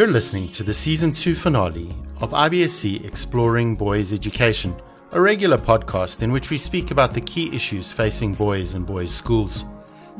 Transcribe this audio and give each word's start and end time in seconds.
You're 0.00 0.08
listening 0.08 0.48
to 0.52 0.62
the 0.62 0.72
season 0.72 1.12
two 1.12 1.34
finale 1.34 1.94
of 2.22 2.30
IBSC 2.30 3.04
Exploring 3.04 3.74
Boys 3.74 4.14
Education, 4.14 4.74
a 5.12 5.20
regular 5.20 5.58
podcast 5.58 6.22
in 6.22 6.32
which 6.32 6.48
we 6.48 6.56
speak 6.56 6.90
about 6.90 7.12
the 7.12 7.20
key 7.20 7.54
issues 7.54 7.92
facing 7.92 8.32
boys 8.32 8.72
and 8.72 8.86
boys' 8.86 9.12
schools. 9.12 9.66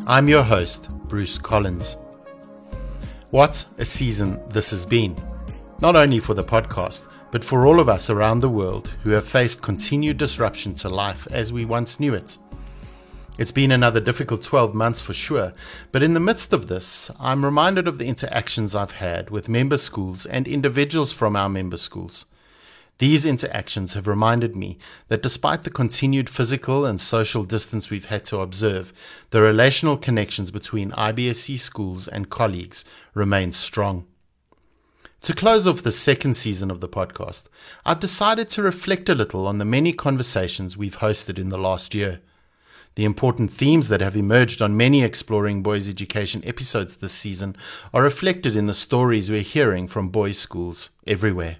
I'm 0.07 0.29
your 0.29 0.43
host, 0.43 0.91
Bruce 1.09 1.39
Collins. 1.39 1.97
What 3.31 3.65
a 3.79 3.87
season 3.87 4.39
this 4.51 4.71
has 4.71 4.85
been, 4.85 5.17
not 5.81 5.97
only 5.97 6.21
for 6.21 6.35
the 6.35 6.45
podcast, 6.45 7.09
but 7.31 7.43
for 7.43 7.65
all 7.65 7.81
of 7.81 7.89
us 7.89 8.11
around 8.11 8.41
the 8.41 8.51
world 8.51 8.89
who 9.03 9.09
have 9.13 9.27
faced 9.27 9.63
continued 9.63 10.19
disruption 10.19 10.75
to 10.75 10.91
life 10.91 11.27
as 11.31 11.55
we 11.55 11.65
once 11.65 11.99
knew 11.99 12.13
it. 12.13 12.37
It's 13.39 13.53
been 13.53 13.71
another 13.71 14.01
difficult 14.01 14.43
12 14.43 14.75
months 14.75 15.01
for 15.01 15.15
sure, 15.15 15.55
but 15.93 16.03
in 16.03 16.15
the 16.15 16.21
midst 16.21 16.53
of 16.53 16.69
this, 16.69 17.11
I'm 17.19 17.45
reminded 17.45 17.89
of 17.89 17.99
the 17.99 18.07
interactions 18.07 18.75
I've 18.75 18.93
had 18.93 19.31
with 19.31 19.49
member 19.49 19.79
schools 19.79 20.27
and 20.27 20.47
individuals 20.47 21.13
from 21.13 21.37
our 21.37 21.49
member 21.49 21.79
schools. 21.79 22.27
These 22.99 23.25
interactions 23.25 23.95
have 23.95 24.07
reminded 24.07 24.55
me 24.55 24.77
that 25.09 25.23
despite 25.23 25.65
the 25.65 25.71
continued 25.71 26.29
physical 26.29 26.85
and 26.85 27.01
social 27.01 27.45
distance 27.45 27.89
we've 27.89 28.05
had 28.05 28.25
to 28.25 28.41
observe, 28.41 28.93
the 29.31 29.41
relational 29.41 29.97
connections 29.97 30.51
between 30.51 30.91
IBSC 30.91 31.59
schools 31.59 32.07
and 32.07 32.29
colleagues 32.29 32.85
remain 33.15 33.53
strong. 33.53 34.07
To 35.23 35.33
close 35.33 35.67
off 35.67 35.83
the 35.83 35.93
second 35.93 36.35
season 36.35 36.71
of 36.71 36.81
the 36.81 36.89
podcast, 36.89 37.49
I've 37.87 38.01
decided 38.01 38.51
to 38.51 38.63
reflect 38.63 39.09
a 39.09 39.15
little 39.15 39.47
on 39.47 39.57
the 39.57 39.65
many 39.65 39.95
conversations 39.95 40.77
we've 40.77 40.99
hosted 40.99 41.39
in 41.39 41.49
the 41.49 41.59
last 41.59 41.95
year. 41.95 42.21
The 42.97 43.05
important 43.05 43.53
themes 43.53 43.89
that 43.89 44.01
have 44.01 44.17
emerged 44.17 44.61
on 44.61 44.77
many 44.77 45.03
Exploring 45.03 45.63
Boys 45.63 45.89
Education 45.89 46.43
episodes 46.45 46.97
this 46.97 47.13
season 47.13 47.55
are 47.95 48.03
reflected 48.03 48.57
in 48.57 48.67
the 48.67 48.75
stories 48.75 49.31
we're 49.31 49.43
hearing 49.43 49.87
from 49.87 50.09
boys' 50.09 50.39
schools 50.39 50.91
everywhere. 51.07 51.59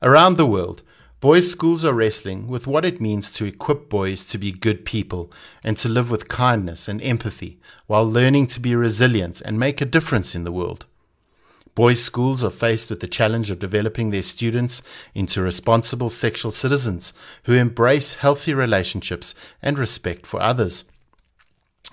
Around 0.00 0.36
the 0.36 0.46
world, 0.46 0.82
boys' 1.20 1.50
schools 1.50 1.84
are 1.84 1.92
wrestling 1.92 2.46
with 2.46 2.68
what 2.68 2.84
it 2.84 3.00
means 3.00 3.32
to 3.32 3.44
equip 3.44 3.88
boys 3.88 4.24
to 4.26 4.38
be 4.38 4.52
good 4.52 4.84
people 4.84 5.32
and 5.64 5.76
to 5.78 5.88
live 5.88 6.10
with 6.12 6.28
kindness 6.28 6.86
and 6.86 7.02
empathy 7.02 7.58
while 7.88 8.08
learning 8.08 8.46
to 8.46 8.60
be 8.60 8.76
resilient 8.76 9.40
and 9.40 9.58
make 9.58 9.80
a 9.80 9.84
difference 9.84 10.36
in 10.36 10.44
the 10.44 10.52
world. 10.52 10.86
Boys' 11.78 12.02
schools 12.02 12.42
are 12.42 12.50
faced 12.50 12.90
with 12.90 12.98
the 12.98 13.06
challenge 13.06 13.52
of 13.52 13.60
developing 13.60 14.10
their 14.10 14.24
students 14.24 14.82
into 15.14 15.40
responsible 15.40 16.10
sexual 16.10 16.50
citizens 16.50 17.12
who 17.44 17.52
embrace 17.52 18.14
healthy 18.14 18.52
relationships 18.52 19.32
and 19.62 19.78
respect 19.78 20.26
for 20.26 20.42
others. 20.42 20.90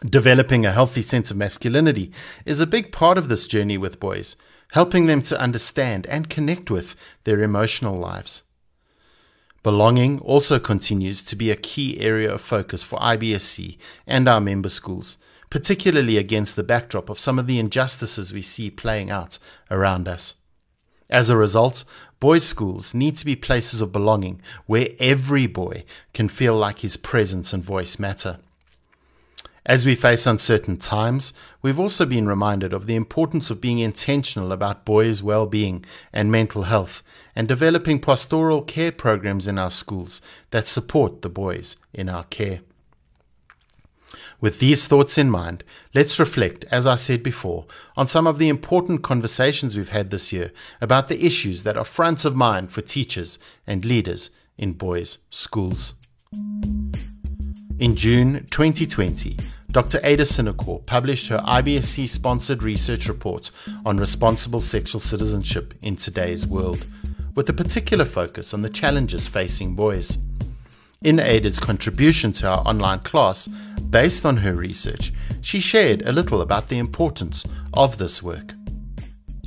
Developing 0.04 0.66
a 0.66 0.72
healthy 0.72 1.04
sense 1.04 1.30
of 1.30 1.38
masculinity 1.38 2.12
is 2.48 2.60
a 2.60 2.66
big 2.66 2.92
part 2.92 3.20
of 3.20 3.30
this 3.30 3.46
journey 3.46 3.78
with 3.78 4.00
boys, 4.00 4.36
helping 4.72 5.06
them 5.06 5.22
to 5.22 5.40
understand 5.40 6.08
and 6.08 6.32
connect 6.32 6.72
with 6.72 6.96
their 7.24 7.44
emotional 7.44 7.96
lives. 7.96 8.42
Belonging 9.62 10.18
also 10.22 10.58
continues 10.58 11.22
to 11.22 11.36
be 11.36 11.52
a 11.52 11.56
key 11.56 12.00
area 12.00 12.34
of 12.34 12.42
focus 12.42 12.82
for 12.82 12.98
IBSC 12.98 13.78
and 14.08 14.28
our 14.28 14.42
member 14.42 14.70
schools, 14.70 15.20
particularly 15.50 16.18
against 16.18 16.56
the 16.56 16.64
backdrop 16.64 17.10
of 17.10 17.20
some 17.20 17.40
of 17.40 17.48
the 17.48 17.60
injustices 17.60 18.34
we 18.34 18.42
see 18.42 18.70
playing 18.70 19.10
out 19.10 19.40
around 19.70 20.08
us. 20.08 20.36
As 21.10 21.30
a 21.30 21.38
result, 21.38 21.84
boys' 22.20 22.46
schools 22.46 22.94
need 22.94 23.16
to 23.18 23.26
be 23.26 23.36
places 23.36 23.82
of 23.82 23.92
belonging 23.92 24.42
where 24.66 24.90
every 25.00 25.48
boy 25.48 25.84
can 26.14 26.30
feel 26.30 26.56
like 26.56 26.80
his 26.80 26.98
presence 26.98 27.54
and 27.54 27.64
voice 27.64 28.00
matter. 28.00 28.40
As 29.68 29.84
we 29.84 29.96
face 29.96 30.28
uncertain 30.28 30.78
times, 30.78 31.34
we've 31.64 31.80
also 31.80 32.06
been 32.06 32.28
reminded 32.28 32.72
of 32.72 32.86
the 32.86 32.94
importance 32.96 33.50
of 33.50 33.62
being 33.62 33.80
intentional 33.80 34.52
about 34.52 34.86
boys' 34.86 35.24
well 35.24 35.48
being 35.48 35.84
and 36.14 36.32
mental 36.32 36.64
health 36.64 37.02
and 37.36 37.48
developing 37.48 38.00
pastoral 38.00 38.62
care 38.62 38.92
programs 38.92 39.48
in 39.48 39.58
our 39.58 39.72
schools 39.72 40.22
that 40.52 40.68
support 40.68 41.24
the 41.24 41.30
boys 41.30 41.78
in 41.94 42.10
our 42.10 42.26
care. 42.26 42.62
With 44.46 44.60
these 44.60 44.88
thoughts 44.88 45.18
in 45.18 45.32
mind, 45.32 45.64
let's 45.96 46.20
reflect, 46.20 46.66
as 46.70 46.86
I 46.86 46.94
said 46.94 47.24
before, 47.24 47.66
on 47.98 48.06
some 48.06 48.28
of 48.28 48.38
the 48.38 48.48
important 48.48 49.02
conversations 49.02 49.76
we've 49.76 49.90
had 49.90 50.12
this 50.12 50.32
year 50.32 50.52
about 50.80 51.08
the 51.08 51.26
issues 51.26 51.64
that 51.64 51.78
are 51.78 51.84
front 51.84 52.26
of 52.26 52.36
mind 52.36 52.72
for 52.72 52.82
teachers 52.82 53.40
and 53.66 53.84
leaders 53.84 54.30
in 54.56 54.74
boys' 54.74 55.18
schools. 55.32 55.96
In 57.80 57.96
June 57.96 58.46
2020, 58.52 59.36
Dr. 59.72 60.00
Ada 60.04 60.26
Sinacore 60.26 60.86
published 60.86 61.30
her 61.30 61.40
IBSC 61.40 62.08
sponsored 62.08 62.62
research 62.62 63.08
report 63.08 63.50
on 63.84 63.98
responsible 63.98 64.60
sexual 64.60 65.02
citizenship 65.02 65.74
in 65.82 65.96
today's 65.96 66.46
world, 66.46 66.86
with 67.34 67.50
a 67.50 67.54
particular 67.54 68.06
focus 68.06 68.54
on 68.54 68.62
the 68.62 68.70
challenges 68.70 69.28
facing 69.28 69.74
boys. 69.74 70.20
In 71.02 71.20
Ada's 71.20 71.60
contribution 71.60 72.32
to 72.34 72.48
our 72.48 72.60
online 72.68 73.00
class, 73.00 73.50
based 73.90 74.26
on 74.26 74.38
her 74.38 74.54
research, 74.54 75.12
she 75.42 75.60
shared 75.60 76.02
a 76.04 76.12
little 76.12 76.42
about 76.42 76.70
the 76.70 76.78
importance 76.78 77.46
of 77.74 77.98
this 77.98 78.22
work. 78.22 78.54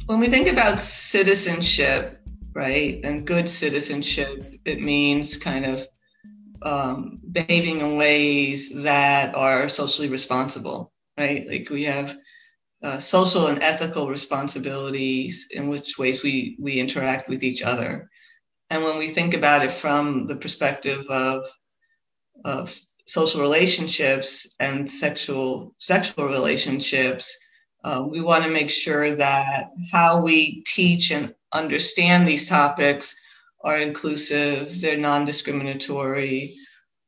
When 0.06 0.20
we 0.20 0.28
think 0.28 0.48
about 0.48 0.78
citizenship, 0.78 2.20
right, 2.54 3.00
and 3.04 3.26
good 3.26 3.48
citizenship, 3.48 4.58
it 4.64 4.80
means 4.80 5.36
kind 5.36 5.66
of 5.66 5.84
um, 6.62 7.20
behaving 7.30 7.80
in 7.80 7.96
ways 7.96 8.72
that 8.82 9.34
are 9.34 9.68
socially 9.68 10.08
responsible, 10.08 10.92
right? 11.18 11.46
Like 11.46 11.68
we 11.70 11.84
have 11.84 12.16
uh, 12.82 12.98
social 12.98 13.48
and 13.48 13.62
ethical 13.62 14.08
responsibilities 14.08 15.48
in 15.52 15.68
which 15.68 15.98
ways 15.98 16.22
we 16.22 16.56
we 16.60 16.80
interact 16.80 17.28
with 17.28 17.42
each 17.42 17.62
other. 17.62 18.08
And 18.70 18.84
when 18.84 18.98
we 18.98 19.08
think 19.08 19.34
about 19.34 19.64
it 19.64 19.70
from 19.70 20.26
the 20.26 20.36
perspective 20.36 21.06
of, 21.08 21.44
of 22.44 22.74
social 23.08 23.40
relationships 23.40 24.54
and 24.60 24.90
sexual 24.90 25.74
sexual 25.78 26.26
relationships, 26.28 27.36
uh, 27.84 28.04
we 28.08 28.20
want 28.20 28.44
to 28.44 28.50
make 28.50 28.70
sure 28.70 29.14
that 29.14 29.70
how 29.90 30.20
we 30.20 30.62
teach 30.66 31.10
and 31.10 31.34
understand 31.52 32.28
these 32.28 32.48
topics 32.48 33.18
are 33.64 33.78
inclusive, 33.78 34.80
they're 34.80 34.98
non-discriminatory, 34.98 36.52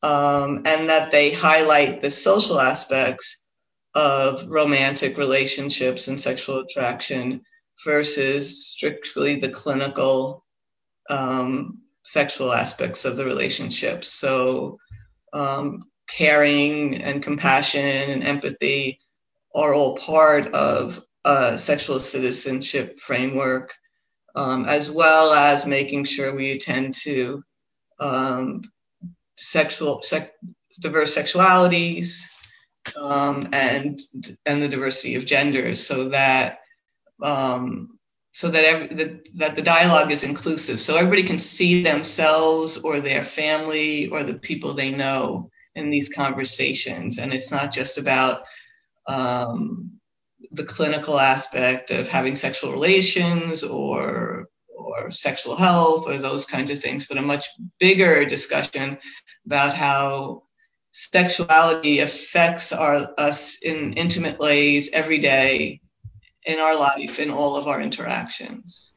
um, 0.02 0.62
and 0.66 0.88
that 0.88 1.10
they 1.10 1.30
highlight 1.30 2.00
the 2.00 2.10
social 2.10 2.58
aspects 2.60 3.46
of 3.94 4.48
romantic 4.48 5.18
relationships 5.18 6.08
and 6.08 6.20
sexual 6.20 6.60
attraction 6.60 7.42
versus 7.84 8.66
strictly 8.66 9.38
the 9.38 9.48
clinical 9.48 10.44
um, 11.10 11.78
sexual 12.04 12.52
aspects 12.52 13.04
of 13.04 13.16
the 13.16 13.24
relationship. 13.24 14.04
So, 14.04 14.78
um, 15.32 15.82
caring 16.08 16.96
and 17.02 17.22
compassion 17.22 17.84
and 17.84 18.24
empathy 18.24 18.98
are 19.54 19.74
all 19.74 19.96
part 19.96 20.48
of 20.48 21.02
a 21.24 21.58
sexual 21.58 22.00
citizenship 22.00 22.98
framework, 22.98 23.72
um, 24.34 24.64
as 24.66 24.90
well 24.90 25.32
as 25.32 25.66
making 25.66 26.04
sure 26.04 26.34
we 26.34 26.52
attend 26.52 26.94
to 26.94 27.42
um, 27.98 28.62
sexual, 29.36 30.02
sec- 30.02 30.34
diverse 30.80 31.16
sexualities 31.16 32.22
um, 32.96 33.48
and 33.52 34.00
and 34.46 34.62
the 34.62 34.68
diversity 34.68 35.14
of 35.14 35.26
genders, 35.26 35.84
so 35.86 36.08
that 36.08 36.60
um, 37.22 37.98
so 38.32 38.50
that 38.50 38.64
every, 38.64 38.94
that, 38.94 39.28
that 39.34 39.56
the 39.56 39.62
dialogue 39.62 40.12
is 40.12 40.22
inclusive 40.22 40.78
so 40.78 40.96
everybody 40.96 41.24
can 41.24 41.38
see 41.38 41.82
themselves 41.82 42.78
or 42.78 43.00
their 43.00 43.24
family 43.24 44.08
or 44.08 44.22
the 44.22 44.38
people 44.38 44.72
they 44.72 44.90
know 44.90 45.50
in 45.74 45.90
these 45.90 46.08
conversations. 46.08 47.18
And 47.18 47.32
it's 47.32 47.50
not 47.50 47.72
just 47.72 47.98
about 47.98 48.42
um, 49.06 49.90
the 50.52 50.64
clinical 50.64 51.18
aspect 51.18 51.90
of 51.90 52.08
having 52.08 52.36
sexual 52.36 52.72
relations 52.72 53.62
or 53.62 54.48
or 54.76 55.10
sexual 55.10 55.54
health 55.54 56.06
or 56.06 56.16
those 56.16 56.46
kinds 56.46 56.70
of 56.70 56.80
things 56.80 57.06
but 57.06 57.18
a 57.18 57.22
much 57.22 57.46
bigger 57.78 58.24
discussion 58.24 58.98
about 59.44 59.74
how 59.74 60.42
sexuality 60.92 62.00
affects 62.00 62.72
our 62.72 63.12
us 63.18 63.62
in 63.62 63.92
intimate 63.92 64.38
ways 64.38 64.90
every 64.92 65.18
day 65.18 65.80
in 66.44 66.58
our 66.58 66.76
life, 66.76 67.18
in 67.18 67.30
all 67.30 67.56
of 67.56 67.66
our 67.66 67.80
interactions. 67.80 68.90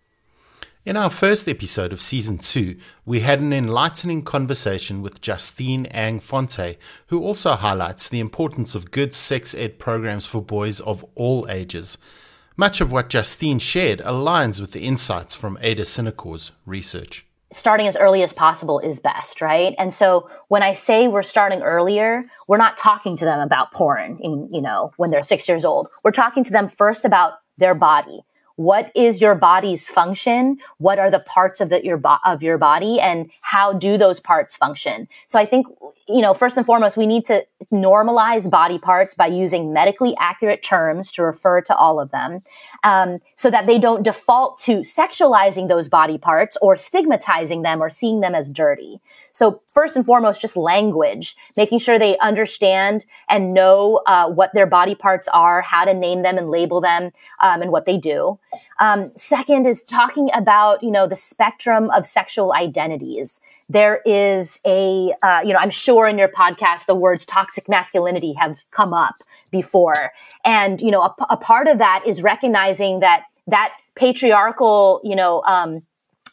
In 0.86 0.98
our 0.98 1.10
first 1.10 1.48
episode 1.48 1.94
of 1.94 2.02
season 2.02 2.38
two, 2.38 2.78
we 3.06 3.22
had 3.22 3.40
an 3.40 3.54
enlightening 3.54 4.22
conversation 4.22 5.02
with 5.02 5.22
Justine 5.22 5.86
Ang 5.88 6.20
Fonte, 6.20 6.76
who 7.08 7.24
also 7.24 7.54
highlights 7.54 8.10
the 8.10 8.20
importance 8.20 8.76
of 8.76 8.92
good 8.92 9.14
sex 9.14 9.56
ed 9.56 9.80
programs 9.80 10.26
for 10.26 10.42
boys 10.42 10.82
of 10.82 11.06
all 11.16 11.50
ages. 11.50 11.98
Much 12.58 12.82
of 12.82 12.92
what 12.92 13.10
Justine 13.10 13.60
shared 13.60 14.00
aligns 14.00 14.60
with 14.60 14.74
the 14.74 14.84
insights 14.84 15.36
from 15.36 15.58
Ada 15.62 15.84
Sinacore's 15.84 16.52
research. 16.66 17.26
Starting 17.54 17.88
as 17.88 17.96
early 17.96 18.24
as 18.24 18.34
possible 18.34 18.80
is 18.80 19.00
best, 19.00 19.40
right? 19.40 19.76
And 19.78 19.94
so 19.94 20.30
when 20.48 20.64
I 20.64 20.74
say 20.74 21.08
we're 21.08 21.24
starting 21.24 21.62
earlier, 21.62 22.26
we're 22.48 22.58
not 22.58 22.78
talking 22.78 23.16
to 23.18 23.26
them 23.26 23.40
about 23.40 23.72
porn 23.72 24.18
in, 24.22 24.50
you 24.52 24.62
know, 24.62 24.92
when 24.98 25.12
they're 25.12 25.24
six 25.24 25.48
years 25.48 25.64
old. 25.64 25.88
We're 26.04 26.12
talking 26.12 26.44
to 26.44 26.52
them 26.52 26.68
first 26.68 27.06
about 27.06 27.34
their 27.58 27.76
body. 27.76 28.22
what 28.56 28.92
is 28.96 29.20
your 29.20 29.34
body's 29.34 29.88
function? 29.88 30.58
What 30.78 31.00
are 31.00 31.10
the 31.10 31.20
parts 31.22 31.60
of 31.60 31.70
the, 31.70 31.84
your 31.84 31.98
bo- 31.98 32.18
of 32.24 32.44
your 32.44 32.58
body 32.58 33.00
and 33.00 33.32
how 33.42 33.74
do 33.74 33.98
those 33.98 34.20
parts 34.20 34.56
function? 34.56 35.08
So 35.28 35.40
I 35.40 35.46
think, 35.46 35.66
you 36.08 36.22
know, 36.22 36.34
first 36.36 36.56
and 36.56 36.66
foremost, 36.66 36.96
we 36.96 37.08
need 37.08 37.26
to 37.26 37.44
normalize 37.72 38.50
body 38.50 38.78
parts 38.78 39.16
by 39.16 39.28
using 39.28 39.74
medically 39.74 40.16
accurate 40.20 40.62
terms 40.62 41.12
to 41.14 41.24
refer 41.24 41.62
to 41.62 41.76
all 41.76 42.00
of 42.00 42.12
them, 42.12 42.42
um, 42.84 43.20
so 43.36 43.50
that 43.50 43.66
they 43.66 43.80
don't 43.80 44.04
default 44.04 44.60
to 44.62 44.80
sexualizing 44.80 45.68
those 45.68 45.88
body 45.88 46.18
parts 46.18 46.58
or 46.62 46.76
stigmatizing 46.76 47.62
them 47.62 47.82
or 47.82 47.90
seeing 47.90 48.20
them 48.20 48.36
as 48.36 48.52
dirty. 48.52 49.00
So 49.32 49.62
first 49.74 49.96
and 49.96 50.06
foremost, 50.06 50.42
just 50.42 50.56
language, 50.56 51.36
making 51.58 51.80
sure 51.80 51.98
they 51.98 52.18
understand 52.20 53.06
and 53.30 53.54
know 53.54 54.02
uh, 54.06 54.30
what 54.30 54.52
their 54.54 54.68
body 54.68 54.96
parts 54.96 55.28
are, 55.30 55.62
how 55.62 55.86
to 55.86 55.94
name 55.94 56.22
them 56.22 56.38
and 56.38 56.50
label 56.50 56.82
them, 56.82 57.12
um, 57.42 57.62
and 57.62 57.72
what 57.72 57.86
they 57.86 57.98
do. 57.98 58.38
Um, 58.80 59.12
second 59.16 59.66
is 59.66 59.84
talking 59.84 60.30
about, 60.34 60.84
you 60.84 60.92
know, 60.92 61.08
the 61.08 61.16
spectrum 61.16 61.90
of 61.92 62.06
sexual 62.06 62.54
identities. 62.54 63.42
There 63.70 64.02
is 64.06 64.60
a, 64.66 65.14
uh, 65.24 65.42
you 65.44 65.54
know, 65.54 65.60
I'm 65.60 65.70
sure 65.70 66.08
in 66.08 66.18
your 66.18 66.28
podcast, 66.28 66.86
the 66.86 66.96
words 66.96 67.26
toxic 67.26 67.70
masculinity 67.70 68.34
have 68.34 68.60
come 68.72 68.94
up 68.94 69.16
before. 69.54 70.12
And, 70.44 70.82
you 70.82 70.92
know, 70.92 71.04
a, 71.04 71.16
a 71.30 71.38
part 71.38 71.70
of 71.70 71.78
that 71.78 72.04
is 72.06 72.22
recognizing 72.22 73.00
that 73.00 73.24
that 73.48 73.72
patriarchal, 73.96 75.00
you 75.06 75.16
know, 75.16 75.42
um, 75.44 75.84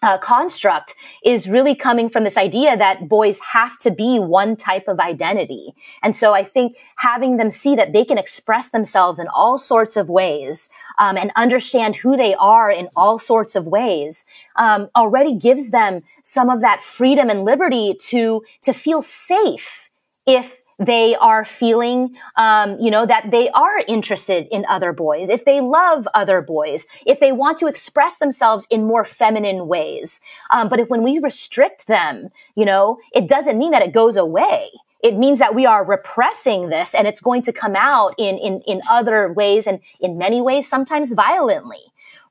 uh, 0.02 0.16
construct 0.18 0.94
is 1.24 1.46
really 1.46 1.74
coming 1.74 2.08
from 2.08 2.24
this 2.24 2.38
idea 2.38 2.76
that 2.76 3.08
boys 3.08 3.38
have 3.52 3.78
to 3.78 3.90
be 3.90 4.18
one 4.18 4.56
type 4.56 4.88
of 4.88 4.98
identity. 4.98 5.74
And 6.02 6.16
so 6.16 6.32
I 6.32 6.42
think 6.42 6.76
having 6.96 7.36
them 7.36 7.50
see 7.50 7.76
that 7.76 7.92
they 7.92 8.04
can 8.04 8.16
express 8.16 8.70
themselves 8.70 9.18
in 9.18 9.28
all 9.28 9.58
sorts 9.58 9.96
of 9.96 10.08
ways 10.08 10.70
um, 10.98 11.16
and 11.18 11.30
understand 11.36 11.96
who 11.96 12.16
they 12.16 12.34
are 12.34 12.70
in 12.70 12.88
all 12.96 13.18
sorts 13.18 13.54
of 13.54 13.66
ways 13.66 14.24
um, 14.56 14.88
already 14.96 15.36
gives 15.36 15.70
them 15.70 16.00
some 16.22 16.48
of 16.48 16.62
that 16.62 16.80
freedom 16.80 17.28
and 17.28 17.44
liberty 17.44 17.96
to 18.00 18.42
to 18.62 18.72
feel 18.72 19.02
safe 19.02 19.90
if 20.26 20.59
they 20.80 21.14
are 21.16 21.44
feeling, 21.44 22.16
um, 22.36 22.78
you 22.80 22.90
know, 22.90 23.04
that 23.04 23.30
they 23.30 23.50
are 23.50 23.78
interested 23.86 24.48
in 24.50 24.64
other 24.66 24.92
boys, 24.94 25.28
if 25.28 25.44
they 25.44 25.60
love 25.60 26.08
other 26.14 26.40
boys, 26.40 26.86
if 27.06 27.20
they 27.20 27.32
want 27.32 27.58
to 27.58 27.66
express 27.66 28.16
themselves 28.16 28.66
in 28.70 28.86
more 28.86 29.04
feminine 29.04 29.68
ways. 29.68 30.20
Um, 30.50 30.70
but 30.70 30.80
if 30.80 30.88
when 30.88 31.02
we 31.02 31.18
restrict 31.18 31.86
them, 31.86 32.30
you 32.56 32.64
know, 32.64 32.98
it 33.12 33.28
doesn't 33.28 33.58
mean 33.58 33.72
that 33.72 33.82
it 33.82 33.92
goes 33.92 34.16
away. 34.16 34.70
It 35.02 35.16
means 35.16 35.38
that 35.38 35.54
we 35.54 35.66
are 35.66 35.84
repressing 35.84 36.70
this 36.70 36.94
and 36.94 37.06
it's 37.06 37.20
going 37.20 37.42
to 37.42 37.52
come 37.52 37.76
out 37.76 38.14
in, 38.18 38.38
in, 38.38 38.60
in 38.66 38.80
other 38.90 39.32
ways 39.32 39.66
and 39.66 39.80
in 40.00 40.16
many 40.16 40.40
ways, 40.40 40.66
sometimes 40.68 41.12
violently. 41.12 41.78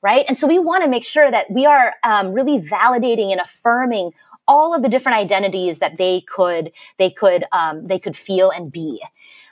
Right. 0.01 0.23
And 0.29 0.39
so 0.39 0.47
we 0.47 0.59
want 0.59 0.83
to 0.85 0.89
make 0.89 1.03
sure 1.03 1.29
that 1.29 1.51
we 1.51 1.65
are 1.65 1.93
um, 2.05 2.31
really 2.31 2.59
validating 2.59 3.31
and 3.31 3.41
affirming 3.41 4.13
all 4.49 4.73
of 4.73 4.81
the 4.81 4.89
different 4.89 5.17
identities 5.17 5.79
that 5.79 5.97
they 5.97 6.21
could 6.27 6.71
they 6.97 7.11
could 7.11 7.45
um, 7.53 7.87
they 7.87 7.99
could 7.99 8.17
feel 8.17 8.49
and 8.49 8.69
be. 8.71 9.01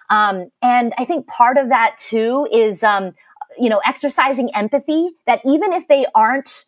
Um, 0.10 0.52
and 0.62 0.94
I 0.98 1.06
think 1.06 1.28
part 1.28 1.58
of 1.58 1.70
that 1.70 1.98
too 2.00 2.48
is 2.52 2.84
um, 2.84 3.14
you 3.58 3.70
know 3.70 3.80
exercising 3.86 4.54
empathy. 4.54 5.12
That 5.28 5.40
even 5.46 5.72
if 5.72 5.88
they 5.88 6.06
aren't 6.14 6.66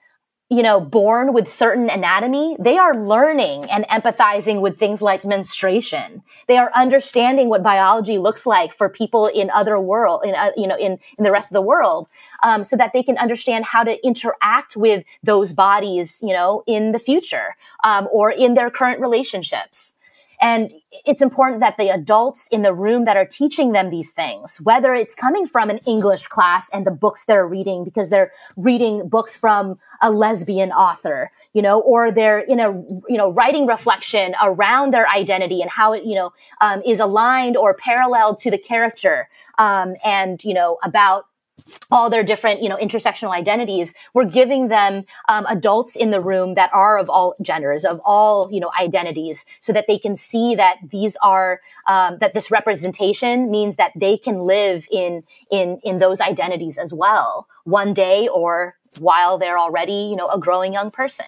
you 0.51 0.63
know, 0.63 0.79
born 0.81 1.31
with 1.31 1.47
certain 1.47 1.91
anatomy, 1.91 2.57
they 2.59 2.77
are 2.77 2.95
learning 2.97 3.69
and 3.69 3.85
empathizing 3.85 4.61
with 4.61 4.79
things 4.79 4.99
like 4.99 5.23
menstruation. 5.23 6.23
They 6.47 6.57
are 6.57 6.71
understanding 6.73 7.49
what 7.49 7.61
biology 7.61 8.17
looks 8.17 8.47
like 8.47 8.73
for 8.73 8.89
people 8.89 9.27
in 9.27 9.51
other 9.51 9.79
world, 9.79 10.23
in, 10.25 10.33
uh, 10.33 10.49
you 10.57 10.65
know, 10.65 10.75
in, 10.75 10.97
in 11.19 11.23
the 11.23 11.31
rest 11.31 11.51
of 11.51 11.53
the 11.53 11.61
world, 11.61 12.07
um, 12.43 12.63
so 12.63 12.75
that 12.77 12.91
they 12.93 13.03
can 13.03 13.17
understand 13.17 13.65
how 13.65 13.83
to 13.83 14.05
interact 14.05 14.75
with 14.75 15.03
those 15.23 15.53
bodies, 15.53 16.17
you 16.21 16.33
know, 16.33 16.63
in 16.67 16.91
the 16.91 16.99
future, 16.99 17.55
um, 17.83 18.07
or 18.11 18.31
in 18.31 18.53
their 18.53 18.69
current 18.69 18.99
relationships. 18.99 19.95
And 20.41 20.71
it's 21.05 21.21
important 21.21 21.59
that 21.59 21.75
the 21.77 21.89
adults 21.89 22.47
in 22.49 22.61
the 22.61 22.73
room 22.73 23.05
that 23.05 23.17
are 23.17 23.25
teaching 23.25 23.73
them 23.73 23.89
these 23.89 24.11
things, 24.11 24.57
whether 24.63 24.93
it's 24.93 25.13
coming 25.13 25.45
from 25.45 25.69
an 25.69 25.79
English 25.85 26.27
class 26.27 26.69
and 26.69 26.85
the 26.85 26.91
books 26.91 27.25
they're 27.25 27.47
reading 27.47 27.83
because 27.83 28.09
they're 28.09 28.31
reading 28.55 29.07
books 29.09 29.35
from 29.35 29.77
a 30.01 30.11
lesbian 30.11 30.71
author, 30.71 31.29
you 31.53 31.61
know, 31.61 31.81
or 31.81 32.09
they're 32.11 32.39
in 32.39 32.59
a, 32.59 32.71
you 33.09 33.17
know, 33.17 33.29
writing 33.31 33.67
reflection 33.67 34.33
around 34.41 34.93
their 34.93 35.07
identity 35.09 35.61
and 35.61 35.69
how 35.69 35.91
it, 35.91 36.05
you 36.05 36.15
know, 36.15 36.31
um, 36.61 36.81
is 36.85 37.01
aligned 37.01 37.57
or 37.57 37.73
parallel 37.73 38.35
to 38.37 38.49
the 38.49 38.57
character. 38.57 39.27
Um, 39.57 39.95
and, 40.05 40.41
you 40.45 40.53
know, 40.53 40.77
about 40.83 41.25
all 41.91 42.09
their 42.09 42.23
different, 42.23 42.61
you 42.61 42.69
know, 42.69 42.77
intersectional 42.77 43.31
identities. 43.31 43.93
We're 44.13 44.25
giving 44.25 44.67
them 44.67 45.05
um, 45.27 45.45
adults 45.47 45.95
in 45.95 46.11
the 46.11 46.21
room 46.21 46.55
that 46.55 46.69
are 46.73 46.97
of 46.97 47.09
all 47.09 47.35
genders, 47.41 47.85
of 47.85 47.99
all, 48.05 48.49
you 48.51 48.59
know, 48.59 48.71
identities, 48.79 49.45
so 49.59 49.73
that 49.73 49.85
they 49.87 49.97
can 49.97 50.15
see 50.15 50.55
that 50.55 50.77
these 50.91 51.15
are 51.23 51.61
um, 51.87 52.17
that 52.19 52.33
this 52.33 52.51
representation 52.51 53.49
means 53.49 53.77
that 53.77 53.91
they 53.95 54.17
can 54.17 54.39
live 54.39 54.87
in 54.91 55.23
in 55.51 55.79
in 55.83 55.99
those 55.99 56.21
identities 56.21 56.77
as 56.77 56.93
well, 56.93 57.47
one 57.63 57.93
day 57.93 58.27
or 58.27 58.75
while 58.99 59.37
they're 59.37 59.59
already, 59.59 60.07
you 60.09 60.15
know, 60.15 60.27
a 60.29 60.39
growing 60.39 60.73
young 60.73 60.91
person. 60.91 61.25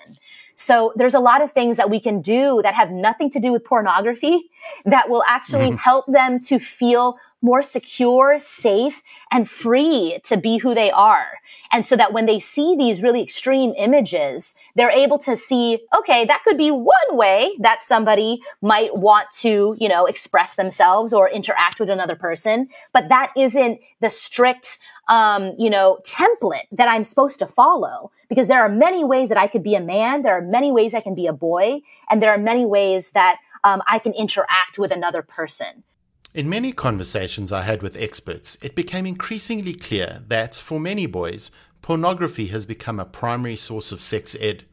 So 0.62 0.94
there's 0.96 1.16
a 1.16 1.20
lot 1.20 1.42
of 1.42 1.52
things 1.52 1.78
that 1.78 1.90
we 1.90 2.00
can 2.00 2.22
do 2.22 2.62
that 2.64 2.76
have 2.76 2.92
nothing 2.92 3.30
to 3.32 3.40
do 3.40 3.52
with 3.52 3.66
pornography 3.66 4.50
that 4.86 5.10
will 5.10 5.24
actually 5.28 5.70
mm-hmm. 5.70 5.78
help 5.78 6.06
them 6.08 6.40
to 6.42 6.60
feel 6.60 7.18
more 7.42 7.64
secure, 7.64 8.40
safe, 8.40 9.02
and 9.32 9.50
free 9.50 10.20
to 10.26 10.38
be 10.38 10.58
who 10.58 10.76
they 10.76 10.92
are. 10.92 11.40
And 11.72 11.86
so 11.88 11.96
that 11.96 12.14
when 12.14 12.26
they 12.26 12.40
see 12.40 12.76
these 12.78 13.02
really 13.02 13.24
extreme 13.24 13.74
images, 13.78 14.54
they're 14.76 14.92
able 14.92 15.18
to 15.20 15.36
see, 15.36 15.80
okay, 15.98 16.26
that 16.26 16.44
could 16.44 16.58
be 16.58 16.70
one 16.70 16.96
way 17.10 17.52
that 17.60 17.82
somebody 17.82 18.42
might 18.62 18.94
want 18.96 19.32
to, 19.40 19.76
you 19.80 19.90
know, 19.90 20.06
express 20.06 20.56
themselves 20.56 21.14
or 21.14 21.30
interact 21.30 21.80
with 21.80 21.90
another 21.90 22.16
person. 22.16 22.68
But 22.94 23.10
that 23.10 23.32
isn't 23.36 23.80
the 24.02 24.10
strict, 24.10 24.78
um, 25.12 25.54
you 25.60 25.70
know, 25.70 26.00
template 26.06 26.70
that 26.72 26.88
I'm 26.88 27.04
supposed 27.04 27.38
to 27.40 27.46
follow 27.46 28.12
because 28.30 28.48
there 28.48 28.62
are 28.62 28.70
many 28.70 29.04
ways 29.04 29.28
that 29.28 29.38
I 29.38 29.48
could 29.48 29.62
be 29.62 29.76
a 29.76 29.82
man. 29.82 30.22
There 30.22 30.36
are 30.36 30.42
many 30.42 30.72
ways 30.72 30.94
I 30.94 31.02
can 31.02 31.14
be 31.14 31.28
a 31.28 31.34
boy 31.34 31.82
and 32.10 32.24
there 32.24 32.32
are 32.32 32.38
many 32.38 32.66
ways 32.66 33.12
that 33.12 33.36
um, 33.66 33.84
I 33.86 34.00
can 34.00 34.14
interact 34.14 34.80
with 34.80 34.90
another 34.90 35.22
person. 35.22 35.84
In 36.34 36.50
many 36.50 36.72
conversations 36.72 37.52
I 37.52 37.64
had 37.64 37.84
with 37.84 37.98
experts, 37.98 38.58
it 38.62 38.74
became 38.74 39.06
increasingly 39.06 39.74
clear 39.74 40.24
that 40.30 40.56
for 40.56 40.80
many 40.80 41.08
boys, 41.08 41.52
pornography 41.82 42.48
has 42.48 42.66
become 42.66 42.98
a 42.98 43.06
primary 43.06 43.58
source 43.58 43.92
of 43.92 44.02
sex 44.02 44.34
ed. 44.40 44.64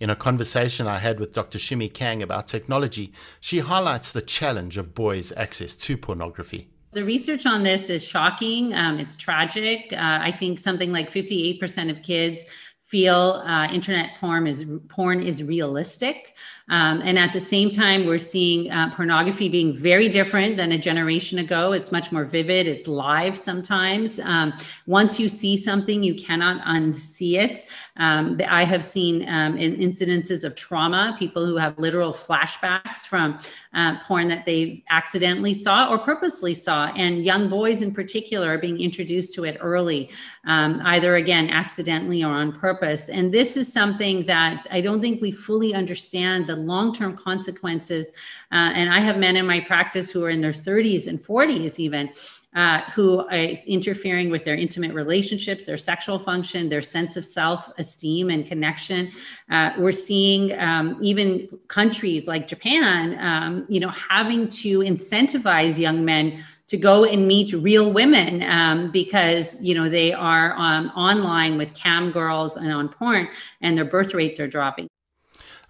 In 0.00 0.10
a 0.10 0.16
conversation 0.16 0.86
I 0.86 0.98
had 0.98 1.18
with 1.18 1.32
Dr. 1.32 1.58
Shimi 1.58 1.92
Kang 1.92 2.22
about 2.22 2.46
technology, 2.46 3.10
she 3.40 3.60
highlights 3.60 4.12
the 4.12 4.20
challenge 4.20 4.76
of 4.76 4.94
boys' 4.94 5.32
access 5.34 5.74
to 5.76 5.96
pornography. 5.96 6.68
The 6.92 7.04
research 7.04 7.44
on 7.44 7.62
this 7.62 7.90
is 7.90 8.02
shocking. 8.02 8.74
Um, 8.74 8.98
it's 8.98 9.16
tragic. 9.16 9.92
Uh, 9.92 10.18
I 10.22 10.32
think 10.32 10.58
something 10.58 10.90
like 10.90 11.12
58% 11.12 11.90
of 11.90 12.02
kids 12.02 12.42
feel 12.84 13.42
uh, 13.46 13.66
internet 13.66 14.12
porn 14.18 14.46
is 14.46 14.64
porn 14.88 15.22
is 15.22 15.42
realistic. 15.42 16.34
Um, 16.68 17.00
and 17.02 17.18
at 17.18 17.32
the 17.32 17.40
same 17.40 17.70
time, 17.70 18.06
we're 18.06 18.18
seeing 18.18 18.70
uh, 18.70 18.94
pornography 18.94 19.48
being 19.48 19.74
very 19.74 20.08
different 20.08 20.56
than 20.56 20.72
a 20.72 20.78
generation 20.78 21.38
ago. 21.38 21.72
It's 21.72 21.90
much 21.90 22.12
more 22.12 22.24
vivid. 22.24 22.66
It's 22.66 22.86
live 22.86 23.38
sometimes. 23.38 24.20
Um, 24.20 24.52
once 24.86 25.18
you 25.18 25.28
see 25.28 25.56
something, 25.56 26.02
you 26.02 26.14
cannot 26.14 26.62
unsee 26.64 27.38
it. 27.38 27.60
Um, 27.96 28.38
I 28.48 28.64
have 28.64 28.84
seen 28.84 29.28
um, 29.28 29.56
in 29.56 29.76
incidences 29.76 30.44
of 30.44 30.54
trauma, 30.54 31.16
people 31.18 31.46
who 31.46 31.56
have 31.56 31.78
literal 31.78 32.12
flashbacks 32.12 33.06
from 33.06 33.38
uh, 33.74 33.98
porn 34.00 34.28
that 34.28 34.44
they 34.44 34.84
accidentally 34.90 35.54
saw 35.54 35.88
or 35.88 35.98
purposely 35.98 36.54
saw. 36.54 36.86
And 36.96 37.24
young 37.24 37.48
boys 37.48 37.80
in 37.80 37.94
particular 37.94 38.54
are 38.54 38.58
being 38.58 38.80
introduced 38.80 39.34
to 39.34 39.44
it 39.44 39.56
early, 39.60 40.10
um, 40.46 40.80
either 40.84 41.16
again, 41.16 41.48
accidentally 41.50 42.22
or 42.22 42.32
on 42.32 42.52
purpose. 42.52 43.08
And 43.08 43.32
this 43.32 43.56
is 43.56 43.72
something 43.72 44.26
that 44.26 44.66
I 44.70 44.80
don't 44.80 45.00
think 45.00 45.22
we 45.22 45.30
fully 45.30 45.74
understand 45.74 46.46
the 46.46 46.57
long 46.66 46.94
term 46.94 47.16
consequences. 47.16 48.08
Uh, 48.52 48.72
and 48.74 48.92
I 48.92 49.00
have 49.00 49.18
men 49.18 49.36
in 49.36 49.46
my 49.46 49.60
practice 49.60 50.10
who 50.10 50.24
are 50.24 50.30
in 50.30 50.40
their 50.40 50.52
30s 50.52 51.06
and 51.06 51.22
40s, 51.22 51.78
even. 51.78 52.10
Uh, 52.54 52.80
who 52.92 53.28
is 53.28 53.62
interfering 53.66 54.30
with 54.30 54.42
their 54.42 54.56
intimate 54.56 54.92
relationships, 54.94 55.66
their 55.66 55.76
sexual 55.76 56.18
function, 56.18 56.70
their 56.70 56.80
sense 56.80 57.14
of 57.18 57.24
self 57.24 57.70
esteem 57.76 58.30
and 58.30 58.46
connection. 58.46 59.12
Uh, 59.50 59.70
we're 59.78 59.92
seeing 59.92 60.58
um, 60.58 60.98
even 61.02 61.46
countries 61.68 62.26
like 62.26 62.48
Japan, 62.48 63.18
um, 63.20 63.66
you 63.68 63.78
know, 63.78 63.90
having 63.90 64.48
to 64.48 64.78
incentivize 64.78 65.76
young 65.76 66.06
men 66.06 66.42
to 66.68 66.76
go 66.76 67.04
and 67.04 67.26
meet 67.26 67.52
real 67.52 67.92
women 67.92 68.42
um, 68.44 68.90
because 68.90 69.60
you 69.60 69.74
know 69.74 69.88
they 69.88 70.12
are 70.12 70.54
um, 70.56 70.88
online 70.90 71.58
with 71.58 71.74
cam 71.74 72.12
girls 72.12 72.56
and 72.56 72.72
on 72.72 72.88
porn, 72.88 73.28
and 73.60 73.76
their 73.76 73.84
birth 73.84 74.14
rates 74.14 74.38
are 74.38 74.46
dropping. 74.46 74.87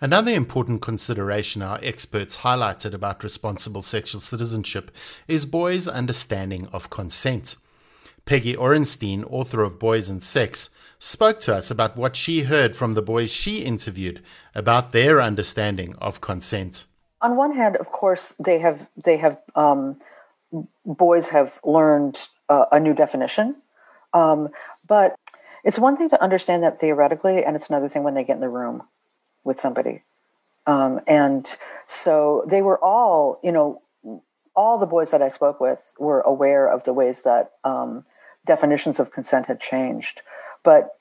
Another 0.00 0.30
important 0.30 0.80
consideration 0.80 1.60
our 1.60 1.80
experts 1.82 2.38
highlighted 2.38 2.94
about 2.94 3.24
responsible 3.24 3.82
sexual 3.82 4.20
citizenship 4.20 4.92
is 5.26 5.44
boys' 5.44 5.88
understanding 5.88 6.68
of 6.72 6.88
consent. 6.88 7.56
Peggy 8.24 8.54
Orenstein, 8.54 9.24
author 9.28 9.64
of 9.64 9.80
Boys 9.80 10.08
and 10.08 10.22
Sex, 10.22 10.70
spoke 11.00 11.40
to 11.40 11.54
us 11.54 11.68
about 11.68 11.96
what 11.96 12.14
she 12.14 12.42
heard 12.42 12.76
from 12.76 12.94
the 12.94 13.02
boys 13.02 13.32
she 13.32 13.64
interviewed 13.64 14.22
about 14.54 14.92
their 14.92 15.20
understanding 15.20 15.96
of 15.98 16.20
consent. 16.20 16.86
On 17.20 17.34
one 17.34 17.56
hand, 17.56 17.74
of 17.74 17.90
course, 17.90 18.34
they 18.38 18.60
have 18.60 18.86
they 18.96 19.16
have 19.16 19.38
um, 19.56 19.98
boys 20.86 21.30
have 21.30 21.58
learned 21.64 22.28
uh, 22.48 22.66
a 22.70 22.78
new 22.78 22.94
definition, 22.94 23.56
um, 24.14 24.50
but 24.86 25.16
it's 25.64 25.78
one 25.78 25.96
thing 25.96 26.08
to 26.10 26.22
understand 26.22 26.62
that 26.62 26.78
theoretically, 26.78 27.44
and 27.44 27.56
it's 27.56 27.68
another 27.68 27.88
thing 27.88 28.04
when 28.04 28.14
they 28.14 28.22
get 28.22 28.36
in 28.36 28.40
the 28.40 28.48
room 28.48 28.84
with 29.44 29.58
somebody. 29.58 30.02
Um, 30.66 31.00
and 31.06 31.48
so 31.86 32.44
they 32.46 32.62
were 32.62 32.82
all, 32.82 33.40
you 33.42 33.52
know, 33.52 33.82
all 34.54 34.78
the 34.78 34.86
boys 34.86 35.10
that 35.12 35.22
I 35.22 35.28
spoke 35.28 35.60
with 35.60 35.94
were 35.98 36.20
aware 36.20 36.66
of 36.66 36.84
the 36.84 36.92
ways 36.92 37.22
that 37.22 37.52
um, 37.64 38.04
definitions 38.44 38.98
of 38.98 39.10
consent 39.10 39.46
had 39.46 39.60
changed. 39.60 40.20
But 40.62 40.98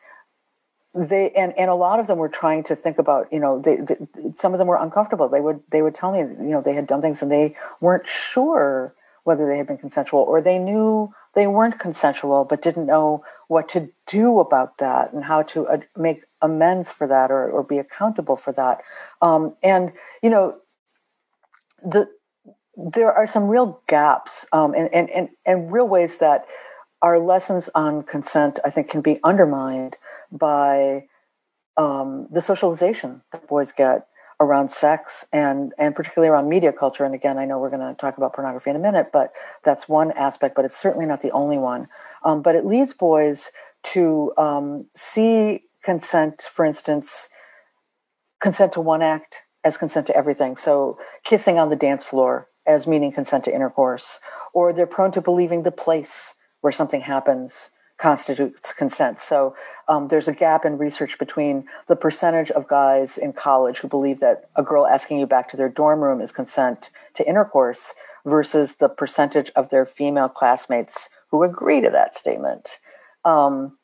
they 0.94 1.32
and, 1.32 1.58
and 1.58 1.70
a 1.70 1.76
lot 1.76 2.00
of 2.00 2.08
them 2.08 2.18
were 2.18 2.30
trying 2.30 2.64
to 2.64 2.76
think 2.76 2.98
about 2.98 3.32
you 3.32 3.40
know 3.40 3.62
they, 3.62 3.78
they, 3.78 3.98
some 4.36 4.54
of 4.54 4.58
them 4.58 4.68
were 4.68 4.78
uncomfortable 4.78 5.30
they 5.30 5.42
would 5.42 5.62
they 5.70 5.82
would 5.82 5.94
tell 5.94 6.12
me 6.12 6.20
you 6.20 6.52
know 6.52 6.62
they 6.62 6.74
had 6.74 6.88
done 6.88 7.02
things 7.02 7.22
and 7.22 7.32
they 7.32 7.56
weren't 7.82 8.08
sure 8.08 8.96
whether 9.24 9.46
they 9.46 9.58
had 9.58 9.68
been 9.68 9.78
consensual 9.78 10.22
or 10.22 10.42
they 10.42 10.58
knew 10.58 11.14
they 11.36 11.46
weren't 11.46 11.80
consensual 11.80 12.46
but 12.46 12.62
didn't 12.62 12.86
know 12.86 13.24
what 13.48 13.70
to 13.70 13.90
do 14.06 14.40
about 14.40 14.78
that 14.78 15.14
and 15.14 15.24
how 15.24 15.42
to 15.42 15.82
make 15.96 16.24
amends 16.42 16.92
for 16.92 17.08
that 17.08 17.32
or, 17.32 17.50
or 17.50 17.64
be 17.64 17.78
accountable 17.78 18.36
for 18.36 18.52
that. 18.54 18.82
Um, 19.22 19.56
and 19.64 19.94
you 20.22 20.30
know 20.30 20.58
the 21.84 22.10
there 22.76 23.12
are 23.12 23.26
some 23.26 23.48
real 23.48 23.82
gaps 23.88 24.46
um, 24.54 24.76
and, 24.76 24.94
and, 24.94 25.10
and, 25.10 25.30
and 25.46 25.72
real 25.72 25.88
ways 25.88 26.20
that 26.20 26.46
our 27.02 27.20
lessons 27.20 27.70
on 27.74 28.04
consent 28.04 28.60
i 28.66 28.70
think 28.70 28.90
can 28.90 29.02
be 29.02 29.20
undermined 29.24 29.98
by 30.32 31.06
um, 31.76 32.28
the 32.32 32.42
socialization 32.42 33.22
that 33.32 33.48
boys 33.48 33.72
get 33.72 34.08
around 34.40 34.70
sex 34.70 35.26
and 35.34 35.74
and 35.80 35.96
particularly 35.96 36.30
around 36.30 36.48
media 36.48 36.72
culture. 36.72 37.04
And 37.06 37.16
again 37.16 37.38
i 37.38 37.46
know 37.46 37.58
we're 37.58 37.70
going 37.70 37.88
to 37.88 38.00
talk 38.00 38.18
about 38.18 38.34
pornography 38.34 38.70
in 38.70 38.76
a 38.76 38.80
minute 38.80 39.10
but 39.12 39.32
that's 39.64 39.88
one 39.88 40.12
aspect 40.12 40.56
but 40.56 40.66
it's 40.66 40.78
certainly 40.78 41.06
not 41.06 41.22
the 41.22 41.32
only 41.32 41.58
one 41.58 41.88
um, 42.24 42.42
but 42.42 42.56
it 42.56 42.66
leads 42.66 42.94
boys 42.94 43.52
to 43.84 44.34
um, 44.38 44.86
see 44.96 45.64
consent 45.84 46.42
for 46.42 46.66
instance 46.66 47.30
consent 48.40 48.74
to 48.74 48.82
one 48.82 49.02
act 49.02 49.44
as 49.64 49.78
consent 49.78 50.06
to 50.08 50.16
everything 50.16 50.56
so 50.56 50.98
kissing 51.24 51.58
on 51.58 51.70
the 51.70 51.76
dance 51.76 52.04
floor 52.04 52.48
as 52.66 52.86
meaning 52.86 53.12
consent 53.12 53.44
to 53.46 53.54
intercourse 53.54 54.20
or 54.54 54.74
they're 54.74 54.86
prone 54.86 55.12
to 55.12 55.22
believing 55.22 55.64
the 55.64 55.72
place 55.72 56.36
where 56.62 56.74
something 56.74 57.02
happens 57.02 57.72
constitutes 57.98 58.74
consent. 58.74 59.20
So 59.20 59.56
um, 59.88 60.08
there's 60.08 60.28
a 60.28 60.34
gap 60.34 60.66
in 60.66 60.78
research 60.78 61.18
between 61.18 61.66
the 61.88 61.96
percentage 61.96 62.52
of 62.52 62.68
guys 62.68 63.18
in 63.18 63.34
college 63.34 63.80
who 63.80 63.88
believe 63.88 64.20
that 64.20 64.50
a 64.56 64.64
girl 64.64 64.86
asking 64.86 65.20
you 65.20 65.26
back 65.26 65.50
to 65.50 65.58
their 65.58 65.70
dorm 65.70 66.02
room 66.02 66.22
is 66.22 66.32
consent 66.32 66.90
to 67.16 67.28
intercourse 67.28 67.94
versus 68.26 68.76
the 68.76 68.90
percentage 68.90 69.52
of 69.56 69.70
their 69.70 69.86
female 69.86 70.30
classmates 70.30 71.10
who 71.32 71.44
agree 71.44 71.82
to 71.82 71.90
that 71.90 72.16
statement. 72.16 72.80
Um, 73.26 73.78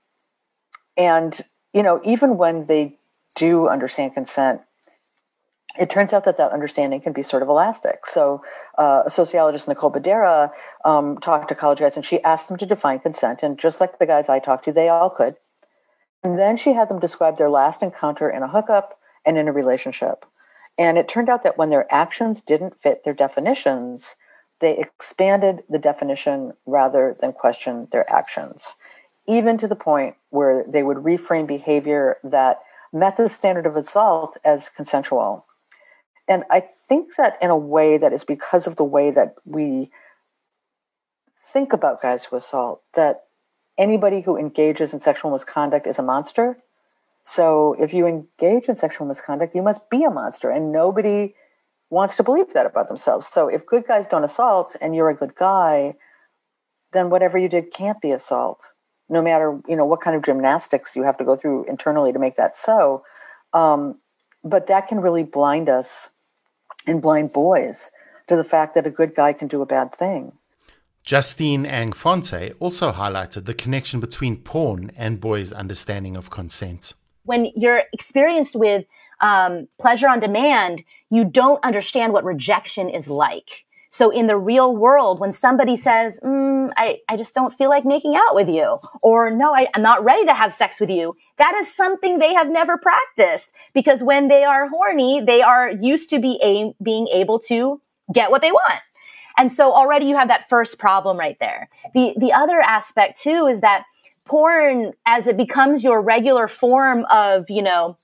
and, 0.95 1.39
you 1.73 1.83
know, 1.83 2.01
even 2.03 2.37
when 2.37 2.65
they 2.67 2.97
do 3.35 3.67
understand 3.67 4.13
consent, 4.13 4.61
it 5.79 5.89
turns 5.89 6.13
out 6.13 6.23
that 6.25 6.37
that 6.37 6.51
understanding 6.51 7.01
can 7.01 7.13
be 7.13 7.23
sort 7.23 7.41
of 7.41 7.49
elastic. 7.49 8.05
So, 8.05 8.43
uh, 8.77 9.03
a 9.07 9.09
sociologist, 9.09 9.67
Nicole 9.67 9.91
Bedera, 9.91 10.51
um, 10.85 11.17
talked 11.17 11.49
to 11.49 11.55
college 11.55 11.79
guys 11.79 11.95
and 11.95 12.05
she 12.05 12.21
asked 12.23 12.47
them 12.47 12.57
to 12.57 12.65
define 12.65 12.99
consent. 12.99 13.41
And 13.41 13.57
just 13.57 13.81
like 13.81 13.97
the 13.97 14.05
guys 14.05 14.29
I 14.29 14.39
talked 14.39 14.65
to, 14.65 14.71
they 14.71 14.87
all 14.87 15.09
could. 15.09 15.35
And 16.23 16.37
then 16.37 16.57
she 16.57 16.73
had 16.73 16.89
them 16.89 16.99
describe 16.99 17.37
their 17.37 17.49
last 17.49 17.81
encounter 17.81 18.29
in 18.29 18.43
a 18.43 18.47
hookup 18.47 18.99
and 19.25 19.37
in 19.37 19.47
a 19.47 19.53
relationship. 19.53 20.25
And 20.77 20.97
it 20.97 21.07
turned 21.07 21.29
out 21.29 21.43
that 21.43 21.57
when 21.57 21.69
their 21.69 21.91
actions 21.93 22.41
didn't 22.41 22.79
fit 22.79 23.03
their 23.03 23.13
definitions, 23.13 24.15
they 24.63 24.77
expanded 24.77 25.63
the 25.69 25.77
definition 25.77 26.53
rather 26.65 27.15
than 27.19 27.33
question 27.33 27.87
their 27.91 28.09
actions, 28.09 28.75
even 29.27 29.57
to 29.59 29.67
the 29.67 29.75
point 29.75 30.15
where 30.31 30.65
they 30.67 30.81
would 30.81 30.97
reframe 30.97 31.45
behavior 31.45 32.17
that 32.23 32.57
met 32.91 33.17
the 33.17 33.29
standard 33.29 33.67
of 33.67 33.75
assault 33.75 34.37
as 34.43 34.69
consensual 34.69 35.45
and 36.27 36.43
I 36.49 36.63
think 36.87 37.15
that 37.17 37.37
in 37.41 37.49
a 37.49 37.57
way 37.57 37.97
that 37.97 38.13
is 38.13 38.23
because 38.23 38.67
of 38.67 38.75
the 38.75 38.83
way 38.83 39.11
that 39.11 39.35
we 39.45 39.91
think 41.35 41.73
about 41.73 42.01
guys 42.01 42.25
who 42.25 42.37
assault, 42.37 42.81
that 42.93 43.23
anybody 43.77 44.21
who 44.21 44.37
engages 44.37 44.93
in 44.93 44.99
sexual 44.99 45.31
misconduct 45.31 45.85
is 45.85 45.99
a 45.99 46.03
monster. 46.03 46.57
So 47.25 47.75
if 47.79 47.93
you 47.93 48.07
engage 48.07 48.65
in 48.65 48.75
sexual 48.75 49.07
misconduct, 49.07 49.55
you 49.55 49.61
must 49.61 49.89
be 49.89 50.03
a 50.03 50.09
monster. 50.09 50.49
And 50.49 50.71
nobody 50.71 51.35
wants 51.93 52.15
to 52.17 52.23
believe 52.23 52.53
that 52.53 52.65
about 52.65 52.87
themselves. 52.87 53.27
So 53.27 53.47
if 53.47 53.65
good 53.65 53.85
guys 53.87 54.07
don't 54.07 54.23
assault 54.23 54.75
and 54.81 54.95
you're 54.95 55.09
a 55.09 55.15
good 55.15 55.35
guy, 55.35 55.95
then 56.91 57.09
whatever 57.09 57.37
you 57.37 57.47
did 57.47 57.71
can't 57.71 58.01
be 58.01 58.11
assault. 58.11 58.59
No 59.09 59.21
matter 59.21 59.59
you 59.67 59.75
know 59.75 59.85
what 59.85 60.01
kind 60.01 60.15
of 60.15 60.23
gymnastics 60.23 60.95
you 60.95 61.03
have 61.03 61.17
to 61.17 61.23
go 61.23 61.35
through 61.35 61.65
internally 61.65 62.11
to 62.11 62.19
make 62.19 62.35
that 62.35 62.55
so, 62.57 63.03
um, 63.53 63.99
but 64.43 64.67
that 64.67 64.87
can 64.87 64.99
really 64.99 65.23
blind 65.23 65.69
us 65.69 66.09
and 66.87 67.01
blind 67.01 67.31
boys 67.31 67.91
to 68.27 68.35
the 68.35 68.43
fact 68.43 68.73
that 68.75 68.87
a 68.87 68.89
good 68.89 69.13
guy 69.15 69.31
can 69.33 69.47
do 69.47 69.61
a 69.61 69.65
bad 69.65 69.93
thing. 69.93 70.31
Justine 71.03 71.65
Ang-Fonte 71.65 72.53
also 72.59 72.93
highlighted 72.93 73.43
the 73.43 73.53
connection 73.53 73.99
between 73.99 74.37
porn 74.37 74.89
and 74.97 75.19
boys' 75.19 75.51
understanding 75.51 76.15
of 76.15 76.29
consent. 76.29 76.93
When 77.25 77.51
you're 77.55 77.83
experienced 77.91 78.55
with 78.55 78.85
um, 79.19 79.67
pleasure 79.79 80.07
on 80.07 80.19
demand, 80.21 80.83
you 81.13 81.23
don't 81.23 81.63
understand 81.63 82.11
what 82.11 82.23
rejection 82.23 82.89
is 82.89 83.07
like. 83.07 83.65
So 83.91 84.09
in 84.09 84.25
the 84.25 84.35
real 84.35 84.75
world, 84.75 85.19
when 85.19 85.31
somebody 85.31 85.75
says, 85.75 86.19
mm, 86.23 86.73
I, 86.75 87.01
I 87.07 87.15
just 87.15 87.35
don't 87.35 87.53
feel 87.53 87.69
like 87.69 87.85
making 87.85 88.15
out 88.15 88.33
with 88.33 88.49
you, 88.49 88.79
or 89.03 89.29
no, 89.29 89.53
I, 89.53 89.67
I'm 89.75 89.83
not 89.83 90.03
ready 90.03 90.25
to 90.25 90.33
have 90.33 90.51
sex 90.51 90.79
with 90.79 90.89
you, 90.89 91.15
that 91.37 91.53
is 91.59 91.71
something 91.71 92.17
they 92.17 92.33
have 92.33 92.49
never 92.49 92.79
practiced 92.79 93.53
because 93.75 94.01
when 94.01 94.27
they 94.27 94.43
are 94.43 94.67
horny, 94.67 95.21
they 95.23 95.43
are 95.43 95.69
used 95.69 96.09
to 96.09 96.19
be 96.19 96.39
a, 96.43 96.73
being 96.83 97.07
able 97.09 97.37
to 97.41 97.79
get 98.11 98.31
what 98.31 98.41
they 98.41 98.51
want. 98.51 98.81
And 99.37 99.53
so 99.53 99.71
already 99.71 100.07
you 100.07 100.17
have 100.17 100.29
that 100.29 100.49
first 100.49 100.79
problem 100.79 101.15
right 101.19 101.37
there. 101.39 101.69
The, 101.93 102.15
the 102.17 102.33
other 102.33 102.59
aspect 102.59 103.21
too 103.21 103.45
is 103.45 103.61
that 103.61 103.83
porn, 104.25 104.93
as 105.05 105.27
it 105.27 105.37
becomes 105.37 105.83
your 105.83 106.01
regular 106.01 106.47
form 106.47 107.05
of, 107.11 107.45
you 107.49 107.61
know, 107.61 107.97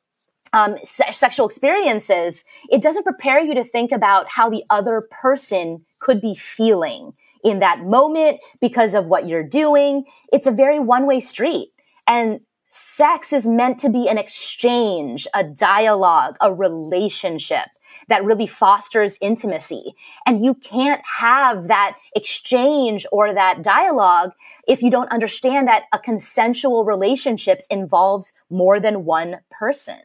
um, 0.53 0.77
se- 0.83 1.11
sexual 1.11 1.47
experiences, 1.47 2.45
it 2.69 2.81
doesn't 2.81 3.03
prepare 3.03 3.39
you 3.39 3.53
to 3.55 3.63
think 3.63 3.91
about 3.91 4.27
how 4.27 4.49
the 4.49 4.63
other 4.69 5.07
person 5.21 5.85
could 5.99 6.21
be 6.21 6.35
feeling 6.35 7.13
in 7.43 7.59
that 7.59 7.81
moment 7.85 8.39
because 8.59 8.93
of 8.93 9.05
what 9.05 9.27
you're 9.27 9.43
doing. 9.43 10.05
It's 10.33 10.47
a 10.47 10.51
very 10.51 10.79
one 10.79 11.05
way 11.05 11.19
street. 11.19 11.71
And 12.07 12.41
sex 12.69 13.33
is 13.33 13.45
meant 13.45 13.79
to 13.79 13.89
be 13.89 14.07
an 14.07 14.17
exchange, 14.17 15.27
a 15.33 15.43
dialogue, 15.43 16.35
a 16.41 16.53
relationship 16.53 17.67
that 18.07 18.25
really 18.25 18.47
fosters 18.47 19.17
intimacy. 19.21 19.93
And 20.25 20.43
you 20.43 20.55
can't 20.55 21.01
have 21.05 21.67
that 21.67 21.95
exchange 22.15 23.05
or 23.11 23.33
that 23.33 23.61
dialogue 23.61 24.31
if 24.67 24.81
you 24.81 24.89
don't 24.89 25.11
understand 25.11 25.67
that 25.67 25.83
a 25.93 25.99
consensual 25.99 26.85
relationship 26.85 27.61
involves 27.69 28.33
more 28.49 28.79
than 28.79 29.05
one 29.05 29.37
person. 29.51 29.99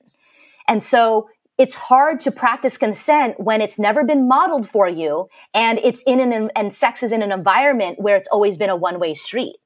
And 0.69 0.83
so 0.83 1.29
it's 1.57 1.75
hard 1.75 2.21
to 2.21 2.33
practice 2.33 2.77
consent 2.77 3.39
when 3.39 3.61
it's 3.61 3.79
never 3.79 4.03
been 4.03 4.27
modeled 4.27 4.69
for 4.69 4.89
you 4.89 5.29
and 5.55 5.79
it's 5.79 6.03
in 6.03 6.21
an, 6.21 6.51
and 6.57 6.75
sex 6.75 7.03
is 7.03 7.13
in 7.13 7.23
an 7.23 7.31
environment 7.31 8.01
where 8.01 8.17
it's 8.17 8.29
always 8.29 8.57
been 8.57 8.71
a 8.71 8.77
one 8.77 8.99
way 8.99 9.15
street. 9.15 9.57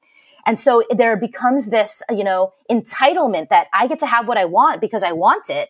And 0.45 0.57
so 0.57 0.83
there 0.95 1.17
becomes 1.17 1.69
this, 1.69 2.01
you 2.09 2.23
know, 2.23 2.53
entitlement 2.69 3.49
that 3.49 3.67
I 3.73 3.87
get 3.87 3.99
to 3.99 4.07
have 4.07 4.27
what 4.27 4.37
I 4.37 4.45
want 4.45 4.81
because 4.81 5.03
I 5.03 5.11
want 5.11 5.49
it 5.49 5.69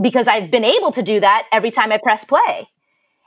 because 0.00 0.28
I've 0.28 0.50
been 0.50 0.64
able 0.64 0.92
to 0.92 1.02
do 1.02 1.20
that 1.20 1.46
every 1.52 1.70
time 1.70 1.92
I 1.92 1.98
press 1.98 2.24
play. 2.24 2.68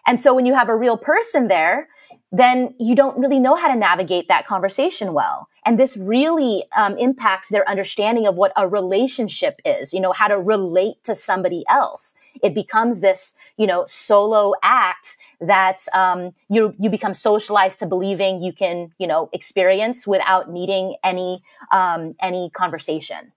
And 0.06 0.20
so 0.20 0.34
when 0.34 0.46
you 0.46 0.54
have 0.54 0.70
a 0.70 0.76
real 0.76 0.98
person 0.98 1.48
there, 1.48 1.88
then 2.32 2.74
you 2.80 2.96
don't 2.96 3.18
really 3.18 3.40
know 3.40 3.56
how 3.56 3.68
to 3.68 3.76
navigate 3.76 4.28
that 4.28 4.48
conversation 4.48 5.14
well. 5.14 5.48
And 5.66 5.80
this 5.80 5.96
really 5.96 6.64
um, 6.76 6.98
impacts 6.98 7.50
their 7.50 7.68
understanding 7.70 8.28
of 8.28 8.36
what 8.36 8.52
a 8.56 8.68
relationship 8.68 9.56
is, 9.66 9.94
you 9.94 10.00
know, 10.00 10.12
how 10.12 10.28
to 10.28 10.38
relate 10.38 11.04
to 11.06 11.16
somebody 11.16 11.64
else. 11.70 12.16
It 12.44 12.54
becomes 12.54 13.00
this, 13.00 13.36
you 13.58 13.66
know, 13.66 13.86
solo 13.88 14.54
act 14.62 15.18
that 15.40 15.86
um, 15.94 16.34
you 16.50 16.74
you 16.80 16.90
become 16.90 17.14
socialized 17.14 17.80
to 17.80 17.86
believing 17.86 18.42
you 18.42 18.54
can, 18.54 18.92
you 18.98 19.08
know, 19.08 19.30
experience 19.34 20.06
without 20.06 20.52
needing 20.52 20.96
any 21.04 21.44
um, 21.72 22.16
any 22.22 22.50
conversation. 22.52 23.32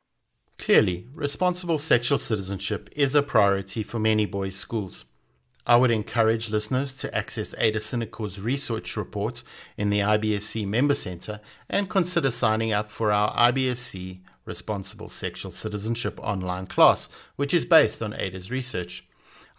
Clearly, 0.59 1.07
responsible 1.15 1.79
sexual 1.79 2.19
citizenship 2.19 2.91
is 2.95 3.15
a 3.15 3.23
priority 3.23 3.83
for 3.83 3.99
many 3.99 4.27
boys' 4.27 4.57
schools. 4.57 5.07
I 5.71 5.77
would 5.77 5.93
encourage 5.93 6.51
listeners 6.51 6.93
to 6.95 7.17
access 7.17 7.55
Ada 7.57 7.79
Sinacore's 7.79 8.41
research 8.41 8.97
report 8.97 9.45
in 9.77 9.89
the 9.91 10.01
IBSC 10.01 10.67
Member 10.67 10.95
Centre 10.95 11.41
and 11.69 11.89
consider 11.89 12.29
signing 12.29 12.73
up 12.73 12.91
for 12.91 13.13
our 13.13 13.33
IBSC 13.37 14.19
Responsible 14.45 15.09
Sexual 15.09 15.53
Citizenship 15.53 16.19
online 16.25 16.67
class, 16.67 17.09
which 17.37 17.55
is 17.55 17.65
based 17.65 18.03
on 18.03 18.13
Ada's 18.15 18.51
research. 18.51 19.07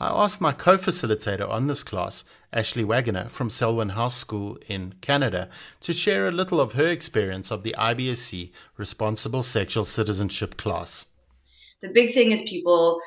I 0.02 0.10
asked 0.10 0.42
my 0.42 0.52
co 0.52 0.78
facilitator 0.78 1.50
on 1.50 1.68
this 1.68 1.82
class, 1.82 2.26
Ashley 2.52 2.84
Wagoner 2.84 3.30
from 3.30 3.50
Selwyn 3.50 3.92
House 3.92 4.18
School 4.18 4.58
in 4.68 4.96
Canada, 5.00 5.48
to 5.80 5.94
share 5.94 6.28
a 6.28 6.32
little 6.34 6.60
of 6.60 6.74
her 6.74 6.88
experience 6.88 7.52
of 7.52 7.64
the 7.64 7.74
IBSC 7.78 8.52
Responsible 8.76 9.44
Sexual 9.44 9.86
Citizenship 9.86 10.58
class. 10.58 11.06
The 11.82 11.88
big 11.88 12.14
thing 12.14 12.34
is 12.34 12.42
people 12.42 13.00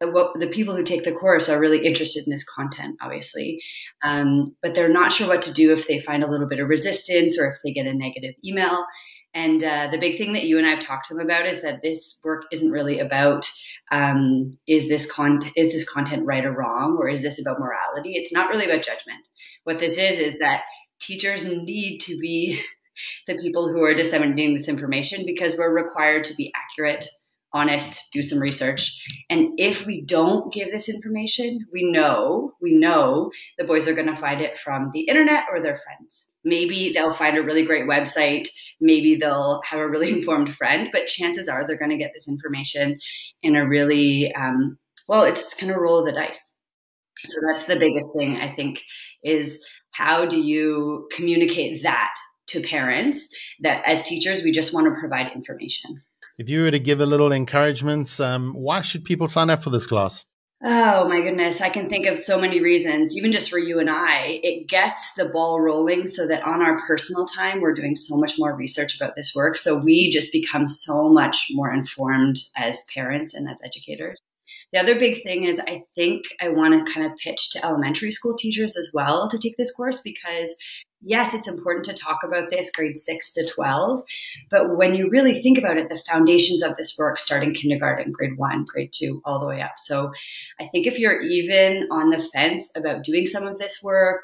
what 0.00 0.38
the 0.38 0.46
people 0.46 0.76
who 0.76 0.82
take 0.82 1.04
the 1.04 1.12
course 1.12 1.48
are 1.48 1.58
really 1.58 1.84
interested 1.84 2.24
in 2.26 2.30
this 2.30 2.44
content, 2.44 2.96
obviously, 3.00 3.60
um, 4.02 4.54
but 4.62 4.74
they're 4.74 4.88
not 4.88 5.12
sure 5.12 5.26
what 5.26 5.42
to 5.42 5.52
do 5.52 5.72
if 5.72 5.88
they 5.88 6.00
find 6.00 6.22
a 6.22 6.30
little 6.30 6.46
bit 6.46 6.60
of 6.60 6.68
resistance 6.68 7.38
or 7.38 7.48
if 7.48 7.56
they 7.64 7.72
get 7.72 7.86
a 7.86 7.94
negative 7.94 8.34
email. 8.44 8.84
And 9.34 9.62
uh, 9.62 9.88
the 9.90 9.98
big 9.98 10.16
thing 10.16 10.32
that 10.32 10.44
you 10.44 10.56
and 10.56 10.66
I 10.66 10.70
have 10.70 10.84
talked 10.84 11.08
to 11.08 11.14
them 11.14 11.24
about 11.24 11.46
is 11.46 11.60
that 11.62 11.82
this 11.82 12.18
work 12.24 12.44
isn't 12.50 12.70
really 12.70 12.98
about 12.98 13.48
um, 13.90 14.52
is 14.66 14.88
this 14.88 15.10
content 15.10 15.52
is 15.56 15.72
this 15.72 15.88
content 15.88 16.24
right 16.24 16.44
or 16.44 16.52
wrong, 16.52 16.96
or 16.98 17.08
is 17.08 17.22
this 17.22 17.40
about 17.40 17.60
morality? 17.60 18.12
It's 18.14 18.32
not 18.32 18.48
really 18.48 18.64
about 18.64 18.84
judgment. 18.84 19.20
What 19.64 19.80
this 19.80 19.98
is 19.98 20.18
is 20.18 20.38
that 20.38 20.62
teachers 21.00 21.46
need 21.46 21.98
to 22.00 22.18
be 22.18 22.60
the 23.26 23.38
people 23.38 23.68
who 23.68 23.82
are 23.82 23.94
disseminating 23.94 24.56
this 24.56 24.68
information 24.68 25.24
because 25.26 25.56
we're 25.56 25.74
required 25.74 26.24
to 26.24 26.34
be 26.34 26.52
accurate 26.54 27.06
honest, 27.52 28.12
do 28.12 28.22
some 28.22 28.38
research. 28.38 29.00
And 29.30 29.50
if 29.56 29.86
we 29.86 30.02
don't 30.02 30.52
give 30.52 30.70
this 30.70 30.88
information, 30.88 31.66
we 31.72 31.90
know, 31.90 32.52
we 32.60 32.74
know 32.74 33.30
the 33.56 33.64
boys 33.64 33.88
are 33.88 33.94
going 33.94 34.06
to 34.06 34.16
find 34.16 34.40
it 34.40 34.58
from 34.58 34.90
the 34.92 35.00
internet 35.00 35.44
or 35.50 35.60
their 35.60 35.80
friends. 35.84 36.26
Maybe 36.44 36.92
they'll 36.92 37.14
find 37.14 37.36
a 37.36 37.42
really 37.42 37.64
great 37.64 37.86
website. 37.86 38.48
Maybe 38.80 39.16
they'll 39.16 39.62
have 39.64 39.80
a 39.80 39.88
really 39.88 40.10
informed 40.18 40.54
friend, 40.54 40.88
but 40.92 41.06
chances 41.06 41.48
are 41.48 41.66
they're 41.66 41.78
going 41.78 41.90
to 41.90 41.96
get 41.96 42.12
this 42.14 42.28
information 42.28 42.98
in 43.42 43.56
a 43.56 43.66
really, 43.66 44.32
um, 44.34 44.78
well, 45.08 45.24
it's 45.24 45.54
kind 45.54 45.72
of 45.72 45.78
roll 45.78 46.00
of 46.00 46.06
the 46.06 46.12
dice. 46.12 46.56
So 47.26 47.38
that's 47.50 47.64
the 47.64 47.78
biggest 47.78 48.14
thing 48.16 48.36
I 48.36 48.54
think 48.54 48.80
is 49.24 49.64
how 49.90 50.26
do 50.26 50.40
you 50.40 51.08
communicate 51.16 51.82
that 51.82 52.14
to 52.48 52.62
parents 52.62 53.28
that 53.60 53.82
as 53.84 54.02
teachers, 54.04 54.42
we 54.42 54.52
just 54.52 54.72
want 54.72 54.86
to 54.86 55.00
provide 55.00 55.32
information. 55.32 56.02
If 56.38 56.48
you 56.48 56.62
were 56.62 56.70
to 56.70 56.78
give 56.78 57.00
a 57.00 57.06
little 57.06 57.32
encouragement, 57.32 58.20
um, 58.20 58.52
why 58.52 58.80
should 58.80 59.04
people 59.04 59.26
sign 59.26 59.50
up 59.50 59.60
for 59.60 59.70
this 59.70 59.88
class? 59.88 60.24
Oh 60.62 61.08
my 61.08 61.20
goodness, 61.20 61.60
I 61.60 61.68
can 61.68 61.88
think 61.88 62.06
of 62.06 62.16
so 62.16 62.40
many 62.40 62.60
reasons, 62.60 63.16
even 63.16 63.32
just 63.32 63.50
for 63.50 63.58
you 63.58 63.80
and 63.80 63.90
I. 63.90 64.38
It 64.44 64.68
gets 64.68 65.02
the 65.16 65.24
ball 65.24 65.60
rolling 65.60 66.06
so 66.06 66.28
that 66.28 66.44
on 66.44 66.62
our 66.62 66.80
personal 66.86 67.26
time, 67.26 67.60
we're 67.60 67.74
doing 67.74 67.96
so 67.96 68.16
much 68.16 68.38
more 68.38 68.54
research 68.54 68.94
about 68.94 69.16
this 69.16 69.32
work. 69.34 69.56
So 69.56 69.78
we 69.78 70.12
just 70.12 70.32
become 70.32 70.68
so 70.68 71.08
much 71.08 71.46
more 71.50 71.72
informed 71.72 72.38
as 72.56 72.86
parents 72.94 73.34
and 73.34 73.48
as 73.48 73.60
educators. 73.64 74.20
The 74.72 74.78
other 74.78 74.98
big 74.98 75.22
thing 75.22 75.44
is 75.44 75.60
I 75.60 75.82
think 75.96 76.22
I 76.40 76.50
want 76.50 76.86
to 76.86 76.92
kind 76.92 77.06
of 77.06 77.18
pitch 77.18 77.50
to 77.50 77.64
elementary 77.64 78.12
school 78.12 78.36
teachers 78.36 78.76
as 78.76 78.90
well 78.94 79.28
to 79.28 79.38
take 79.38 79.56
this 79.56 79.72
course 79.72 80.00
because 80.02 80.54
yes, 81.00 81.34
it's 81.34 81.48
important 81.48 81.84
to 81.86 81.92
talk 81.92 82.20
about 82.24 82.50
this 82.50 82.70
grade 82.70 82.96
six 82.96 83.32
to 83.34 83.46
12. 83.46 84.02
But 84.50 84.76
when 84.76 84.94
you 84.94 85.08
really 85.10 85.40
think 85.42 85.58
about 85.58 85.78
it, 85.78 85.88
the 85.88 86.00
foundations 86.10 86.62
of 86.62 86.76
this 86.76 86.96
work 86.98 87.18
start 87.18 87.42
in 87.42 87.54
kindergarten, 87.54 88.12
grade 88.12 88.36
one, 88.36 88.64
grade 88.66 88.90
two, 88.92 89.20
all 89.24 89.38
the 89.40 89.46
way 89.46 89.60
up. 89.60 89.74
So 89.78 90.10
I 90.60 90.66
think 90.68 90.86
if 90.86 90.98
you're 90.98 91.20
even 91.20 91.88
on 91.90 92.10
the 92.10 92.26
fence 92.32 92.70
about 92.76 93.04
doing 93.04 93.26
some 93.26 93.46
of 93.46 93.58
this 93.58 93.80
work, 93.82 94.22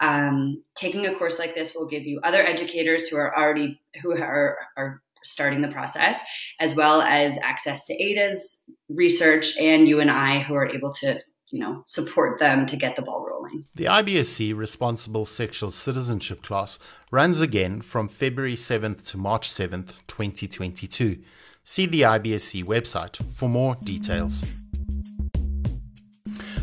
um, 0.00 0.62
taking 0.74 1.06
a 1.06 1.14
course 1.14 1.38
like 1.38 1.54
this 1.54 1.74
will 1.74 1.86
give 1.86 2.04
you 2.04 2.20
other 2.24 2.44
educators 2.44 3.08
who 3.08 3.16
are 3.16 3.36
already, 3.36 3.80
who 4.02 4.12
are, 4.12 4.56
are 4.76 5.02
starting 5.22 5.62
the 5.62 5.68
process, 5.68 6.18
as 6.60 6.74
well 6.74 7.00
as 7.00 7.38
access 7.42 7.86
to 7.86 7.94
Ada's 7.94 8.62
research 8.88 9.56
and 9.58 9.88
you 9.88 10.00
and 10.00 10.10
I 10.10 10.40
who 10.40 10.54
are 10.54 10.68
able 10.68 10.92
to 10.94 11.20
you 11.50 11.60
know, 11.60 11.84
support 11.86 12.38
them 12.38 12.66
to 12.66 12.76
get 12.76 12.96
the 12.96 13.02
ball 13.02 13.26
rolling. 13.28 13.64
The 13.74 13.84
IBSC 13.84 14.56
Responsible 14.56 15.24
Sexual 15.24 15.70
Citizenship 15.70 16.42
class 16.42 16.78
runs 17.10 17.40
again 17.40 17.80
from 17.80 18.08
February 18.08 18.54
7th 18.54 19.06
to 19.10 19.18
March 19.18 19.48
7th, 19.48 19.94
2022. 20.06 21.18
See 21.62 21.86
the 21.86 22.02
IBSC 22.02 22.64
website 22.64 23.16
for 23.32 23.48
more 23.48 23.76
details. 23.82 24.44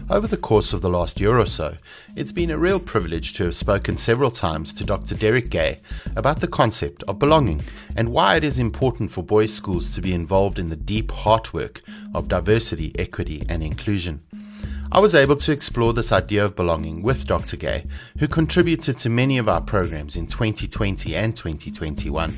Over 0.10 0.28
the 0.28 0.36
course 0.36 0.74
of 0.74 0.82
the 0.82 0.89
last 0.89 1.22
year 1.22 1.39
or 1.39 1.46
so, 1.46 1.74
it's 2.17 2.34
been 2.34 2.52
a 2.52 2.58
real 2.58 2.82
privilege 2.82 3.32
to 3.36 3.46
have 3.46 3.56
spoken 3.56 3.96
several 3.96 4.30
times 4.30 4.74
to 4.74 4.84
Dr. 4.84 5.15
Derrick 5.15 5.50
Gay 5.50 5.80
about 6.17 6.41
the 6.41 6.50
concept 6.50 7.02
of 7.04 7.17
belonging 7.17 7.63
and 7.96 8.12
why 8.12 8.36
it 8.36 8.44
is 8.44 8.60
important 8.60 9.10
for 9.10 9.24
boys' 9.24 9.54
schools 9.54 9.96
to 9.96 10.02
be 10.02 10.13
involved 10.13 10.60
in 10.60 10.67
the 10.67 10.76
deep 10.76 11.12
heart 11.12 11.54
work 11.54 11.82
of 12.13 12.28
diversity, 12.28 12.91
equity, 13.00 13.46
and 13.48 13.63
inclusion. 13.63 14.22
I 14.91 15.00
was 15.00 15.15
able 15.15 15.38
to 15.38 15.52
explore 15.52 15.93
this 15.93 16.12
idea 16.12 16.43
of 16.43 16.56
belonging 16.56 17.02
with 17.02 17.26
Dr. 17.26 17.58
Gay, 17.58 17.86
who 18.19 18.28
contributed 18.28 18.97
to 18.97 19.10
many 19.10 19.38
of 19.38 19.47
our 19.47 19.62
programs 19.62 20.17
in 20.17 20.28
2020 20.28 21.15
and 21.15 21.36
2021. 21.36 22.34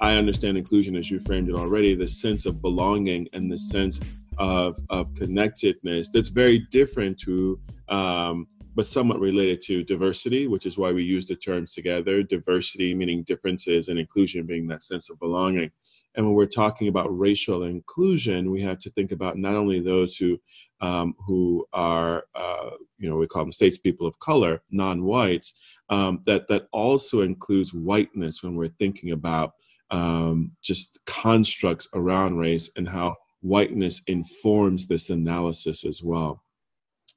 I 0.00 0.16
understand 0.16 0.56
inclusion 0.56 0.96
as 0.96 1.10
you 1.10 1.20
framed 1.20 1.48
it 1.48 1.54
already, 1.54 1.94
the 1.94 2.06
sense 2.06 2.46
of 2.46 2.60
belonging 2.60 3.28
and 3.32 3.50
the 3.50 3.58
sense 3.58 4.00
of, 4.38 4.78
of 4.90 5.14
connectedness 5.14 6.10
that's 6.10 6.28
very 6.28 6.60
different 6.70 7.18
to, 7.20 7.58
um, 7.88 8.46
but 8.74 8.86
somewhat 8.86 9.20
related 9.20 9.60
to 9.62 9.84
diversity, 9.84 10.46
which 10.46 10.66
is 10.66 10.76
why 10.76 10.92
we 10.92 11.02
use 11.02 11.26
the 11.26 11.36
terms 11.36 11.72
together 11.72 12.22
diversity 12.22 12.94
meaning 12.94 13.22
differences, 13.22 13.88
and 13.88 13.98
inclusion 13.98 14.46
being 14.46 14.66
that 14.66 14.82
sense 14.82 15.10
of 15.10 15.18
belonging. 15.18 15.70
And 16.16 16.26
when 16.26 16.34
we're 16.34 16.46
talking 16.46 16.88
about 16.88 17.16
racial 17.16 17.64
inclusion, 17.64 18.50
we 18.50 18.62
have 18.62 18.78
to 18.80 18.90
think 18.90 19.10
about 19.10 19.36
not 19.36 19.54
only 19.54 19.80
those 19.80 20.16
who 20.16 20.40
um, 20.84 21.14
who 21.26 21.66
are, 21.72 22.24
uh, 22.34 22.70
you 22.98 23.08
know, 23.08 23.16
we 23.16 23.26
call 23.26 23.42
them 23.42 23.52
states 23.52 23.78
people 23.78 24.06
of 24.06 24.18
color, 24.18 24.54
non-whites, 24.70 25.54
um, 25.88 26.12
that 26.26 26.42
that 26.48 26.64
also 26.72 27.16
includes 27.22 27.72
whiteness 27.72 28.42
when 28.42 28.54
we're 28.54 28.78
thinking 28.80 29.10
about 29.12 29.52
um, 29.90 30.52
just 30.62 30.98
constructs 31.06 31.86
around 31.94 32.38
race 32.38 32.70
and 32.76 32.88
how 32.88 33.16
whiteness 33.40 34.02
informs 34.06 34.86
this 34.86 35.10
analysis 35.10 35.84
as 35.84 36.02
well. 36.02 36.42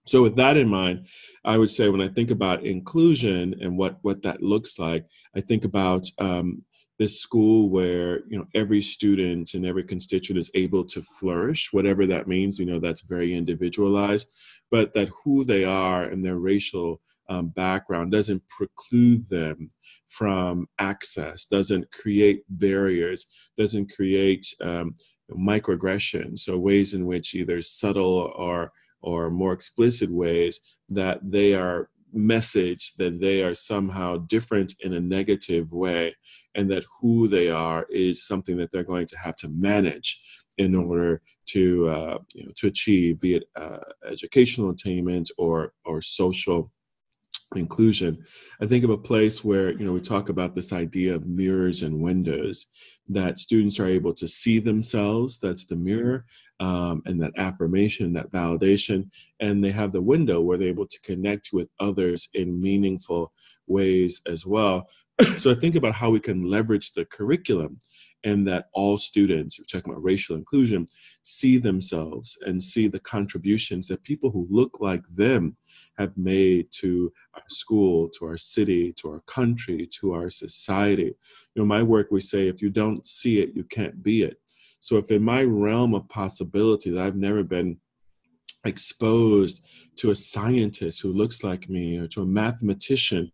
So 0.06 0.22
with 0.22 0.36
that 0.38 0.56
in 0.56 0.70
mind, 0.70 1.08
I 1.44 1.58
would 1.58 1.72
say 1.72 1.90
when 1.90 2.06
I 2.08 2.08
think 2.08 2.32
about 2.32 2.66
inclusion 2.76 3.56
and 3.62 3.78
what 3.78 3.94
what 4.02 4.22
that 4.22 4.42
looks 4.42 4.80
like, 4.80 5.04
I 5.36 5.42
think 5.42 5.66
about 5.66 6.04
um, 6.20 6.64
this 7.00 7.22
school 7.22 7.70
where 7.70 8.26
you 8.28 8.38
know 8.38 8.46
every 8.56 8.82
student 8.82 9.54
and 9.54 9.66
every 9.66 9.84
constituent 9.84 10.40
is 10.40 10.52
able 10.56 10.84
to 10.84 11.02
flourish 11.20 11.70
whatever 11.72 12.06
that 12.06 12.28
means 12.28 12.58
you 12.58 12.66
know 12.66 12.80
that's 12.80 13.02
very 13.02 13.34
individualized 13.36 14.28
but 14.72 14.94
that 14.94 15.10
who 15.24 15.44
they 15.44 15.64
are 15.64 16.04
and 16.04 16.24
their 16.24 16.38
racial 16.38 17.02
um, 17.30 17.50
background 17.50 18.12
doesn't 18.12 18.42
preclude 18.50 19.28
them 19.30 19.70
from 20.08 20.68
access 20.80 21.46
doesn't 21.46 21.90
create 21.92 22.44
barriers 22.50 23.26
doesn't 23.58 23.92
create 23.94 24.46
um, 24.62 24.96
microaggressions 25.32 26.40
so 26.40 26.58
ways 26.58 26.94
in 26.94 27.06
which 27.06 27.36
either 27.36 27.62
subtle 27.62 28.32
or 28.36 28.72
or 29.02 29.30
more 29.30 29.54
explicit 29.54 30.10
ways 30.10 30.60
that 30.90 31.20
they 31.22 31.54
are 31.54 31.90
message 32.14 32.94
that 32.98 33.20
they 33.20 33.42
are 33.42 33.54
somehow 33.54 34.18
different 34.18 34.74
in 34.82 34.94
a 34.94 35.00
negative 35.00 35.72
way 35.72 36.16
and 36.56 36.70
that 36.72 36.86
who 37.00 37.28
they 37.28 37.50
are 37.50 37.86
is 37.90 38.28
something 38.28 38.58
that 38.58 38.72
they're 38.72 38.84
going 38.84 39.08
to 39.08 39.18
have 39.18 39.36
to 39.36 39.50
manage 39.50 40.20
in 40.58 40.74
order 40.74 41.22
to 41.46 41.88
uh, 41.88 42.18
you 42.34 42.46
know 42.46 42.52
to 42.56 42.68
achieve 42.68 43.20
be 43.20 43.36
it 43.36 43.44
uh, 43.56 43.78
educational 44.10 44.72
attainment 44.72 45.30
or 45.38 45.74
or 45.86 46.02
social 46.02 46.72
inclusion. 47.56 48.18
I 48.62 48.66
think 48.66 48.84
of 48.84 48.90
a 48.90 48.98
place 48.98 49.44
where 49.44 49.72
you 49.72 49.86
know 49.86 49.94
we 49.94 50.02
talk 50.02 50.30
about 50.30 50.56
this 50.56 50.74
idea 50.74 51.16
of 51.16 51.28
mirrors 51.28 51.84
and 51.84 52.02
windows 52.02 52.68
that 53.08 53.40
students 53.40 53.80
are 53.80 53.88
able 53.88 54.14
to 54.16 54.28
see 54.28 54.60
themselves 54.60 55.40
that's 55.40 55.66
the 55.66 55.76
mirror 55.76 56.26
um, 56.60 57.02
and 57.06 57.22
that 57.22 57.34
affirmation 57.38 58.14
that 58.14 58.32
validation 58.32 59.10
and 59.40 59.64
they 59.64 59.72
have 59.72 59.92
the 59.92 60.02
window 60.02 60.42
where 60.42 60.58
they're 60.58 60.68
able 60.70 60.88
to 60.88 61.00
connect 61.02 61.50
with 61.54 61.70
others 61.80 62.30
in 62.34 62.60
meaningful 62.60 63.32
ways 63.68 64.22
as 64.28 64.46
well 64.46 64.90
so 65.38 65.54
think 65.54 65.76
about 65.76 65.94
how 65.94 66.10
we 66.10 66.20
can 66.20 66.44
leverage 66.44 66.94
the 66.94 67.06
curriculum 67.06 67.78
and 68.24 68.48
that 68.48 68.66
all 68.74 68.98
students, 68.98 69.58
we're 69.58 69.66
talking 69.66 69.92
about 69.92 70.04
racial 70.04 70.36
inclusion, 70.36 70.86
see 71.22 71.58
themselves 71.58 72.38
and 72.46 72.62
see 72.62 72.88
the 72.88 73.00
contributions 73.00 73.88
that 73.88 74.04
people 74.04 74.30
who 74.30 74.48
look 74.50 74.78
like 74.80 75.04
them 75.14 75.56
have 75.98 76.16
made 76.18 76.68
to 76.72 77.12
our 77.36 77.44
school, 77.48 78.10
to 78.10 78.26
our 78.26 78.38
city, 78.38 78.92
to 78.94 79.10
our 79.10 79.22
country, 79.22 79.88
to 80.00 80.14
our 80.14 80.30
society. 80.30 81.16
You 81.56 81.62
know, 81.62 81.66
my 81.66 81.84
work, 81.84 82.08
we 82.12 82.22
say, 82.22 82.48
if 82.48 82.62
you 82.62 82.70
don't 82.70 83.06
see 83.06 83.40
it, 83.40 83.56
you 83.56 83.64
can't 83.64 84.02
be 84.04 84.24
it. 84.24 84.40
So 84.80 84.98
if 84.98 85.12
in 85.12 85.24
my 85.24 85.44
realm 85.44 85.94
of 85.96 86.08
possibility 86.10 86.92
that 86.92 87.02
I've 87.02 87.16
never 87.16 87.44
been 87.44 87.78
exposed 88.66 89.66
to 89.98 90.12
a 90.12 90.16
scientist 90.16 91.02
who 91.02 91.14
looks 91.14 91.44
like 91.44 91.70
me 91.70 91.98
or 91.98 92.08
to 92.08 92.22
a 92.22 92.26
mathematician 92.26 93.32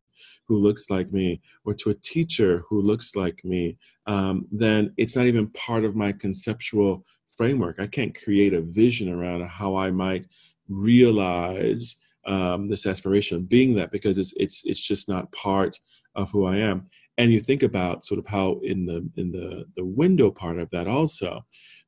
who 0.48 0.58
looks 0.58 0.90
like 0.90 1.12
me 1.12 1.42
or 1.66 1.74
to 1.74 1.90
a 1.90 1.96
teacher 1.96 2.64
who 2.70 2.82
looks 2.82 3.16
like 3.16 3.44
me, 3.44 3.78
um, 4.08 4.46
then 4.52 4.94
it's 4.98 5.16
not 5.16 5.26
even 5.26 5.48
part 5.50 5.86
of 5.86 5.96
my 5.96 6.12
conceptual 6.12 7.06
framework. 7.36 7.80
I 7.80 7.88
can't 7.88 8.18
create 8.24 8.54
a 8.54 8.62
vision 8.62 9.10
around 9.10 9.48
how 9.48 9.76
I 9.76 9.92
might 9.92 10.28
realize 10.70 11.96
um, 12.26 12.68
this 12.68 12.86
aspiration 12.86 13.38
of 13.38 13.50
being 13.50 13.76
that 13.76 13.92
because 13.92 14.18
it's 14.18 14.34
it's 14.38 14.62
it's 14.64 14.80
just 14.80 15.10
not 15.10 15.32
part 15.32 15.78
of 16.16 16.32
who 16.32 16.46
I 16.46 16.58
am. 16.58 16.90
And 17.18 17.32
you 17.32 17.40
think 17.40 17.64
about 17.64 18.06
sort 18.06 18.20
of 18.20 18.26
how 18.26 18.60
in 18.64 18.86
the 18.86 19.08
in 19.18 19.32
the 19.32 19.66
the 19.76 19.86
window 19.86 20.32
part 20.32 20.60
of 20.60 20.70
that 20.72 20.88
also, 20.88 21.46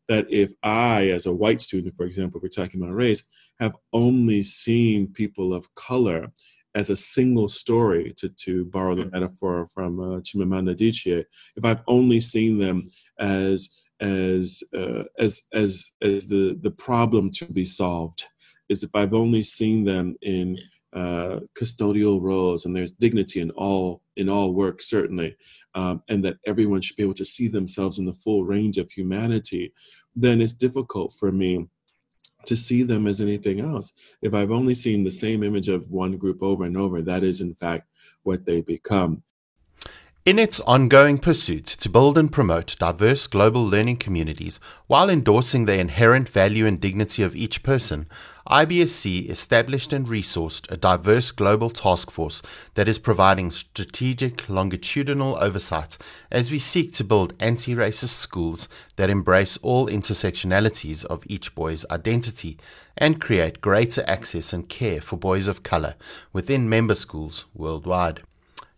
that 0.07 0.25
if 0.29 0.51
I, 0.63 1.09
as 1.09 1.25
a 1.25 1.33
white 1.33 1.61
student, 1.61 1.95
for 1.95 2.05
example, 2.05 2.39
we're 2.41 2.49
talking 2.49 2.81
about 2.81 2.93
race, 2.93 3.23
have 3.59 3.75
only 3.93 4.43
seen 4.43 5.07
people 5.07 5.53
of 5.53 5.73
color 5.75 6.31
as 6.75 6.89
a 6.89 6.95
single 6.95 7.47
story, 7.47 8.13
to, 8.17 8.29
to 8.29 8.65
borrow 8.65 8.95
the 8.95 9.03
mm-hmm. 9.03 9.11
metaphor 9.11 9.65
from 9.73 9.99
uh, 9.99 10.19
Chimamanda 10.19 10.75
Adichie, 10.75 11.23
if 11.55 11.63
I've 11.63 11.81
only 11.87 12.19
seen 12.19 12.59
them 12.59 12.89
as 13.17 13.69
as 14.01 14.61
uh, 14.77 15.03
as 15.17 15.41
as 15.53 15.91
as 16.01 16.27
the 16.27 16.59
the 16.61 16.71
problem 16.71 17.31
to 17.31 17.45
be 17.45 17.63
solved, 17.63 18.25
is 18.67 18.83
if 18.83 18.93
I've 18.93 19.13
only 19.13 19.41
seen 19.41 19.85
them 19.85 20.17
in 20.21 20.57
uh, 20.95 21.41
custodial 21.59 22.21
roles, 22.21 22.65
and 22.65 22.75
there's 22.75 22.93
dignity 22.93 23.41
in 23.41 23.51
all 23.51 24.01
in 24.15 24.29
all 24.29 24.53
work 24.53 24.81
certainly, 24.81 25.35
um, 25.75 26.01
and 26.07 26.23
that 26.23 26.37
everyone 26.47 26.81
should 26.81 26.95
be 26.95 27.03
able 27.03 27.13
to 27.13 27.25
see 27.25 27.47
themselves 27.49 27.99
in 27.99 28.05
the 28.05 28.13
full 28.13 28.45
range 28.45 28.77
of 28.77 28.89
humanity, 28.89 29.73
then 30.15 30.41
it's 30.41 30.53
difficult 30.53 31.13
for 31.19 31.31
me 31.31 31.67
to 32.45 32.55
see 32.55 32.83
them 32.83 33.07
as 33.07 33.19
anything 33.21 33.59
else. 33.59 33.91
If 34.21 34.33
I've 34.33 34.51
only 34.51 34.73
seen 34.73 35.03
the 35.03 35.11
same 35.11 35.43
image 35.43 35.67
of 35.67 35.89
one 35.91 36.15
group 36.17 36.41
over 36.41 36.63
and 36.63 36.77
over, 36.77 37.01
that 37.01 37.23
is 37.23 37.41
in 37.41 37.53
fact 37.53 37.89
what 38.23 38.45
they 38.45 38.61
become. 38.61 39.21
In 40.25 40.39
its 40.39 40.59
ongoing 40.61 41.19
pursuit 41.19 41.65
to 41.65 41.87
build 41.87 42.17
and 42.17 42.31
promote 42.31 42.77
diverse 42.79 43.27
global 43.27 43.63
learning 43.63 43.97
communities 43.97 44.59
while 44.87 45.07
endorsing 45.07 45.65
the 45.65 45.77
inherent 45.77 46.27
value 46.27 46.65
and 46.65 46.81
dignity 46.81 47.21
of 47.21 47.35
each 47.35 47.61
person, 47.61 48.07
IBSC 48.49 49.29
established 49.29 49.93
and 49.93 50.07
resourced 50.07 50.65
a 50.71 50.77
diverse 50.77 51.29
global 51.29 51.69
task 51.69 52.09
force 52.09 52.41
that 52.73 52.87
is 52.87 52.97
providing 52.97 53.51
strategic 53.51 54.49
longitudinal 54.49 55.37
oversight 55.39 55.95
as 56.31 56.49
we 56.49 56.57
seek 56.57 56.91
to 56.93 57.03
build 57.03 57.35
anti 57.39 57.75
racist 57.75 58.17
schools 58.17 58.67
that 58.95 59.11
embrace 59.11 59.57
all 59.57 59.85
intersectionalities 59.85 61.05
of 61.05 61.23
each 61.27 61.53
boy's 61.53 61.85
identity 61.91 62.57
and 62.97 63.21
create 63.21 63.61
greater 63.61 64.03
access 64.07 64.53
and 64.53 64.69
care 64.69 65.01
for 65.01 65.17
boys 65.17 65.47
of 65.47 65.61
color 65.61 65.93
within 66.33 66.67
member 66.67 66.95
schools 66.95 67.45
worldwide. 67.53 68.23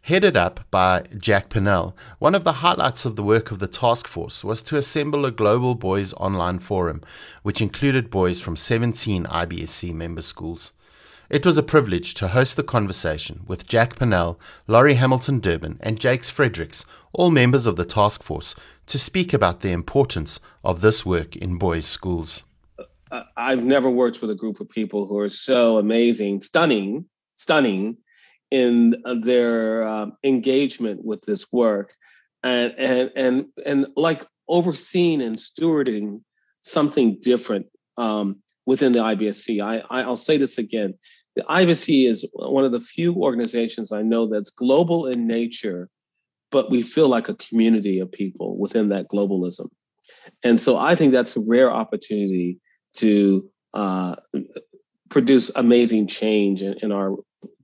Headed 0.07 0.37
up 0.37 0.61
by 0.71 1.03
Jack 1.17 1.49
Pennell, 1.49 1.93
one 2.19 2.33
of 2.33 2.45
the 2.45 2.63
highlights 2.63 3.03
of 3.03 3.17
the 3.17 3.23
work 3.23 3.51
of 3.51 3.59
the 3.59 3.67
task 3.67 4.07
force 4.07 4.41
was 4.41 4.61
to 4.61 4.77
assemble 4.77 5.25
a 5.25 5.31
global 5.31 5.75
boys 5.75 6.13
online 6.13 6.59
forum, 6.59 7.01
which 7.43 7.59
included 7.59 8.09
boys 8.09 8.39
from 8.39 8.55
17 8.55 9.25
IBSC 9.25 9.93
member 9.93 10.21
schools. 10.21 10.71
It 11.29 11.45
was 11.45 11.57
a 11.57 11.61
privilege 11.61 12.13
to 12.13 12.29
host 12.29 12.55
the 12.55 12.63
conversation 12.63 13.41
with 13.47 13.67
Jack 13.67 13.97
Pennell, 13.97 14.39
Laurie 14.65 14.93
Hamilton 14.93 15.41
Durbin, 15.41 15.77
and 15.81 15.99
Jakes 15.99 16.29
Fredericks, 16.29 16.85
all 17.11 17.29
members 17.29 17.65
of 17.65 17.75
the 17.75 17.83
task 17.83 18.23
force, 18.23 18.55
to 18.85 18.97
speak 18.97 19.33
about 19.33 19.59
the 19.59 19.73
importance 19.73 20.39
of 20.63 20.79
this 20.79 21.05
work 21.05 21.35
in 21.35 21.57
boys' 21.57 21.85
schools. 21.85 22.43
I've 23.35 23.65
never 23.65 23.89
worked 23.89 24.21
with 24.21 24.31
a 24.31 24.35
group 24.35 24.61
of 24.61 24.69
people 24.69 25.05
who 25.05 25.19
are 25.19 25.27
so 25.27 25.77
amazing, 25.77 26.39
stunning, 26.39 27.07
stunning, 27.35 27.97
in 28.51 28.95
their 29.23 29.87
uh, 29.87 30.07
engagement 30.23 31.03
with 31.03 31.21
this 31.23 31.51
work 31.51 31.93
and 32.43 32.73
and 32.77 33.11
and 33.15 33.45
and 33.65 33.87
like 33.95 34.25
overseeing 34.47 35.21
and 35.21 35.37
stewarding 35.37 36.21
something 36.61 37.19
different 37.19 37.67
um, 37.97 38.37
within 38.65 38.91
the 38.91 38.99
IBSC. 38.99 39.61
I, 39.61 39.83
I 39.89 40.05
will 40.05 40.17
say 40.17 40.37
this 40.37 40.57
again: 40.57 40.93
the 41.35 41.43
IBSC 41.43 42.07
is 42.07 42.25
one 42.33 42.63
of 42.63 42.71
the 42.71 42.79
few 42.79 43.15
organizations 43.15 43.91
I 43.91 44.01
know 44.01 44.27
that's 44.27 44.49
global 44.49 45.07
in 45.07 45.27
nature, 45.27 45.89
but 46.51 46.71
we 46.71 46.83
feel 46.83 47.09
like 47.09 47.29
a 47.29 47.35
community 47.35 47.99
of 47.99 48.11
people 48.11 48.57
within 48.57 48.89
that 48.89 49.07
globalism. 49.07 49.69
And 50.43 50.59
so 50.59 50.77
I 50.77 50.95
think 50.95 51.13
that's 51.13 51.37
a 51.37 51.41
rare 51.41 51.71
opportunity 51.71 52.59
to 52.95 53.49
uh, 53.73 54.15
produce 55.09 55.51
amazing 55.55 56.07
change 56.07 56.63
in, 56.63 56.73
in 56.81 56.91
our 56.91 57.15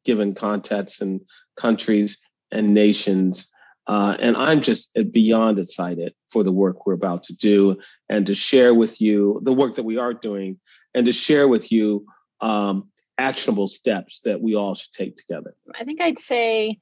given 0.04 0.34
contexts 0.34 1.02
and 1.02 1.22
countries 1.56 2.20
and 2.52 2.74
nations. 2.74 3.50
Uh, 3.86 4.16
and 4.20 4.38
I'm 4.38 4.62
just 4.62 4.98
beyond 5.12 5.60
excited 5.60 6.14
for 6.30 6.44
the 6.44 6.52
work 6.52 6.86
we're 6.86 6.94
about 6.94 7.24
to 7.24 7.36
do 7.36 7.78
and 8.08 8.26
to 8.28 8.36
share 8.36 8.74
with 8.74 9.02
you 9.02 9.42
the 9.44 9.54
work 9.54 9.76
that 9.76 9.84
we 9.84 9.98
are 9.98 10.14
doing 10.14 10.60
and 10.94 11.06
to 11.06 11.12
share 11.12 11.48
with 11.48 11.72
you 11.72 12.06
um, 12.40 12.90
actionable 13.18 13.68
steps 13.68 14.22
that 14.22 14.42
we 14.42 14.56
all 14.56 14.76
should 14.76 14.92
take 14.92 15.16
together. 15.16 15.56
I 15.80 15.84
think 15.84 16.02
I'd 16.02 16.20
say 16.20 16.80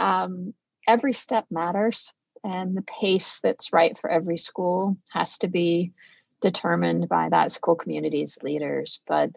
um, 0.00 0.54
every 0.86 1.12
step 1.12 1.46
matters, 1.50 2.12
and 2.44 2.76
the 2.76 2.82
pace 2.82 3.38
that's 3.42 3.72
right 3.72 3.96
for 3.96 4.10
every 4.10 4.38
school 4.38 4.96
has 5.10 5.38
to 5.38 5.48
be 5.48 5.92
determined 6.40 7.08
by 7.08 7.28
that 7.28 7.52
school 7.52 7.76
community's 7.76 8.38
leaders. 8.42 9.00
But 9.06 9.30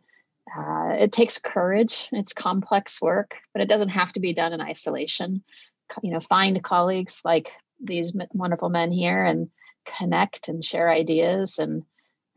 uh, 0.56 0.94
it 0.98 1.12
takes 1.12 1.38
courage. 1.38 2.08
It's 2.12 2.34
complex 2.34 3.02
work, 3.02 3.36
but 3.54 3.62
it 3.62 3.70
doesn't 3.70 3.90
have 3.90 4.14
to 4.14 4.20
be 4.20 4.34
done 4.34 4.54
in 4.54 4.62
isolation. 4.62 5.44
You 6.02 6.12
know, 6.12 6.20
find 6.20 6.64
colleagues 6.64 7.22
like 7.26 7.52
these 7.82 8.14
wonderful 8.34 8.70
men 8.70 8.92
here 8.92 9.24
and 9.24 9.50
connect 9.86 10.50
and 10.50 10.64
share 10.64 10.90
ideas 10.90 11.60
and 11.60 11.84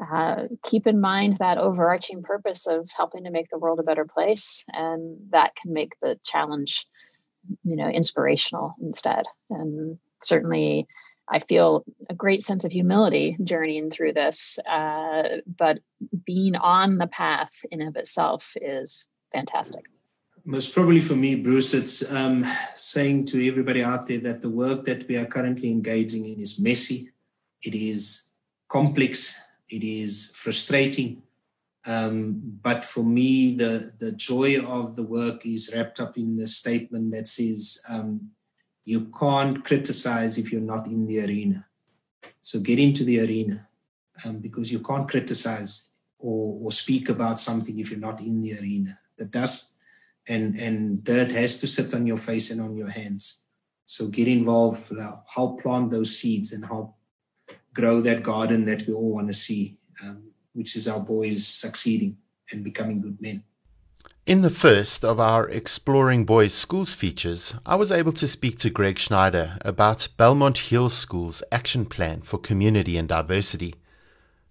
uh, 0.01 0.45
keep 0.65 0.87
in 0.87 1.01
mind 1.01 1.39
that 1.39 1.59
overarching 1.59 2.23
purpose 2.23 2.67
of 2.67 2.89
helping 2.97 3.25
to 3.25 3.31
make 3.31 3.51
the 3.51 3.59
world 3.59 3.81
a 3.81 3.85
better 3.85 4.05
place. 4.05 4.65
And 4.73 5.19
that 5.31 5.57
can 5.57 5.73
make 5.73 5.95
the 6.01 6.19
challenge, 6.25 6.87
you 7.65 7.77
know, 7.77 7.89
inspirational 7.89 8.75
instead. 8.81 9.25
And 9.51 9.99
certainly, 10.23 10.87
I 11.31 11.41
feel 11.41 11.85
a 12.09 12.15
great 12.15 12.43
sense 12.43 12.65
of 12.65 12.73
humility 12.73 13.37
journeying 13.43 13.91
through 13.91 14.15
this, 14.15 14.59
uh, 14.69 15.41
but 15.47 15.81
being 16.25 16.57
on 16.57 16.99
the 16.99 17.07
path 17.07 17.53
in 17.71 17.83
of 17.83 17.97
itself 17.97 18.53
is 18.61 19.07
fantastic. 19.33 19.85
Most 20.45 20.73
probably 20.73 21.01
for 21.01 21.15
me, 21.15 21.35
Bruce, 21.35 21.75
it's 21.75 22.11
um, 22.11 22.43
saying 22.75 23.27
to 23.27 23.47
everybody 23.47 23.83
out 23.83 24.07
there 24.07 24.21
that 24.21 24.41
the 24.41 24.49
work 24.49 24.85
that 24.85 25.07
we 25.07 25.17
are 25.17 25.27
currently 25.27 25.71
engaging 25.71 26.25
in 26.25 26.41
is 26.41 26.59
messy, 26.59 27.11
it 27.63 27.75
is 27.75 28.33
complex, 28.69 29.39
it 29.69 29.85
is 29.85 30.33
frustrating. 30.35 31.23
Um, 31.87 32.41
but 32.63 32.85
for 32.85 33.05
me, 33.05 33.55
the, 33.57 33.93
the 33.99 34.13
joy 34.13 34.61
of 34.61 34.97
the 34.97 35.03
work 35.03 35.45
is 35.45 35.71
wrapped 35.75 36.01
up 36.01 36.17
in 36.17 36.37
the 36.37 36.47
statement 36.47 37.13
that 37.13 37.27
says, 37.27 37.83
um, 37.89 38.31
you 38.89 39.13
can't 39.21 39.63
criticize 39.67 40.39
if 40.39 40.51
you're 40.51 40.71
not 40.75 40.87
in 40.87 41.07
the 41.07 41.21
arena. 41.21 41.67
So 42.41 42.59
get 42.59 42.79
into 42.79 43.05
the 43.05 43.21
arena 43.21 43.69
um, 44.25 44.39
because 44.39 44.73
you 44.73 44.81
can't 44.81 45.07
criticize 45.07 45.93
or, 46.19 46.59
or 46.63 46.73
speak 46.73 47.11
about 47.11 47.39
something 47.39 47.79
if 47.79 47.91
you're 47.91 48.01
not 48.01 48.23
in 48.23 48.41
the 48.41 48.59
arena. 48.59 48.99
The 49.19 49.27
dust 49.27 49.77
and, 50.27 50.55
and 50.57 51.05
dirt 51.05 51.31
has 51.33 51.59
to 51.59 51.67
sit 51.67 51.93
on 51.93 52.07
your 52.07 52.17
face 52.17 52.51
and 52.51 52.63
on 52.63 52.79
your 52.79 52.89
hands. 52.89 53.45
So 53.85 54.09
get 54.09 54.27
involved, 54.27 54.91
help 55.35 55.61
plant 55.61 55.91
those 55.91 56.19
seeds 56.19 56.55
and 56.55 56.65
help 56.65 56.97
grow 57.75 58.01
that 58.01 58.23
garden 58.23 58.65
that 58.65 58.87
we 58.87 58.95
all 58.95 59.13
want 59.13 59.29
to 59.29 59.35
see, 59.35 59.77
um, 60.03 60.31
which 60.55 60.77
is 60.77 60.89
our 60.89 61.01
boys 61.01 61.47
succeeding 61.47 62.17
and 62.53 62.65
becoming 62.65 63.03
good 63.03 63.21
men. 63.21 63.45
In 64.29 64.43
the 64.43 64.51
first 64.51 65.07
of 65.07 65.19
our 65.19 65.49
Exploring 65.49 66.27
Boys 66.27 66.53
Schools 66.53 66.93
features, 66.93 67.55
I 67.65 67.77
was 67.77 67.91
able 67.91 68.13
to 68.13 68.27
speak 68.27 68.59
to 68.59 68.69
Greg 68.69 68.99
Schneider 68.99 69.57
about 69.63 70.07
Belmont 70.19 70.59
Hill 70.59 70.91
School's 70.91 71.43
action 71.51 71.87
plan 71.87 72.21
for 72.21 72.37
community 72.37 72.99
and 72.99 73.09
diversity. 73.09 73.77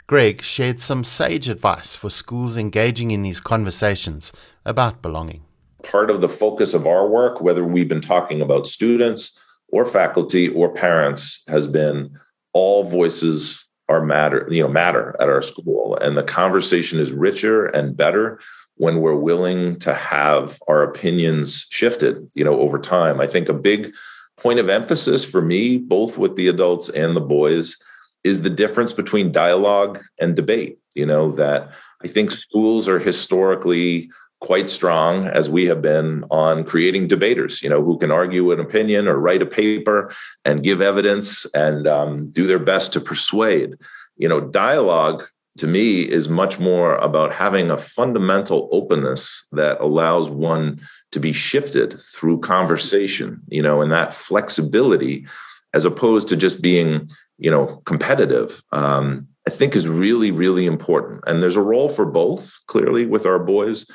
Greg 0.07 0.41
shared 0.41 0.79
some 0.79 1.03
sage 1.03 1.47
advice 1.47 1.93
for 1.95 2.09
schools 2.09 2.57
engaging 2.57 3.11
in 3.11 3.21
these 3.21 3.39
conversations 3.39 4.31
about 4.65 5.03
belonging. 5.03 5.43
Part 5.83 6.09
of 6.09 6.21
the 6.21 6.27
focus 6.27 6.73
of 6.73 6.87
our 6.87 7.07
work, 7.07 7.39
whether 7.39 7.63
we've 7.63 7.87
been 7.87 8.01
talking 8.01 8.41
about 8.41 8.65
students 8.65 9.39
or 9.67 9.85
faculty 9.85 10.49
or 10.49 10.73
parents, 10.73 11.43
has 11.47 11.67
been 11.67 12.17
all 12.51 12.83
voices 12.83 13.63
are 13.89 14.03
matter, 14.03 14.47
you 14.49 14.63
know, 14.63 14.69
matter 14.69 15.15
at 15.19 15.29
our 15.29 15.43
school. 15.43 15.99
And 16.01 16.17
the 16.17 16.23
conversation 16.23 16.99
is 16.99 17.11
richer 17.11 17.67
and 17.67 17.95
better 17.95 18.39
when 18.77 19.01
we're 19.01 19.15
willing 19.15 19.77
to 19.79 19.93
have 19.93 20.59
our 20.67 20.83
opinions 20.83 21.65
shifted, 21.69 22.29
you 22.33 22.43
know, 22.43 22.59
over 22.59 22.79
time. 22.79 23.19
I 23.19 23.27
think 23.27 23.49
a 23.49 23.53
big 23.53 23.93
point 24.37 24.59
of 24.59 24.69
emphasis 24.69 25.25
for 25.25 25.41
me, 25.41 25.77
both 25.77 26.17
with 26.17 26.35
the 26.35 26.47
adults 26.47 26.89
and 26.89 27.15
the 27.15 27.21
boys, 27.21 27.75
is 28.23 28.41
the 28.41 28.49
difference 28.49 28.93
between 28.93 29.31
dialogue 29.31 29.99
and 30.19 30.35
debate. 30.35 30.77
You 30.95 31.05
know, 31.05 31.31
that 31.33 31.71
I 32.03 32.07
think 32.07 32.31
schools 32.31 32.87
are 32.87 32.99
historically 32.99 34.09
quite 34.39 34.69
strong 34.69 35.25
as 35.25 35.49
we 35.49 35.65
have 35.65 35.81
been 35.81 36.23
on 36.29 36.63
creating 36.63 37.07
debaters, 37.07 37.63
you 37.63 37.69
know, 37.69 37.83
who 37.83 37.97
can 37.97 38.11
argue 38.11 38.51
an 38.51 38.59
opinion 38.59 39.07
or 39.07 39.17
write 39.17 39.41
a 39.41 39.47
paper 39.47 40.13
and 40.45 40.63
give 40.63 40.81
evidence 40.81 41.45
and 41.55 41.87
um, 41.87 42.27
do 42.27 42.45
their 42.45 42.59
best 42.59 42.93
to 42.93 43.01
persuade. 43.01 43.73
You 44.17 44.29
know, 44.29 44.41
dialogue 44.41 45.23
to 45.57 45.67
me 45.67 46.01
is 46.01 46.29
much 46.29 46.59
more 46.59 46.95
about 46.95 47.33
having 47.33 47.69
a 47.69 47.77
fundamental 47.77 48.69
openness 48.71 49.47
that 49.51 49.79
allows 49.79 50.29
one 50.29 50.81
to 51.11 51.19
be 51.19 51.31
shifted 51.31 51.99
through 51.99 52.39
conversation, 52.39 53.41
you 53.47 53.61
know, 53.61 53.81
and 53.81 53.91
that 53.91 54.13
flexibility 54.13 55.25
as 55.73 55.85
opposed 55.85 56.27
to 56.29 56.35
just 56.35 56.61
being, 56.61 57.09
you 57.37 57.51
know, 57.51 57.81
competitive. 57.85 58.63
Um, 58.71 59.27
I 59.47 59.49
think 59.49 59.75
is 59.75 59.87
really, 59.87 60.31
really 60.31 60.65
important. 60.65 61.21
And 61.25 61.41
there's 61.41 61.55
a 61.55 61.61
role 61.61 61.87
for 61.87 62.05
both, 62.05 62.59
clearly, 62.67 63.05
with 63.05 63.25
our 63.25 63.39
boys 63.39 63.85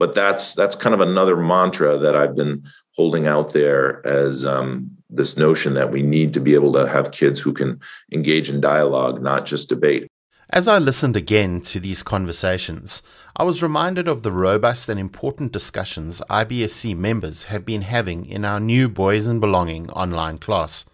but 0.00 0.14
that's 0.14 0.54
that's 0.54 0.74
kind 0.74 0.94
of 0.94 1.00
another 1.02 1.36
mantra 1.36 1.98
that 1.98 2.16
I've 2.16 2.34
been 2.34 2.64
holding 2.96 3.26
out 3.26 3.52
there 3.52 4.04
as 4.06 4.46
um, 4.46 4.90
this 5.10 5.36
notion 5.36 5.74
that 5.74 5.92
we 5.92 6.02
need 6.02 6.32
to 6.32 6.40
be 6.40 6.54
able 6.54 6.72
to 6.72 6.88
have 6.88 7.12
kids 7.12 7.38
who 7.38 7.52
can 7.52 7.78
engage 8.10 8.48
in 8.48 8.62
dialogue, 8.62 9.22
not 9.22 9.44
just 9.44 9.68
debate. 9.68 10.10
As 10.52 10.66
I 10.66 10.78
listened 10.78 11.16
again 11.16 11.60
to 11.60 11.78
these 11.78 12.02
conversations, 12.02 13.04
I 13.36 13.44
was 13.44 13.62
reminded 13.62 14.08
of 14.08 14.24
the 14.24 14.32
robust 14.32 14.88
and 14.88 14.98
important 14.98 15.52
discussions 15.52 16.20
IBSC 16.28 16.96
members 16.96 17.44
have 17.44 17.64
been 17.64 17.82
having 17.82 18.26
in 18.26 18.44
our 18.44 18.58
new 18.58 18.88
Boys 18.88 19.28
and 19.28 19.40
Belonging 19.40 19.88
online 19.90 20.38
class. 20.38 20.86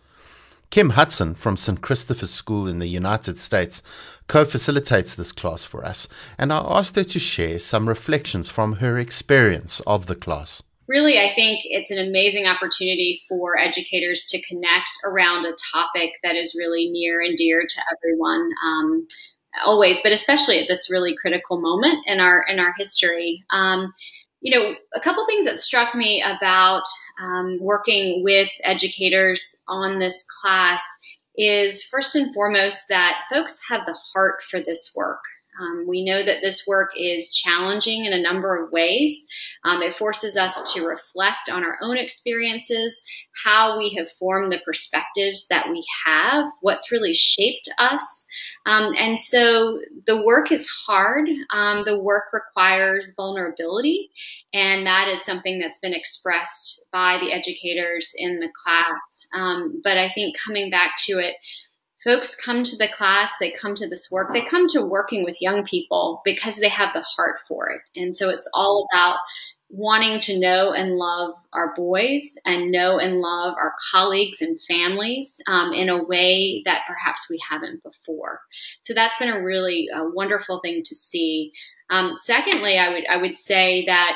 Kim 0.68 0.90
Hudson 0.90 1.34
from 1.34 1.56
St. 1.56 1.80
Christopher's 1.80 2.32
School 2.32 2.68
in 2.68 2.80
the 2.80 2.86
United 2.86 3.38
States 3.38 3.82
co 4.28 4.44
facilitates 4.44 5.14
this 5.14 5.32
class 5.32 5.64
for 5.64 5.86
us, 5.86 6.06
and 6.36 6.52
I 6.52 6.58
asked 6.58 6.96
her 6.96 7.04
to 7.04 7.18
share 7.18 7.58
some 7.58 7.88
reflections 7.88 8.50
from 8.50 8.74
her 8.74 8.98
experience 8.98 9.80
of 9.86 10.04
the 10.04 10.16
class. 10.16 10.62
Really, 10.86 11.18
I 11.18 11.34
think 11.34 11.60
it's 11.64 11.90
an 11.90 11.98
amazing 11.98 12.44
opportunity 12.44 13.22
for 13.26 13.58
educators 13.58 14.26
to 14.28 14.42
connect 14.42 14.90
around 15.06 15.46
a 15.46 15.56
topic 15.72 16.10
that 16.22 16.36
is 16.36 16.54
really 16.54 16.90
near 16.90 17.22
and 17.22 17.38
dear 17.38 17.62
to 17.66 17.80
everyone. 17.96 18.50
Um, 18.62 19.06
always, 19.64 20.00
but 20.02 20.12
especially 20.12 20.58
at 20.60 20.68
this 20.68 20.90
really 20.90 21.14
critical 21.16 21.60
moment 21.60 22.06
in 22.06 22.20
our 22.20 22.44
in 22.48 22.58
our 22.58 22.74
history. 22.76 23.44
Um, 23.50 23.92
you 24.40 24.56
know, 24.56 24.74
a 24.94 25.00
couple 25.00 25.26
things 25.26 25.46
that 25.46 25.58
struck 25.58 25.94
me 25.94 26.22
about 26.22 26.82
um, 27.20 27.58
working 27.60 28.22
with 28.22 28.48
educators 28.62 29.56
on 29.66 29.98
this 29.98 30.24
class 30.40 30.82
is 31.36 31.82
first 31.82 32.14
and 32.14 32.32
foremost 32.34 32.84
that 32.88 33.22
folks 33.30 33.60
have 33.68 33.86
the 33.86 33.98
heart 34.14 34.42
for 34.50 34.60
this 34.60 34.92
work. 34.94 35.20
Um, 35.60 35.86
we 35.88 36.04
know 36.04 36.24
that 36.24 36.38
this 36.42 36.66
work 36.66 36.90
is 36.96 37.30
challenging 37.30 38.04
in 38.04 38.12
a 38.12 38.20
number 38.20 38.56
of 38.56 38.72
ways. 38.72 39.26
Um, 39.64 39.82
it 39.82 39.96
forces 39.96 40.36
us 40.36 40.72
to 40.74 40.86
reflect 40.86 41.48
on 41.50 41.64
our 41.64 41.76
own 41.82 41.96
experiences, 41.96 43.02
how 43.44 43.78
we 43.78 43.94
have 43.98 44.10
formed 44.12 44.52
the 44.52 44.60
perspectives 44.64 45.46
that 45.48 45.68
we 45.70 45.84
have, 46.04 46.46
what's 46.60 46.92
really 46.92 47.14
shaped 47.14 47.68
us. 47.78 48.26
Um, 48.66 48.94
and 48.98 49.18
so 49.18 49.80
the 50.06 50.22
work 50.22 50.50
is 50.50 50.68
hard. 50.68 51.28
Um, 51.52 51.84
the 51.86 51.98
work 51.98 52.24
requires 52.32 53.12
vulnerability. 53.16 54.10
And 54.52 54.86
that 54.86 55.08
is 55.08 55.22
something 55.22 55.58
that's 55.58 55.80
been 55.80 55.94
expressed 55.94 56.86
by 56.92 57.18
the 57.18 57.32
educators 57.32 58.12
in 58.16 58.40
the 58.40 58.48
class. 58.64 59.26
Um, 59.34 59.80
but 59.84 59.98
I 59.98 60.10
think 60.14 60.36
coming 60.38 60.70
back 60.70 60.92
to 61.06 61.18
it, 61.18 61.34
folks 62.06 62.36
come 62.36 62.62
to 62.62 62.76
the 62.76 62.88
class, 62.96 63.30
they 63.40 63.50
come 63.50 63.74
to 63.74 63.88
this 63.88 64.10
work, 64.10 64.32
they 64.32 64.44
come 64.44 64.68
to 64.68 64.80
working 64.80 65.24
with 65.24 65.42
young 65.42 65.64
people 65.64 66.22
because 66.24 66.56
they 66.56 66.68
have 66.68 66.94
the 66.94 67.02
heart 67.02 67.40
for 67.48 67.68
it. 67.68 67.80
And 68.00 68.14
so 68.14 68.30
it's 68.30 68.48
all 68.54 68.86
about 68.92 69.18
wanting 69.68 70.20
to 70.20 70.38
know 70.38 70.72
and 70.72 70.94
love 70.94 71.34
our 71.52 71.74
boys 71.74 72.22
and 72.44 72.70
know 72.70 73.00
and 73.00 73.20
love 73.20 73.54
our 73.58 73.74
colleagues 73.90 74.40
and 74.40 74.60
families 74.68 75.40
um, 75.48 75.72
in 75.72 75.88
a 75.88 76.02
way 76.04 76.62
that 76.64 76.82
perhaps 76.86 77.26
we 77.28 77.40
haven't 77.50 77.82
before. 77.82 78.40
So 78.82 78.94
that's 78.94 79.18
been 79.18 79.28
a 79.28 79.42
really 79.42 79.88
uh, 79.92 80.04
wonderful 80.14 80.60
thing 80.60 80.82
to 80.84 80.94
see. 80.94 81.50
Um, 81.90 82.14
secondly, 82.16 82.78
I 82.78 82.90
would 82.90 83.06
I 83.08 83.16
would 83.16 83.36
say 83.36 83.84
that 83.86 84.12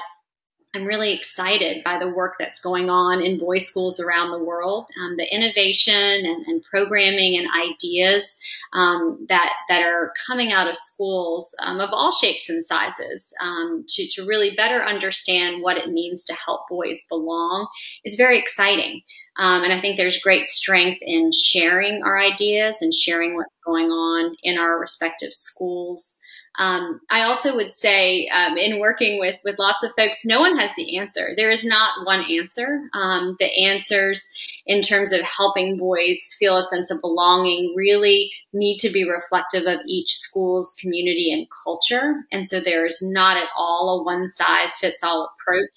I'm 0.72 0.84
really 0.84 1.12
excited 1.12 1.82
by 1.82 1.98
the 1.98 2.06
work 2.08 2.36
that's 2.38 2.60
going 2.60 2.88
on 2.90 3.20
in 3.20 3.40
boys' 3.40 3.66
schools 3.66 3.98
around 3.98 4.30
the 4.30 4.44
world. 4.44 4.86
Um, 5.02 5.16
the 5.16 5.34
innovation 5.34 5.94
and, 5.94 6.46
and, 6.46 6.62
programming 6.62 7.36
and 7.36 7.48
ideas 7.52 8.38
um, 8.72 9.26
that 9.28 9.50
that 9.68 9.82
are 9.82 10.12
coming 10.28 10.52
out 10.52 10.68
of 10.68 10.76
schools 10.76 11.52
um, 11.60 11.80
of 11.80 11.90
all 11.92 12.12
shapes 12.12 12.48
and 12.48 12.64
sizes 12.64 13.32
um, 13.40 13.84
to 13.88 14.06
to 14.10 14.24
really 14.24 14.54
better 14.54 14.84
understand 14.84 15.60
what 15.60 15.76
it 15.76 15.90
means 15.90 16.22
to 16.24 16.34
help 16.34 16.68
boys 16.68 17.02
belong 17.08 17.66
is 18.04 18.14
very 18.14 18.38
exciting. 18.38 19.02
Um, 19.38 19.64
and 19.64 19.72
I 19.72 19.80
think 19.80 19.96
there's 19.96 20.18
great 20.18 20.46
strength 20.48 20.98
in 21.02 21.32
sharing 21.32 22.02
our 22.04 22.20
ideas 22.20 22.80
and 22.80 22.94
sharing 22.94 23.34
what's 23.34 23.54
going 23.64 23.86
on 23.86 24.36
in 24.42 24.58
our 24.58 24.78
respective 24.78 25.32
schools. 25.32 26.18
Um, 26.58 27.00
I 27.10 27.22
also 27.22 27.54
would 27.54 27.72
say, 27.72 28.28
um, 28.34 28.58
in 28.58 28.80
working 28.80 29.18
with 29.18 29.36
with 29.44 29.58
lots 29.58 29.82
of 29.82 29.92
folks, 29.96 30.24
no 30.24 30.40
one 30.40 30.58
has 30.58 30.70
the 30.76 30.96
answer. 30.98 31.32
There 31.36 31.50
is 31.50 31.64
not 31.64 32.04
one 32.04 32.24
answer. 32.30 32.88
Um, 32.92 33.36
the 33.38 33.66
answers 33.66 34.28
in 34.66 34.82
terms 34.82 35.12
of 35.12 35.20
helping 35.20 35.78
boys 35.78 36.18
feel 36.38 36.56
a 36.56 36.62
sense 36.62 36.90
of 36.90 37.00
belonging 37.00 37.72
really 37.76 38.30
need 38.52 38.78
to 38.78 38.90
be 38.90 39.08
reflective 39.08 39.64
of 39.64 39.80
each 39.86 40.16
school's 40.16 40.74
community 40.80 41.32
and 41.32 41.46
culture. 41.64 42.26
And 42.32 42.48
so 42.48 42.60
there 42.60 42.84
is 42.86 43.00
not 43.00 43.36
at 43.36 43.48
all 43.56 44.00
a 44.00 44.04
one 44.04 44.30
size 44.30 44.72
fits 44.74 45.02
all 45.02 45.30
approach. 45.40 45.70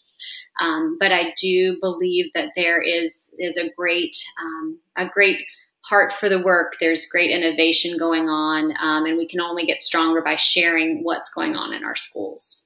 Um, 0.60 0.98
but 1.00 1.12
I 1.12 1.34
do 1.42 1.78
believe 1.82 2.26
that 2.36 2.50
there 2.56 2.82
is 2.82 3.26
is 3.40 3.58
a 3.58 3.70
great 3.76 4.16
um, 4.42 4.80
a 4.98 5.08
great 5.08 5.38
heart 5.84 6.14
for 6.14 6.30
the 6.30 6.42
work. 6.42 6.78
There's 6.80 7.08
great 7.08 7.30
innovation 7.30 7.98
going 7.98 8.30
on, 8.30 8.74
um, 8.82 9.06
and 9.06 9.18
we 9.18 9.28
can 9.28 9.42
only 9.42 9.66
get 9.66 9.82
stronger 9.82 10.22
by 10.22 10.36
sharing 10.36 11.04
what's 11.04 11.34
going 11.34 11.56
on 11.56 11.74
in 11.74 11.84
our 11.84 11.96
schools. 11.96 12.66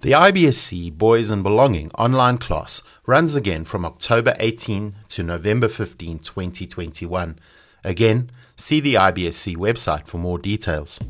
The 0.00 0.12
IBSC 0.12 0.96
Boys 0.96 1.30
and 1.30 1.42
Belonging 1.42 1.90
online 1.92 2.38
class 2.38 2.82
runs 3.06 3.36
again 3.36 3.64
from 3.64 3.84
October 3.84 4.34
18 4.38 4.94
to 5.08 5.22
November 5.22 5.68
15, 5.68 6.18
2021. 6.20 7.38
Again, 7.84 8.30
see 8.56 8.80
the 8.80 8.94
IBSC 8.94 9.56
website 9.56 10.06
for 10.06 10.18
more 10.18 10.38
details. 10.38 11.00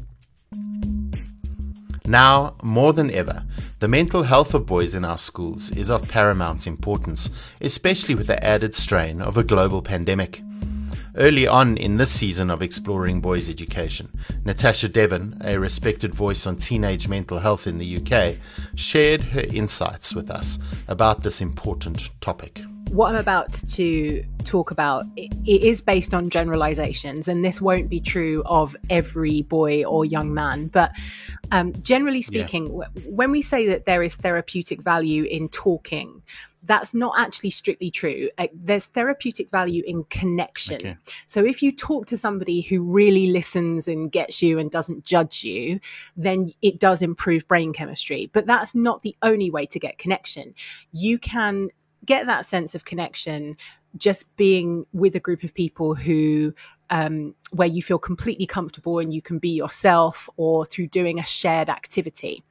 Now, 2.05 2.57
more 2.63 2.93
than 2.93 3.11
ever, 3.11 3.45
the 3.79 3.89
mental 3.89 4.25
health 4.25 4.55
of 4.55 4.67
boys 4.67 4.93
in 4.93 5.05
our 5.05 5.19
schools 5.19 5.71
is 5.71 5.89
of 5.89 6.09
paramount 6.09 6.67
importance, 6.67 7.31
especially 7.61 8.15
with 8.15 8.27
the 8.27 8.43
added 8.45 8.75
strain 8.75 9.23
of 9.23 9.37
a 9.37 9.45
global 9.45 9.83
pandemic. 9.83 10.43
Early 11.17 11.47
on 11.47 11.77
in 11.77 11.99
this 11.99 12.11
season 12.11 12.49
of 12.49 12.63
Exploring 12.63 13.21
Boys 13.21 13.51
Education, 13.51 14.11
Natasha 14.47 14.89
Devon, 14.89 15.37
a 15.45 15.59
respected 15.59 16.15
voice 16.15 16.47
on 16.47 16.57
teenage 16.57 17.07
mental 17.07 17.39
health 17.39 17.67
in 17.67 17.77
the 17.77 17.99
UK, 17.99 18.37
shared 18.77 19.21
her 19.21 19.43
insights 19.43 20.15
with 20.15 20.31
us 20.31 20.59
about 20.89 21.23
this 21.23 21.43
important 21.43 22.09
topic 22.23 22.63
what 22.93 23.09
I'm 23.09 23.17
about 23.17 23.51
to 23.69 24.23
talk 24.45 24.71
about 24.71 25.07
it 25.17 25.33
is 25.47 25.81
based 25.81 26.13
on 26.13 26.29
generalizations, 26.29 27.27
and 27.27 27.43
this 27.43 27.59
won't 27.59 27.89
be 27.89 28.01
true 28.01 28.43
of 28.45 28.77
every 28.91 29.43
boy 29.43 29.83
or 29.85 30.05
young 30.05 30.35
man. 30.35 30.67
But 30.67 30.93
um, 31.53 31.73
generally 31.81 32.21
speaking, 32.21 32.67
yeah. 32.67 33.03
when 33.09 33.31
we 33.31 33.41
say 33.41 33.67
that 33.69 33.87
there 33.87 34.03
is 34.03 34.17
therapeutic 34.17 34.83
value 34.83 35.25
in 35.25 35.49
talking, 35.49 36.23
that's 36.65 36.93
not 36.93 37.15
actually 37.19 37.49
strictly 37.49 37.91
true. 37.91 38.29
Uh, 38.37 38.49
there's 38.53 38.87
therapeutic 38.87 39.51
value 39.51 39.83
in 39.87 40.05
connection. 40.05 40.77
Okay. 40.77 40.97
So 41.27 41.45
if 41.45 41.63
you 41.63 41.73
talk 41.73 42.07
to 42.07 42.19
somebody 42.19 42.61
who 42.61 42.83
really 42.83 43.31
listens 43.31 43.89
and 43.89 44.13
gets 44.13 44.43
you 44.43 44.59
and 44.59 44.71
doesn't 44.71 45.05
judge 45.05 45.43
you, 45.43 45.81
then 46.17 46.53
it 46.61 46.79
does 46.79 47.01
improve 47.01 47.49
brain 47.49 47.73
chemistry. 47.73 48.31
But 48.35 48.47
that's 48.47 48.75
not 48.75 49.03
the 49.03 49.17
only 49.23 49.51
way 49.51 49.65
to 49.67 49.79
get 49.79 49.97
connection. 49.97 50.55
You 50.93 51.19
can 51.19 51.71
get 52.05 52.27
that 52.27 52.47
sense 52.47 52.75
of 52.75 52.85
connection 52.85 53.57
just 53.97 54.35
being 54.37 54.87
with 54.93 55.15
a 55.15 55.21
group 55.21 55.43
of 55.43 55.55
people 55.55 55.95
who 55.95 56.55
um, 56.91 57.35
where 57.53 57.69
you 57.69 57.83
feel 57.83 57.99
completely 57.99 58.45
comfortable 58.45 58.99
and 58.99 59.15
you 59.15 59.23
can 59.23 59.39
be 59.39 59.49
yourself 59.49 60.29
or 60.37 60.67
through 60.67 60.89
doing 60.89 61.19
a 61.19 61.25
shared 61.25 61.71
activity. 61.71 62.45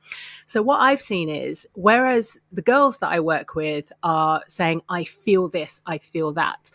So, 0.47 0.63
what 0.63 0.79
I've 0.79 1.01
seen 1.01 1.29
is 1.29 1.67
whereas 1.73 2.39
the 2.51 2.63
girls 2.63 2.97
that 2.99 3.11
I 3.11 3.19
work 3.19 3.53
with 3.53 3.91
are 4.01 4.41
saying, 4.47 4.81
I 4.89 5.03
feel 5.03 5.47
this, 5.47 5.83
I 5.85 5.99
feel 5.99 6.33
that, 6.33 6.71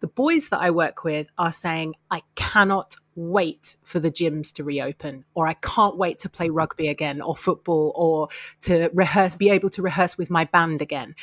the 0.00 0.06
boys 0.06 0.48
that 0.50 0.60
I 0.60 0.70
work 0.70 1.02
with 1.02 1.28
are 1.38 1.52
saying, 1.52 1.94
I 2.10 2.22
cannot 2.36 2.94
wait 3.16 3.74
for 3.82 3.98
the 3.98 4.12
gyms 4.12 4.52
to 4.52 4.62
reopen, 4.62 5.24
or 5.34 5.48
I 5.48 5.54
can't 5.54 5.96
wait 5.96 6.20
to 6.20 6.28
play 6.28 6.50
rugby 6.50 6.86
again, 6.86 7.20
or 7.20 7.36
football, 7.36 7.92
or 7.96 8.28
to 8.62 8.90
rehearse, 8.94 9.34
be 9.34 9.50
able 9.50 9.70
to 9.70 9.82
rehearse 9.82 10.16
with 10.16 10.30
my 10.30 10.44
band 10.44 10.82
again 10.82 11.16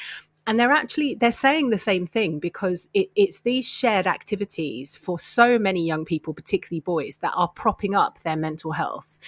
and 0.47 0.59
they're 0.59 0.71
actually 0.71 1.15
they're 1.15 1.31
saying 1.31 1.69
the 1.69 1.77
same 1.77 2.05
thing 2.05 2.39
because 2.39 2.87
it, 2.93 3.09
it's 3.15 3.41
these 3.41 3.67
shared 3.67 4.07
activities 4.07 4.95
for 4.95 5.17
so 5.19 5.57
many 5.57 5.85
young 5.85 6.05
people 6.05 6.33
particularly 6.33 6.81
boys 6.81 7.17
that 7.17 7.33
are 7.35 7.47
propping 7.49 7.95
up 7.95 8.19
their 8.21 8.35
mental 8.35 8.71
health 8.71 9.19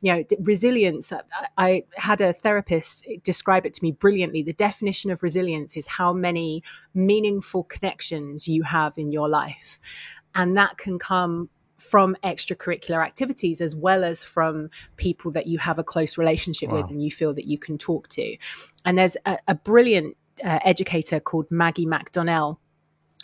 you 0.00 0.12
know 0.12 0.24
resilience 0.40 1.12
uh, 1.12 1.20
I, 1.58 1.68
I 1.68 1.82
had 1.96 2.20
a 2.20 2.32
therapist 2.32 3.06
describe 3.22 3.66
it 3.66 3.74
to 3.74 3.82
me 3.82 3.92
brilliantly 3.92 4.42
the 4.42 4.52
definition 4.52 5.10
of 5.10 5.22
resilience 5.22 5.76
is 5.76 5.86
how 5.86 6.12
many 6.12 6.62
meaningful 6.94 7.64
connections 7.64 8.46
you 8.46 8.62
have 8.62 8.96
in 8.98 9.12
your 9.12 9.28
life 9.28 9.80
and 10.34 10.56
that 10.56 10.76
can 10.78 10.98
come 10.98 11.48
from 11.78 12.16
extracurricular 12.24 13.04
activities 13.04 13.60
as 13.60 13.76
well 13.76 14.02
as 14.02 14.24
from 14.24 14.68
people 14.96 15.30
that 15.30 15.46
you 15.46 15.58
have 15.58 15.78
a 15.78 15.84
close 15.84 16.18
relationship 16.18 16.70
wow. 16.70 16.82
with 16.82 16.90
and 16.90 17.02
you 17.02 17.10
feel 17.10 17.32
that 17.32 17.46
you 17.46 17.58
can 17.58 17.78
talk 17.78 18.08
to. 18.08 18.36
And 18.84 18.98
there's 18.98 19.16
a, 19.26 19.38
a 19.46 19.54
brilliant 19.54 20.16
uh, 20.44 20.58
educator 20.64 21.20
called 21.20 21.46
Maggie 21.50 21.86
MacDonnell 21.86 22.58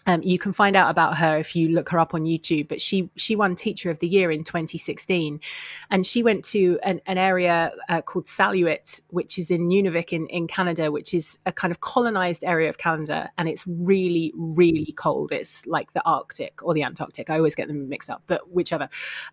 um, 0.07 0.23
you 0.23 0.39
can 0.39 0.53
find 0.53 0.77
out 0.77 0.91
about 0.91 1.17
her 1.17 1.39
if 1.39 1.55
you 1.55 1.69
look 1.69 1.89
her 1.91 1.99
up 1.99 2.15
on 2.15 2.25
YouTube. 2.25 2.69
But 2.69 2.81
she 2.81 3.11
she 3.17 3.37
won 3.37 3.55
Teacher 3.55 3.91
of 3.91 3.99
the 4.01 4.09
Year 4.09 4.31
in 4.31 4.45
2016, 4.45 5.41
and 5.91 6.07
she 6.07 6.23
went 6.23 6.45
to 6.47 6.79
an, 6.83 7.01
an 7.07 7.19
area 7.19 7.73
uh, 7.89 8.03
called 8.03 8.27
Salluit, 8.27 9.01
which 9.09 9.39
is 9.39 9.51
in 9.51 9.69
Nunavik 9.69 10.13
in, 10.13 10.27
in 10.29 10.47
Canada, 10.47 10.91
which 10.91 11.15
is 11.15 11.39
a 11.47 11.53
kind 11.53 11.71
of 11.71 11.81
colonized 11.81 12.45
area 12.45 12.69
of 12.69 12.79
Canada, 12.79 13.31
and 13.39 13.49
it's 13.49 13.65
really 13.67 14.33
really 14.37 14.93
cold. 14.97 15.33
It's 15.33 15.67
like 15.67 15.93
the 15.93 16.03
Arctic 16.05 16.63
or 16.63 16.75
the 16.75 16.83
Antarctic. 16.83 17.31
I 17.31 17.37
always 17.37 17.55
get 17.55 17.69
them 17.69 17.89
mixed 17.89 18.11
up, 18.11 18.23
but 18.27 18.51
whichever. 18.51 18.89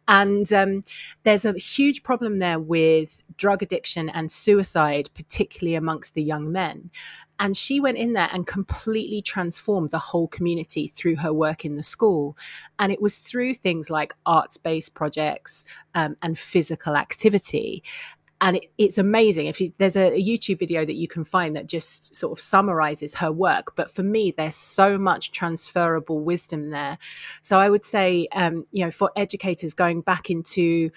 And 0.07 0.51
um, 0.53 0.83
there's 1.23 1.45
a 1.45 1.53
huge 1.53 2.03
problem 2.03 2.37
there 2.37 2.59
with 2.59 3.21
drug 3.37 3.63
addiction 3.63 4.09
and 4.09 4.31
suicide, 4.31 5.09
particularly 5.15 5.75
amongst 5.75 6.13
the 6.13 6.23
young 6.23 6.51
men. 6.51 6.91
And 7.39 7.55
she 7.55 7.79
went 7.79 7.97
in 7.97 8.13
there 8.13 8.29
and 8.31 8.45
completely 8.45 9.21
transformed 9.21 9.91
the 9.91 9.99
whole 9.99 10.27
community 10.27 10.87
through 10.87 11.15
her 11.17 11.33
work 11.33 11.65
in 11.65 11.75
the 11.75 11.83
school. 11.83 12.37
And 12.79 12.91
it 12.91 13.01
was 13.01 13.17
through 13.17 13.55
things 13.55 13.89
like 13.89 14.13
arts 14.25 14.57
based 14.57 14.93
projects 14.93 15.65
um, 15.95 16.17
and 16.21 16.37
physical 16.37 16.95
activity. 16.95 17.83
And 18.41 18.57
it, 18.57 18.71
it's 18.77 18.97
amazing. 18.97 19.47
If 19.47 19.59
you, 19.59 19.73
there's 19.79 19.97
a, 19.97 20.13
a, 20.13 20.23
youtube 20.23 20.59
video 20.59 20.85
that 20.85 20.95
you 20.95 21.07
can 21.07 21.25
find 21.25 21.55
that 21.55 21.67
just 21.67 22.15
sort 22.15 22.37
of 22.37 22.41
summarizes 22.41 23.13
her 23.15 23.31
work 23.31 23.75
but 23.75 23.91
for 23.91 24.03
me 24.03 24.33
there's 24.35 24.55
so 24.55 24.97
much 24.97 25.31
transferable 25.31 26.19
wisdom 26.19 26.69
there. 26.69 26.97
So 27.41 27.59
i 27.59 27.69
would 27.69 27.85
say 27.85 28.27
um, 28.33 28.65
you 28.71 28.85
know 28.85 28.91
for 28.91 29.11
educators 29.15 29.73
going 29.73 30.01
back 30.01 30.29
into 30.29 30.89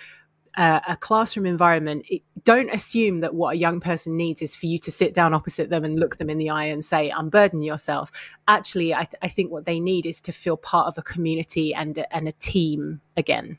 uh, 0.57 0.81
a 0.89 0.97
classroom 0.97 1.47
environment, 1.47 2.05
it, 2.09 2.23
don't 2.45 2.71
assume 2.71 3.21
that 3.21 3.35
what 3.35 3.55
a 3.55 3.59
young 3.59 3.81
person 3.81 4.17
needs 4.17 4.43
is 4.43 4.55
for 4.57 4.67
you 4.67 4.79
to 4.79 4.91
sit 4.91 5.15
down 5.15 5.35
opposite 5.35 5.71
them 5.71 5.85
and 5.85 5.99
look 5.99 6.17
them 6.17 6.29
in 6.29 6.39
the 6.39 6.51
eye 6.51 6.65
and 6.65 6.85
say, 6.85 7.11
unburden 7.11 7.63
yourself. 7.63 8.11
Actually, 8.49 8.95
I, 8.95 9.05
th- 9.05 9.17
I 9.23 9.29
think 9.29 9.51
what 9.51 9.65
they 9.65 9.81
need 9.81 10.07
is 10.07 10.21
to 10.23 10.33
feel 10.33 10.57
part 10.57 10.87
of 10.87 10.99
a 10.99 11.03
community 11.03 11.75
and, 11.75 12.05
and 12.11 12.29
a 12.29 12.33
team 12.33 13.01
again. 13.17 13.59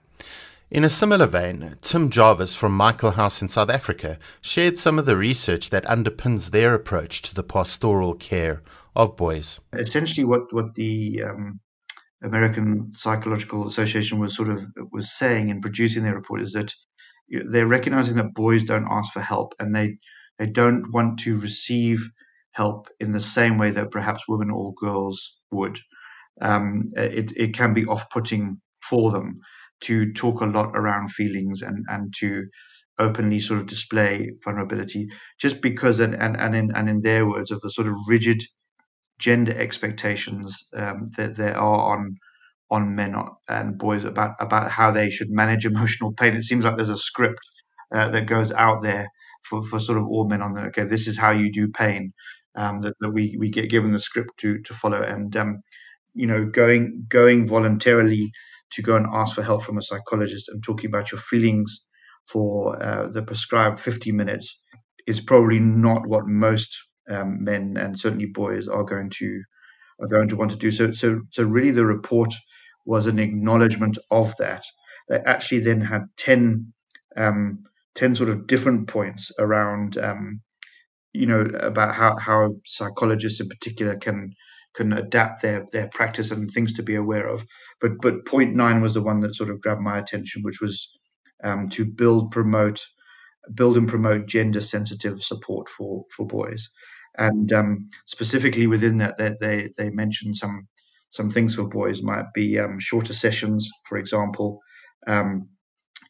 In 0.69 0.83
a 0.83 0.89
similar 0.89 1.27
vein, 1.27 1.75
Tim 1.81 2.09
Jarvis 2.09 2.55
from 2.55 2.75
Michaelhouse 2.75 3.43
in 3.43 3.47
South 3.47 3.69
Africa 3.69 4.17
shared 4.41 4.77
some 4.77 4.97
of 4.97 5.05
the 5.05 5.15
research 5.15 5.69
that 5.69 5.85
underpins 5.85 6.49
their 6.49 6.73
approach 6.73 7.21
to 7.23 7.35
the 7.35 7.43
pastoral 7.43 8.15
care 8.15 8.63
of 8.95 9.15
boys. 9.15 9.59
Essentially, 9.73 10.23
what, 10.23 10.51
what 10.51 10.73
the 10.73 11.21
um, 11.23 11.59
American 12.23 12.91
Psychological 12.95 13.67
Association 13.67 14.19
was 14.19 14.35
sort 14.35 14.49
of 14.49 14.65
was 14.91 15.11
saying 15.11 15.49
in 15.49 15.61
producing 15.61 16.03
their 16.03 16.15
report 16.15 16.41
is 16.41 16.53
that 16.53 16.73
they're 17.29 17.67
recognizing 17.67 18.15
that 18.15 18.33
boys 18.33 18.63
don't 18.63 18.87
ask 18.89 19.11
for 19.13 19.21
help 19.21 19.53
and 19.59 19.75
they 19.75 19.97
they 20.39 20.47
don't 20.47 20.91
want 20.93 21.19
to 21.19 21.37
receive 21.37 22.09
help 22.51 22.87
in 22.99 23.11
the 23.11 23.19
same 23.19 23.57
way 23.57 23.71
that 23.71 23.91
perhaps 23.91 24.27
women 24.27 24.49
or 24.49 24.73
girls 24.75 25.35
would. 25.51 25.79
Um, 26.41 26.91
it, 26.95 27.31
it 27.37 27.53
can 27.53 27.73
be 27.73 27.85
off 27.85 28.09
putting 28.09 28.59
for 28.81 29.11
them 29.11 29.39
to 29.81 30.11
talk 30.13 30.41
a 30.41 30.45
lot 30.45 30.71
around 30.75 31.11
feelings 31.11 31.61
and, 31.61 31.85
and 31.89 32.13
to 32.19 32.45
openly 32.99 33.39
sort 33.39 33.59
of 33.59 33.67
display 33.67 34.31
vulnerability 34.43 35.07
just 35.39 35.61
because 35.61 35.99
and, 35.99 36.13
and, 36.15 36.37
and 36.37 36.55
in 36.55 36.71
and 36.75 36.89
in 36.89 37.01
their 37.01 37.27
words 37.27 37.51
of 37.51 37.59
the 37.61 37.69
sort 37.69 37.87
of 37.87 37.95
rigid 38.07 38.43
gender 39.19 39.53
expectations 39.57 40.57
um, 40.75 41.11
that 41.17 41.35
there 41.37 41.57
are 41.57 41.95
on 41.95 42.15
on 42.71 42.95
men 42.95 43.15
and 43.49 43.77
boys 43.77 44.03
about 44.03 44.31
about 44.39 44.71
how 44.71 44.91
they 44.91 45.09
should 45.09 45.29
manage 45.29 45.65
emotional 45.73 46.13
pain. 46.13 46.35
It 46.35 46.43
seems 46.43 46.65
like 46.65 46.75
there's 46.75 46.89
a 46.89 46.97
script 46.97 47.39
uh, 47.93 48.09
that 48.09 48.25
goes 48.27 48.51
out 48.51 48.81
there 48.81 49.07
for, 49.43 49.61
for 49.63 49.79
sort 49.79 49.97
of 49.99 50.05
all 50.05 50.27
men 50.27 50.41
on 50.41 50.53
the 50.53 50.61
okay, 50.63 50.83
this 50.83 51.07
is 51.07 51.17
how 51.17 51.31
you 51.31 51.51
do 51.51 51.67
pain. 51.69 52.13
Um, 52.55 52.81
that, 52.81 52.93
that 52.99 53.09
we 53.09 53.35
we 53.39 53.49
get 53.49 53.69
given 53.69 53.93
the 53.93 53.99
script 53.99 54.37
to 54.39 54.59
to 54.61 54.73
follow, 54.75 55.01
and 55.01 55.35
um, 55.35 55.61
you 56.13 56.27
know, 56.27 56.45
going 56.45 57.05
going 57.09 57.47
voluntarily 57.47 58.31
to 58.73 58.81
go 58.81 58.95
and 58.95 59.07
ask 59.11 59.35
for 59.35 59.43
help 59.43 59.63
from 59.63 59.77
a 59.77 59.81
psychologist 59.81 60.49
and 60.49 60.63
talking 60.63 60.87
about 60.89 61.11
your 61.11 61.19
feelings 61.21 61.83
for 62.27 62.81
uh, 62.81 63.07
the 63.07 63.21
prescribed 63.21 63.79
50 63.79 64.11
minutes 64.11 64.59
is 65.07 65.21
probably 65.21 65.59
not 65.59 66.07
what 66.07 66.25
most 66.25 66.75
um, 67.09 67.43
men 67.43 67.77
and 67.77 67.99
certainly 67.99 68.27
boys 68.27 68.67
are 68.67 68.83
going 68.83 69.09
to 69.11 69.41
are 69.99 70.07
going 70.07 70.27
to 70.27 70.35
want 70.35 70.51
to 70.51 70.57
do. 70.57 70.71
So, 70.71 70.91
so, 70.91 71.21
so 71.31 71.43
really, 71.43 71.71
the 71.71 71.85
report 71.85 72.33
was 72.85 73.07
an 73.07 73.19
acknowledgement 73.19 73.97
of 74.11 74.35
that. 74.37 74.63
They 75.09 75.17
actually 75.19 75.59
then 75.59 75.81
had 75.81 76.03
10, 76.17 76.73
um, 77.17 77.63
10 77.95 78.15
sort 78.15 78.29
of 78.29 78.47
different 78.47 78.87
points 78.87 79.31
around, 79.39 79.97
um, 79.97 80.41
you 81.13 81.25
know, 81.25 81.41
about 81.59 81.95
how, 81.95 82.17
how 82.17 82.55
psychologists 82.65 83.39
in 83.39 83.49
particular 83.49 83.95
can 83.95 84.31
can 84.75 84.91
adapt 84.91 85.43
their 85.43 85.63
their 85.71 85.87
practice 85.89 86.31
and 86.31 86.49
things 86.49 86.73
to 86.73 86.81
be 86.81 86.95
aware 86.95 87.27
of. 87.27 87.45
But 87.79 87.91
but 88.01 88.25
point 88.25 88.55
nine 88.55 88.81
was 88.81 88.95
the 88.95 89.03
one 89.03 89.19
that 89.19 89.35
sort 89.35 89.51
of 89.51 89.61
grabbed 89.61 89.81
my 89.81 89.99
attention, 89.99 90.41
which 90.41 90.61
was 90.61 90.89
um, 91.43 91.69
to 91.69 91.85
build, 91.85 92.31
promote, 92.31 92.81
build 93.53 93.77
and 93.77 93.87
promote 93.87 94.25
gender 94.25 94.59
sensitive 94.61 95.21
support 95.21 95.69
for 95.69 96.05
for 96.15 96.25
boys. 96.25 96.67
And 97.17 97.51
um, 97.53 97.89
specifically 98.05 98.67
within 98.67 98.97
that, 98.97 99.17
they, 99.17 99.35
they 99.39 99.69
they 99.77 99.89
mentioned 99.91 100.37
some 100.37 100.67
some 101.11 101.29
things 101.29 101.55
for 101.55 101.65
boys 101.67 102.01
might 102.01 102.25
be 102.33 102.57
um, 102.59 102.79
shorter 102.79 103.13
sessions, 103.13 103.69
for 103.87 103.97
example, 103.99 104.59
um, 105.07 105.47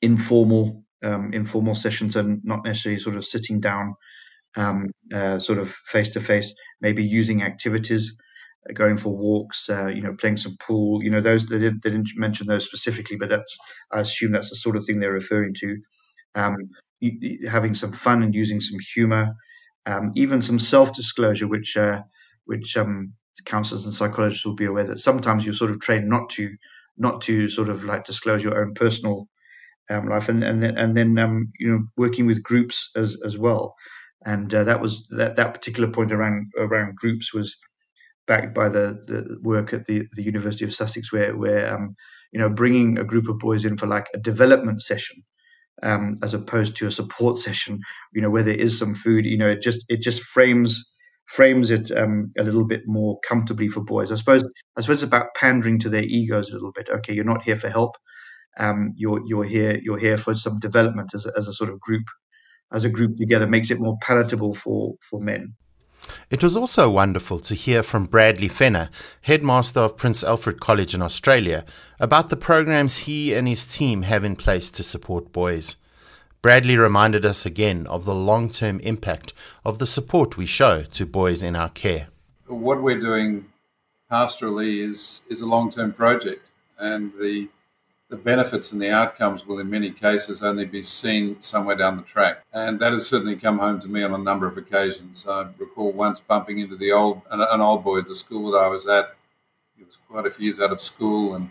informal 0.01 0.83
um, 1.03 1.33
informal 1.33 1.75
sessions, 1.75 2.15
and 2.15 2.41
not 2.43 2.65
necessarily 2.65 2.99
sort 3.01 3.17
of 3.17 3.25
sitting 3.25 3.59
down, 3.61 3.95
um, 4.57 4.87
uh, 5.13 5.39
sort 5.39 5.59
of 5.59 5.71
face 5.87 6.09
to 6.09 6.21
face. 6.21 6.53
Maybe 6.81 7.03
using 7.03 7.43
activities, 7.43 8.15
uh, 8.69 8.73
going 8.73 8.97
for 8.97 9.15
walks, 9.15 9.69
uh, 9.69 9.87
you 9.87 10.01
know, 10.01 10.15
playing 10.19 10.37
some 10.37 10.57
pool. 10.59 11.03
You 11.03 11.09
know, 11.11 11.21
those 11.21 11.47
they 11.47 11.59
didn't, 11.59 11.83
they 11.83 11.91
didn't 11.91 12.09
mention 12.17 12.47
those 12.47 12.65
specifically, 12.65 13.17
but 13.17 13.29
that's 13.29 13.57
I 13.91 14.01
assume 14.01 14.31
that's 14.31 14.49
the 14.49 14.55
sort 14.57 14.77
of 14.77 14.85
thing 14.85 14.99
they're 14.99 15.11
referring 15.13 15.55
to. 15.61 15.77
Um, 16.35 16.55
having 17.47 17.73
some 17.73 17.91
fun 17.91 18.23
and 18.23 18.33
using 18.33 18.61
some 18.61 18.79
humor, 18.93 19.33
um, 19.85 20.11
even 20.15 20.41
some 20.41 20.59
self-disclosure, 20.59 21.47
which 21.47 21.75
uh, 21.77 22.01
which 22.45 22.77
um, 22.77 23.13
counselors 23.45 23.85
and 23.85 23.93
psychologists 23.93 24.45
will 24.45 24.55
be 24.55 24.65
aware 24.65 24.85
that 24.85 24.99
sometimes 24.99 25.45
you're 25.45 25.53
sort 25.53 25.71
of 25.71 25.79
trained 25.79 26.07
not 26.07 26.29
to 26.31 26.55
not 26.97 27.21
to 27.21 27.49
sort 27.49 27.69
of 27.69 27.83
like 27.83 28.05
disclose 28.05 28.43
your 28.43 28.59
own 28.61 28.73
personal 28.73 29.27
um, 29.89 30.07
life, 30.07 30.29
and 30.29 30.43
and 30.43 30.63
then, 30.63 30.77
and 30.77 30.95
then 30.95 31.17
um, 31.19 31.51
you 31.59 31.69
know 31.69 31.83
working 31.97 32.25
with 32.25 32.43
groups 32.43 32.89
as 32.95 33.17
as 33.25 33.37
well, 33.37 33.75
and 34.25 34.53
uh, 34.53 34.63
that 34.63 34.81
was 34.81 35.05
that 35.11 35.35
that 35.35 35.53
particular 35.53 35.89
point 35.89 36.11
around 36.11 36.51
around 36.57 36.95
groups 36.95 37.33
was 37.33 37.55
backed 38.27 38.53
by 38.55 38.69
the 38.69 38.99
the 39.07 39.37
work 39.41 39.73
at 39.73 39.85
the 39.85 40.07
the 40.13 40.23
University 40.23 40.65
of 40.65 40.73
Sussex, 40.73 41.11
where 41.11 41.35
where 41.35 41.73
um, 41.73 41.95
you 42.31 42.39
know 42.39 42.49
bringing 42.49 42.97
a 42.97 43.03
group 43.03 43.27
of 43.27 43.39
boys 43.39 43.65
in 43.65 43.77
for 43.77 43.87
like 43.87 44.07
a 44.13 44.19
development 44.19 44.81
session 44.81 45.23
um, 45.81 46.19
as 46.23 46.33
opposed 46.33 46.75
to 46.77 46.87
a 46.87 46.91
support 46.91 47.37
session, 47.37 47.79
you 48.13 48.21
know, 48.21 48.29
where 48.29 48.43
there 48.43 48.55
is 48.55 48.77
some 48.77 48.93
food, 48.93 49.25
you 49.25 49.37
know, 49.37 49.49
it 49.49 49.61
just 49.61 49.83
it 49.89 50.01
just 50.01 50.21
frames 50.21 50.89
frames 51.25 51.71
it 51.71 51.89
um, 51.97 52.31
a 52.37 52.43
little 52.43 52.65
bit 52.65 52.81
more 52.85 53.19
comfortably 53.21 53.67
for 53.67 53.83
boys. 53.83 54.11
I 54.11 54.15
suppose 54.15 54.43
I 54.77 54.81
suppose 54.81 55.01
it's 55.01 55.03
about 55.03 55.33
pandering 55.35 55.79
to 55.79 55.89
their 55.89 56.03
egos 56.03 56.49
a 56.51 56.53
little 56.53 56.71
bit. 56.73 56.89
Okay, 56.89 57.13
you're 57.13 57.25
not 57.25 57.43
here 57.43 57.57
for 57.57 57.69
help. 57.69 57.95
Um, 58.59 58.93
you're 58.95 59.21
you're 59.25 59.45
here 59.45 59.79
you're 59.83 59.97
here 59.97 60.17
for 60.17 60.35
some 60.35 60.59
development 60.59 61.13
as 61.15 61.25
a, 61.25 61.31
as 61.37 61.47
a 61.47 61.53
sort 61.53 61.71
of 61.71 61.79
group 61.79 62.05
as 62.73 62.83
a 62.85 62.89
group 62.89 63.17
together 63.17 63.47
makes 63.47 63.71
it 63.71 63.79
more 63.79 63.97
palatable 64.01 64.53
for 64.53 64.95
for 65.01 65.19
men. 65.21 65.55
It 66.29 66.43
was 66.43 66.57
also 66.57 66.89
wonderful 66.89 67.39
to 67.39 67.55
hear 67.55 67.83
from 67.83 68.05
Bradley 68.05 68.47
Fenner, 68.47 68.89
headmaster 69.21 69.79
of 69.79 69.97
Prince 69.97 70.23
Alfred 70.23 70.59
College 70.59 70.93
in 70.93 71.01
Australia, 71.01 71.65
about 71.99 72.29
the 72.29 72.35
programs 72.35 72.99
he 72.99 73.33
and 73.33 73.47
his 73.47 73.65
team 73.65 74.03
have 74.03 74.23
in 74.23 74.35
place 74.35 74.69
to 74.71 74.83
support 74.83 75.31
boys. 75.31 75.75
Bradley 76.41 76.75
reminded 76.75 77.25
us 77.25 77.45
again 77.45 77.87
of 77.87 78.03
the 78.03 78.13
long 78.13 78.49
term 78.49 78.81
impact 78.81 79.31
of 79.63 79.79
the 79.79 79.85
support 79.85 80.35
we 80.35 80.45
show 80.45 80.81
to 80.81 81.05
boys 81.05 81.41
in 81.41 81.55
our 81.55 81.69
care. 81.69 82.07
What 82.47 82.81
we're 82.81 82.99
doing 82.99 83.45
pastorally 84.11 84.79
is, 84.85 85.21
is 85.29 85.39
a 85.39 85.47
long 85.47 85.69
term 85.71 85.93
project, 85.93 86.51
and 86.77 87.13
the, 87.13 87.47
the 88.13 88.19
benefits 88.19 88.71
and 88.71 88.79
the 88.79 88.91
outcomes 88.91 89.47
will, 89.47 89.57
in 89.57 89.67
many 89.71 89.89
cases, 89.89 90.43
only 90.43 90.65
be 90.65 90.83
seen 90.83 91.41
somewhere 91.41 91.75
down 91.75 91.97
the 91.97 92.03
track. 92.03 92.43
And 92.53 92.79
that 92.79 92.93
has 92.93 93.07
certainly 93.07 93.35
come 93.35 93.57
home 93.57 93.79
to 93.79 93.87
me 93.87 94.03
on 94.03 94.13
a 94.13 94.19
number 94.19 94.45
of 94.45 94.55
occasions. 94.55 95.25
I 95.27 95.47
recall 95.57 95.91
once 95.91 96.19
bumping 96.19 96.59
into 96.59 96.75
the 96.75 96.91
old 96.91 97.23
an, 97.31 97.59
old 97.59 97.83
boy 97.83 97.97
at 97.97 98.07
the 98.07 98.13
school 98.13 98.51
that 98.51 98.59
I 98.59 98.67
was 98.67 98.87
at. 98.87 99.15
He 99.75 99.83
was 99.83 99.97
quite 100.07 100.27
a 100.27 100.29
few 100.29 100.45
years 100.45 100.59
out 100.59 100.71
of 100.71 100.79
school, 100.79 101.33
and 101.33 101.49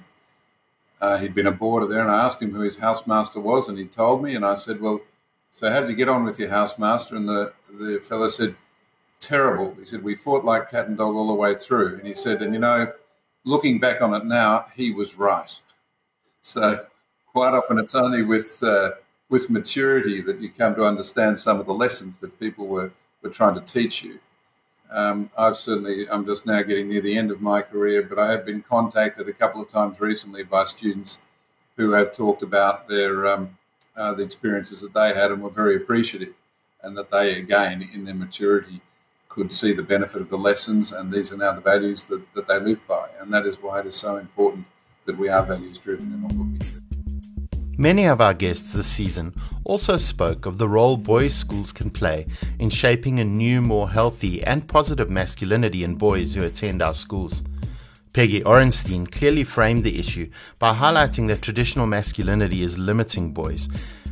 uh, 1.01 1.19
he'd 1.19 1.35
been 1.35 1.49
a 1.49 1.59
boarder 1.63 1.89
there. 1.89 2.03
And 2.03 2.13
I 2.13 2.25
asked 2.25 2.41
him 2.41 2.53
who 2.53 2.61
his 2.61 2.79
housemaster 2.79 3.43
was, 3.43 3.69
and 3.69 3.77
he 3.77 3.87
told 3.87 4.23
me. 4.23 4.37
And 4.37 4.47
I 4.47 4.55
said, 4.55 4.81
"Well, 4.81 5.01
so 5.51 5.69
how 5.69 5.81
did 5.81 5.91
you 5.91 5.97
get 5.97 6.09
on 6.09 6.23
with 6.23 6.39
your 6.39 6.51
housemaster?" 6.51 7.17
And 7.17 7.29
the 7.29 7.53
the 7.73 7.99
fellow 7.99 8.29
said, 8.29 8.55
"Terrible." 9.19 9.75
He 9.81 9.85
said, 9.85 10.05
"We 10.05 10.15
fought 10.15 10.45
like 10.45 10.71
cat 10.71 10.87
and 10.87 10.97
dog 10.97 11.17
all 11.17 11.27
the 11.27 11.35
way 11.35 11.57
through." 11.57 11.97
And 11.97 12.07
he 12.07 12.15
said, 12.15 12.41
"And 12.41 12.55
you 12.55 12.61
know." 12.61 12.93
Looking 13.45 13.81
back 13.81 14.01
on 14.01 14.15
it 14.15 14.25
now, 14.25 14.67
he 14.77 14.93
was 14.93 15.19
right. 15.19 15.61
So 16.43 16.85
quite 17.33 17.55
often 17.55 17.79
it's 17.79 17.95
only 17.95 18.23
with 18.23 18.63
uh, 18.63 18.91
with 19.31 19.49
maturity 19.49 20.21
that 20.21 20.41
you 20.41 20.51
come 20.51 20.75
to 20.75 20.85
understand 20.85 21.39
some 21.39 21.59
of 21.59 21.67
the 21.67 21.73
lessons 21.73 22.19
that 22.19 22.39
people 22.39 22.67
were, 22.67 22.93
were 23.23 23.31
trying 23.31 23.55
to 23.55 23.61
teach 23.63 24.03
you. 24.03 24.19
Um, 24.91 25.31
I've 25.39 25.57
certainly, 25.57 26.07
I'm 26.11 26.27
just 26.27 26.45
now 26.45 26.61
getting 26.61 26.89
near 26.89 27.01
the 27.01 27.17
end 27.17 27.31
of 27.31 27.41
my 27.41 27.63
career, 27.63 28.03
but 28.03 28.19
I 28.19 28.31
have 28.31 28.45
been 28.45 28.61
contacted 28.61 29.27
a 29.27 29.33
couple 29.33 29.63
of 29.63 29.69
times 29.71 30.01
recently 30.01 30.43
by 30.43 30.65
students 30.65 31.23
who 31.79 31.93
have 31.93 32.13
talked 32.13 32.43
about 32.43 32.89
their 32.89 33.27
um, 33.27 33.57
uh, 33.97 34.13
the 34.13 34.23
experiences 34.23 34.83
that 34.83 34.93
they 34.93 35.15
had 35.15 35.31
and 35.31 35.43
were 35.43 35.51
very 35.51 35.77
appreciative, 35.77 36.35
and 36.83 36.99
that 36.99 37.11
they 37.11 37.39
again 37.39 37.89
in 37.95 38.05
their 38.05 38.15
maturity 38.15 38.81
could 39.29 39.51
see 39.51 39.73
the 39.73 39.83
benefit 39.83 40.21
of 40.21 40.29
the 40.29 40.37
lessons, 40.37 40.93
and 40.93 41.11
these 41.11 41.33
are 41.33 41.39
now 41.39 41.53
the 41.53 41.61
values 41.61 42.07
that, 42.09 42.21
that 42.35 42.47
they 42.49 42.61
live 42.61 42.81
by, 42.87 43.09
and 43.21 43.33
that 43.33 43.47
is 43.47 43.63
why 43.63 43.81
it 43.81 43.87
is 43.87 43.95
so 43.95 44.17
important 44.17 44.67
that 45.07 45.19
we 45.19 45.29
are 45.29 45.45
values 45.45 45.79
driven 45.79 46.13
in 46.13 46.23
all 46.23 46.29
that 46.29 46.53
we 46.53 46.59
do. 46.59 46.83
Many 47.79 48.05
of 48.05 48.21
our 48.21 48.35
guests 48.35 48.73
this 48.73 48.87
season 48.87 49.35
also 49.65 49.97
spoke 49.97 50.47
of 50.47 50.59
the 50.59 50.69
role 50.69 50.97
boys' 50.97 51.35
schools 51.35 51.73
can 51.73 51.91
play 51.91 52.27
in 52.59 52.71
shaping 52.71 53.19
a 53.19 53.25
new, 53.25 53.61
more 53.63 53.91
healthy 53.91 54.43
and 54.45 54.69
positive 54.69 55.11
masculinity 55.11 55.83
in 55.83 55.97
boys 55.97 56.35
who 56.35 56.43
attend 56.43 56.83
our 56.83 56.95
schools. 56.95 57.43
Peggy 58.13 58.43
Orenstein 58.43 59.11
clearly 59.11 59.43
framed 59.43 59.85
the 59.85 59.99
issue 59.99 60.31
by 60.59 60.75
highlighting 60.75 61.29
that 61.29 61.41
traditional 61.41 61.87
masculinity 61.87 62.63
is 62.63 62.79
limiting 62.79 63.33
boys. 63.33 63.71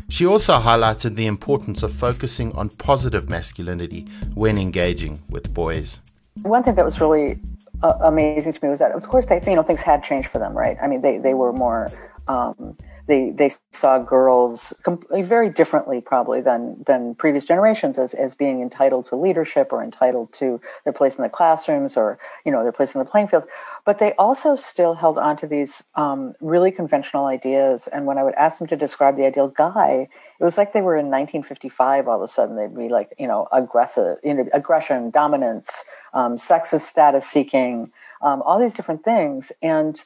She 0.09 0.27
also 0.27 0.55
highlighted 0.59 1.15
the 1.15 1.27
importance 1.27 1.83
of 1.83 1.93
focusing 1.93 2.53
on 2.57 2.71
positive 2.71 3.29
masculinity 3.29 4.09
when 4.35 4.57
engaging 4.57 5.23
with 5.29 5.53
boys. 5.53 6.01
One 6.43 6.63
thing 6.63 6.77
that 6.77 6.85
was 6.85 6.99
really 6.99 7.39
uh, 7.83 7.95
amazing 8.03 8.53
to 8.53 8.59
me 8.63 8.69
was 8.69 8.79
that, 8.79 8.93
of 8.93 9.03
course, 9.05 9.27
they 9.27 9.41
you 9.47 9.57
know 9.57 9.63
things 9.63 9.83
had 9.83 10.05
changed 10.05 10.29
for 10.29 10.39
them, 10.39 10.57
right? 10.57 10.77
I 10.83 10.87
mean, 10.87 11.03
they 11.03 11.19
they 11.19 11.35
were 11.35 11.53
more. 11.53 11.91
Um, 12.29 12.77
they 13.11 13.31
they 13.31 13.51
saw 13.73 13.99
girls 13.99 14.73
very 15.11 15.51
differently 15.51 16.01
probably 16.01 16.41
than 16.41 16.83
than 16.87 17.15
previous 17.17 17.45
generations 17.45 17.99
as 17.99 18.15
as 18.15 18.35
being 18.35 18.63
entitled 18.63 19.05
to 19.07 19.17
leadership 19.17 19.73
or 19.73 19.83
entitled 19.83 20.33
to 20.35 20.61
their 20.85 20.93
place 20.93 21.17
in 21.17 21.23
the 21.23 21.29
classrooms 21.29 21.97
or 21.97 22.19
you 22.47 22.53
know 22.53 22.63
their 22.63 22.73
place 22.73 22.95
in 22.95 23.01
the 23.01 23.05
playing 23.05 23.27
field 23.27 23.45
but 23.85 23.99
they 23.99 24.13
also 24.13 24.55
still 24.55 24.95
held 24.95 25.19
on 25.19 25.37
to 25.37 25.47
these 25.47 25.83
um, 25.97 26.35
really 26.41 26.71
conventional 26.71 27.27
ideas 27.27 27.89
and 27.89 28.07
when 28.07 28.17
i 28.17 28.23
would 28.23 28.35
ask 28.35 28.59
them 28.59 28.69
to 28.69 28.77
describe 28.77 29.17
the 29.17 29.27
ideal 29.27 29.49
guy 29.49 30.07
it 30.41 30.45
was 30.45 30.57
like 30.57 30.73
they 30.73 30.81
were 30.81 30.97
in 30.97 31.07
1955 31.07 32.09
all 32.09 32.17
of 32.17 32.23
a 32.23 32.33
sudden. 32.33 32.57
They'd 32.57 32.75
be 32.75 32.89
like 32.89 33.15
you 33.19 33.27
know 33.27 33.47
aggressive 33.53 34.19
you 34.25 34.35
know 34.35 34.49
aggression 34.53 35.11
dominance 35.11 35.85
um, 36.15 36.37
sexist 36.37 36.81
status 36.81 37.29
seeking 37.29 37.93
um, 38.23 38.43
all 38.43 38.59
these 38.59 38.75
different 38.75 39.05
things. 39.05 39.53
And 39.63 40.03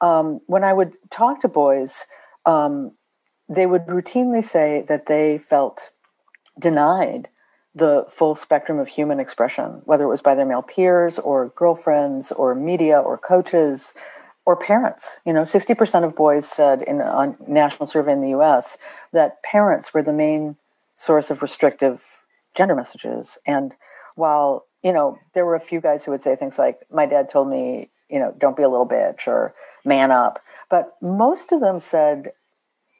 um, 0.00 0.40
when 0.46 0.62
i 0.62 0.72
would 0.72 0.92
talk 1.10 1.40
to 1.40 1.48
boys 1.48 2.04
um, 2.46 2.92
they 3.48 3.66
would 3.66 3.86
routinely 3.86 4.44
say 4.44 4.84
that 4.88 5.06
they 5.06 5.38
felt 5.38 5.90
denied 6.58 7.28
the 7.74 8.04
full 8.08 8.34
spectrum 8.34 8.78
of 8.78 8.88
human 8.88 9.20
expression, 9.20 9.82
whether 9.84 10.04
it 10.04 10.08
was 10.08 10.22
by 10.22 10.34
their 10.34 10.46
male 10.46 10.62
peers 10.62 11.18
or 11.18 11.48
girlfriends 11.54 12.32
or 12.32 12.54
media 12.54 12.98
or 12.98 13.16
coaches 13.16 13.94
or 14.48 14.56
parents. 14.56 15.18
You 15.26 15.34
know, 15.34 15.42
60% 15.42 16.04
of 16.04 16.16
boys 16.16 16.48
said 16.48 16.80
in 16.80 17.02
a 17.02 17.36
national 17.46 17.86
survey 17.86 18.12
in 18.12 18.22
the 18.22 18.30
US 18.30 18.78
that 19.12 19.42
parents 19.42 19.92
were 19.92 20.02
the 20.02 20.10
main 20.10 20.56
source 20.96 21.30
of 21.30 21.42
restrictive 21.42 22.00
gender 22.56 22.74
messages. 22.74 23.36
And 23.46 23.74
while, 24.16 24.64
you 24.82 24.90
know, 24.90 25.18
there 25.34 25.44
were 25.44 25.54
a 25.54 25.60
few 25.60 25.82
guys 25.82 26.02
who 26.02 26.12
would 26.12 26.22
say 26.22 26.34
things 26.34 26.58
like, 26.58 26.78
my 26.90 27.04
dad 27.04 27.28
told 27.28 27.50
me, 27.50 27.90
you 28.08 28.18
know, 28.18 28.34
don't 28.38 28.56
be 28.56 28.62
a 28.62 28.70
little 28.70 28.88
bitch 28.88 29.28
or 29.28 29.52
man 29.84 30.10
up. 30.10 30.38
But 30.70 30.96
most 31.02 31.52
of 31.52 31.60
them 31.60 31.78
said 31.78 32.32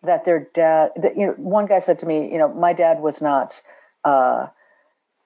that 0.02 0.26
their 0.26 0.50
dad, 0.52 0.90
that, 0.96 1.16
you 1.16 1.28
know, 1.28 1.32
one 1.38 1.64
guy 1.64 1.78
said 1.78 1.98
to 2.00 2.06
me, 2.06 2.30
you 2.30 2.36
know, 2.36 2.52
my 2.52 2.74
dad 2.74 3.00
was 3.00 3.22
not, 3.22 3.62
uh, 4.04 4.48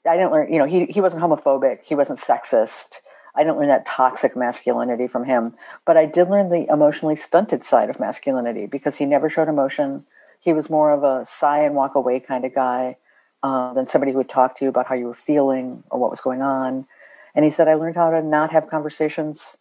I 0.08 0.16
didn't 0.16 0.30
learn, 0.30 0.52
you 0.52 0.60
know, 0.60 0.66
he, 0.66 0.86
he 0.86 1.00
wasn't 1.00 1.20
homophobic, 1.20 1.80
he 1.82 1.96
wasn't 1.96 2.20
sexist. 2.20 3.00
I 3.34 3.44
didn't 3.44 3.58
learn 3.58 3.68
that 3.68 3.86
toxic 3.86 4.36
masculinity 4.36 5.06
from 5.06 5.24
him, 5.24 5.54
but 5.86 5.96
I 5.96 6.06
did 6.06 6.28
learn 6.28 6.50
the 6.50 6.70
emotionally 6.70 7.16
stunted 7.16 7.64
side 7.64 7.88
of 7.88 7.98
masculinity 7.98 8.66
because 8.66 8.96
he 8.96 9.06
never 9.06 9.30
showed 9.30 9.48
emotion. 9.48 10.04
He 10.40 10.52
was 10.52 10.68
more 10.68 10.90
of 10.90 11.02
a 11.02 11.24
sigh 11.26 11.64
and 11.64 11.74
walk 11.74 11.94
away 11.94 12.20
kind 12.20 12.44
of 12.44 12.54
guy 12.54 12.96
uh, 13.42 13.72
than 13.72 13.86
somebody 13.86 14.12
who 14.12 14.18
would 14.18 14.28
talk 14.28 14.56
to 14.56 14.64
you 14.64 14.68
about 14.68 14.86
how 14.86 14.94
you 14.94 15.06
were 15.06 15.14
feeling 15.14 15.82
or 15.90 15.98
what 15.98 16.10
was 16.10 16.20
going 16.20 16.42
on. 16.42 16.86
And 17.34 17.44
he 17.44 17.50
said, 17.50 17.68
I 17.68 17.74
learned 17.74 17.96
how 17.96 18.10
to 18.10 18.22
not 18.22 18.52
have 18.52 18.68
conversations 18.68 19.56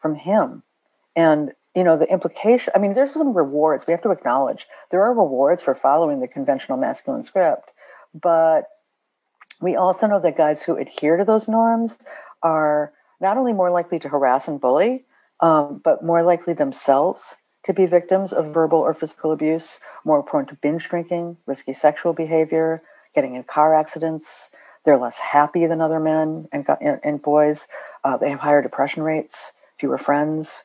from 0.00 0.14
him. 0.14 0.62
And 1.14 1.52
you 1.74 1.84
know 1.84 1.96
the 1.96 2.10
implication 2.10 2.72
i 2.74 2.78
mean 2.78 2.94
there's 2.94 3.12
some 3.12 3.32
rewards 3.32 3.86
we 3.86 3.92
have 3.92 4.02
to 4.02 4.10
acknowledge 4.10 4.66
there 4.90 5.04
are 5.04 5.14
rewards 5.14 5.62
for 5.62 5.74
following 5.74 6.20
the 6.20 6.28
conventional 6.28 6.76
masculine 6.76 7.22
script 7.22 7.70
but 8.12 8.64
we 9.60 9.76
also 9.76 10.06
know 10.06 10.18
that 10.20 10.36
guys 10.36 10.64
who 10.64 10.76
adhere 10.76 11.16
to 11.16 11.24
those 11.24 11.46
norms 11.46 11.98
are 12.42 12.92
not 13.20 13.36
only 13.36 13.52
more 13.52 13.70
likely 13.70 13.98
to 13.98 14.08
harass 14.08 14.48
and 14.48 14.60
bully 14.60 15.04
um, 15.40 15.80
but 15.82 16.04
more 16.04 16.22
likely 16.22 16.54
themselves 16.54 17.36
to 17.64 17.72
be 17.72 17.86
victims 17.86 18.32
of 18.32 18.52
verbal 18.52 18.78
or 18.78 18.94
physical 18.94 19.32
abuse 19.32 19.78
more 20.04 20.22
prone 20.22 20.46
to 20.46 20.54
binge 20.54 20.88
drinking 20.88 21.36
risky 21.46 21.72
sexual 21.72 22.12
behavior 22.12 22.82
getting 23.14 23.34
in 23.34 23.42
car 23.42 23.74
accidents. 23.74 24.50
They're 24.84 24.96
less 24.96 25.18
happy 25.18 25.66
than 25.66 25.80
other 25.80 26.00
men 26.00 26.48
and, 26.52 26.66
and 26.80 27.22
boys. 27.22 27.66
Uh, 28.02 28.16
they 28.16 28.30
have 28.30 28.40
higher 28.40 28.62
depression 28.62 29.02
rates 29.02 29.52
fewer 29.78 29.98
friends. 29.98 30.64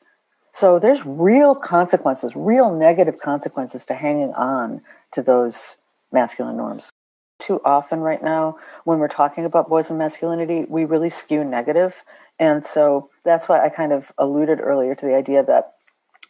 So 0.52 0.78
there's 0.78 1.04
real 1.04 1.54
consequences, 1.54 2.32
real 2.34 2.74
negative 2.74 3.18
consequences 3.20 3.84
to 3.86 3.94
hanging 3.94 4.32
on 4.34 4.82
to 5.12 5.22
those 5.22 5.76
masculine 6.12 6.56
norms. 6.56 6.90
Too 7.38 7.60
often, 7.64 8.00
right 8.00 8.22
now, 8.22 8.58
when 8.84 8.98
we're 8.98 9.08
talking 9.08 9.44
about 9.44 9.68
boys 9.68 9.90
and 9.90 9.98
masculinity, 9.98 10.64
we 10.68 10.84
really 10.84 11.10
skew 11.10 11.44
negative. 11.44 12.02
And 12.38 12.66
so 12.66 13.10
that's 13.24 13.48
why 13.48 13.64
I 13.64 13.68
kind 13.68 13.92
of 13.92 14.12
alluded 14.18 14.60
earlier 14.60 14.94
to 14.94 15.06
the 15.06 15.14
idea 15.14 15.42
that 15.44 15.74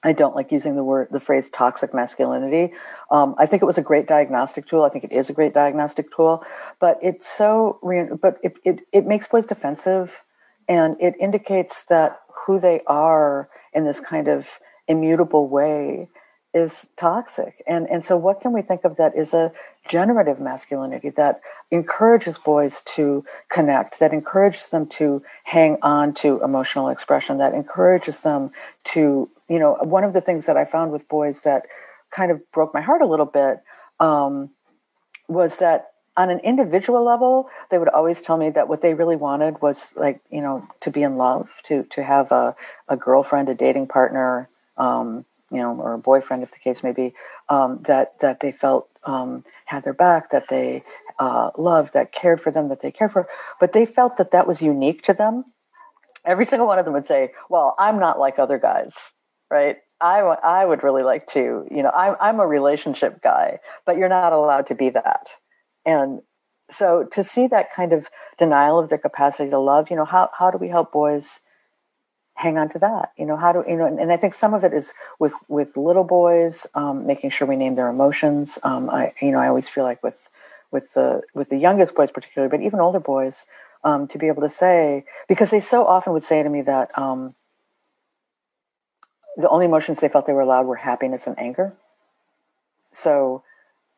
I 0.02 0.12
don't 0.12 0.36
like 0.36 0.52
using 0.52 0.76
the 0.76 0.84
word, 0.84 1.08
the 1.10 1.20
phrase 1.20 1.50
toxic 1.50 1.92
masculinity. 1.94 2.74
Um, 3.10 3.34
I 3.38 3.46
think 3.46 3.62
it 3.62 3.66
was 3.66 3.78
a 3.78 3.82
great 3.82 4.06
diagnostic 4.06 4.66
tool. 4.66 4.84
I 4.84 4.88
think 4.88 5.04
it 5.04 5.12
is 5.12 5.28
a 5.30 5.32
great 5.32 5.54
diagnostic 5.54 6.14
tool, 6.14 6.44
but 6.80 6.98
it's 7.02 7.26
so, 7.26 7.80
but 8.20 8.38
it, 8.42 8.56
it, 8.64 8.80
it 8.92 9.06
makes 9.06 9.26
boys 9.26 9.46
defensive 9.46 10.22
and 10.68 10.96
it 11.00 11.14
indicates 11.18 11.84
that 11.88 12.20
who 12.46 12.60
they 12.60 12.82
are 12.86 13.48
in 13.72 13.84
this 13.84 14.00
kind 14.00 14.28
of 14.28 14.60
immutable 14.86 15.48
way 15.48 16.08
is 16.56 16.88
toxic. 16.96 17.62
And, 17.66 17.86
and 17.90 18.02
so, 18.02 18.16
what 18.16 18.40
can 18.40 18.52
we 18.52 18.62
think 18.62 18.84
of 18.84 18.96
that 18.96 19.14
is 19.14 19.34
a 19.34 19.52
generative 19.86 20.40
masculinity 20.40 21.10
that 21.10 21.42
encourages 21.70 22.38
boys 22.38 22.80
to 22.96 23.26
connect, 23.50 24.00
that 24.00 24.14
encourages 24.14 24.70
them 24.70 24.86
to 24.86 25.22
hang 25.44 25.76
on 25.82 26.14
to 26.14 26.42
emotional 26.42 26.88
expression, 26.88 27.36
that 27.36 27.52
encourages 27.52 28.20
them 28.20 28.52
to, 28.84 29.28
you 29.50 29.58
know, 29.58 29.74
one 29.82 30.02
of 30.02 30.14
the 30.14 30.22
things 30.22 30.46
that 30.46 30.56
I 30.56 30.64
found 30.64 30.92
with 30.92 31.06
boys 31.10 31.42
that 31.42 31.66
kind 32.10 32.32
of 32.32 32.40
broke 32.52 32.72
my 32.72 32.80
heart 32.80 33.02
a 33.02 33.06
little 33.06 33.26
bit 33.26 33.62
um, 34.00 34.48
was 35.28 35.58
that 35.58 35.90
on 36.16 36.30
an 36.30 36.38
individual 36.38 37.04
level, 37.04 37.50
they 37.70 37.76
would 37.76 37.90
always 37.90 38.22
tell 38.22 38.38
me 38.38 38.48
that 38.48 38.66
what 38.66 38.80
they 38.80 38.94
really 38.94 39.16
wanted 39.16 39.60
was 39.60 39.90
like, 39.94 40.20
you 40.30 40.40
know, 40.40 40.66
to 40.80 40.90
be 40.90 41.02
in 41.02 41.16
love, 41.16 41.60
to 41.66 41.82
to 41.90 42.02
have 42.02 42.32
a, 42.32 42.56
a 42.88 42.96
girlfriend, 42.96 43.50
a 43.50 43.54
dating 43.54 43.88
partner, 43.88 44.48
um, 44.78 45.26
you 45.50 45.58
know, 45.58 45.76
or 45.76 45.94
a 45.94 45.98
boyfriend, 45.98 46.42
if 46.42 46.50
the 46.50 46.58
case 46.58 46.82
may 46.82 46.92
be, 46.92 47.14
um, 47.48 47.80
that 47.86 48.18
that 48.20 48.40
they 48.40 48.52
felt 48.52 48.88
um, 49.04 49.44
had 49.66 49.84
their 49.84 49.94
back, 49.94 50.30
that 50.30 50.48
they 50.48 50.82
uh, 51.18 51.50
loved, 51.56 51.94
that 51.94 52.12
cared 52.12 52.40
for 52.40 52.50
them, 52.50 52.68
that 52.68 52.82
they 52.82 52.90
cared 52.90 53.12
for. 53.12 53.28
But 53.60 53.72
they 53.72 53.86
felt 53.86 54.16
that 54.16 54.32
that 54.32 54.46
was 54.46 54.62
unique 54.62 55.02
to 55.04 55.12
them. 55.12 55.44
Every 56.24 56.44
single 56.44 56.66
one 56.66 56.78
of 56.78 56.84
them 56.84 56.94
would 56.94 57.06
say, 57.06 57.32
"Well, 57.48 57.74
I'm 57.78 57.98
not 58.00 58.18
like 58.18 58.38
other 58.38 58.58
guys, 58.58 58.94
right? 59.50 59.76
I, 60.00 60.18
w- 60.18 60.40
I 60.42 60.64
would 60.64 60.82
really 60.82 61.02
like 61.02 61.26
to, 61.28 61.66
you 61.70 61.82
know, 61.82 61.90
I'm, 61.90 62.16
I'm 62.20 62.40
a 62.40 62.46
relationship 62.46 63.22
guy, 63.22 63.58
but 63.86 63.96
you're 63.96 64.08
not 64.08 64.32
allowed 64.32 64.66
to 64.66 64.74
be 64.74 64.90
that. 64.90 65.30
And 65.84 66.20
so 66.70 67.04
to 67.12 67.24
see 67.24 67.46
that 67.48 67.72
kind 67.72 67.92
of 67.92 68.08
denial 68.38 68.78
of 68.78 68.88
their 68.88 68.98
capacity 68.98 69.48
to 69.50 69.58
love, 69.58 69.88
you 69.90 69.96
know, 69.96 70.04
how, 70.04 70.30
how 70.38 70.50
do 70.50 70.58
we 70.58 70.68
help 70.68 70.92
boys 70.92 71.40
hang 72.36 72.58
on 72.58 72.68
to 72.68 72.78
that 72.78 73.12
you 73.16 73.24
know 73.24 73.36
how 73.36 73.52
do 73.52 73.64
you 73.68 73.76
know 73.76 73.86
and, 73.86 73.98
and 73.98 74.12
i 74.12 74.16
think 74.16 74.34
some 74.34 74.54
of 74.54 74.62
it 74.62 74.72
is 74.72 74.92
with 75.18 75.34
with 75.48 75.76
little 75.76 76.04
boys 76.04 76.66
um, 76.74 77.06
making 77.06 77.30
sure 77.30 77.48
we 77.48 77.56
name 77.56 77.74
their 77.74 77.88
emotions 77.88 78.58
um, 78.62 78.88
i 78.90 79.12
you 79.20 79.32
know 79.32 79.38
i 79.38 79.48
always 79.48 79.68
feel 79.68 79.84
like 79.84 80.02
with 80.02 80.28
with 80.70 80.92
the 80.94 81.22
with 81.34 81.48
the 81.48 81.56
youngest 81.56 81.94
boys 81.94 82.10
particularly 82.10 82.50
but 82.50 82.64
even 82.64 82.78
older 82.78 83.00
boys 83.00 83.46
um, 83.84 84.06
to 84.08 84.18
be 84.18 84.26
able 84.26 84.42
to 84.42 84.48
say 84.48 85.04
because 85.28 85.50
they 85.50 85.60
so 85.60 85.86
often 85.86 86.12
would 86.12 86.22
say 86.22 86.42
to 86.42 86.48
me 86.48 86.60
that 86.60 86.96
um, 86.98 87.34
the 89.36 89.48
only 89.48 89.64
emotions 89.64 90.00
they 90.00 90.08
felt 90.08 90.26
they 90.26 90.32
were 90.32 90.40
allowed 90.40 90.66
were 90.66 90.76
happiness 90.76 91.26
and 91.26 91.38
anger 91.38 91.72
so 92.92 93.42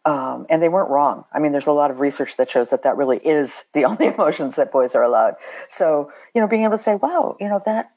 um, 0.05 0.47
and 0.49 0.63
they 0.63 0.71
weren't 0.71 0.89
wrong. 0.89 1.25
I 1.35 1.39
mean, 1.39 1.53
there's 1.53 1.67
a 1.67 1.73
lot 1.73 1.91
of 1.91 2.01
research 2.01 2.39
that 2.39 2.51
shows 2.51 2.71
that 2.71 2.83
that 2.85 2.97
really 2.97 3.19
is 3.19 3.65
the 3.75 3.85
only 3.91 4.07
emotions 4.07 4.57
that 4.57 4.73
boys 4.73 4.95
are 4.95 5.03
allowed. 5.03 5.35
So, 5.69 6.11
you 6.35 6.41
know, 6.41 6.47
being 6.47 6.65
able 6.65 6.79
to 6.79 6.83
say, 6.83 6.95
"Wow, 6.95 7.37
you 7.39 7.49
know 7.49 7.61
that 7.67 7.91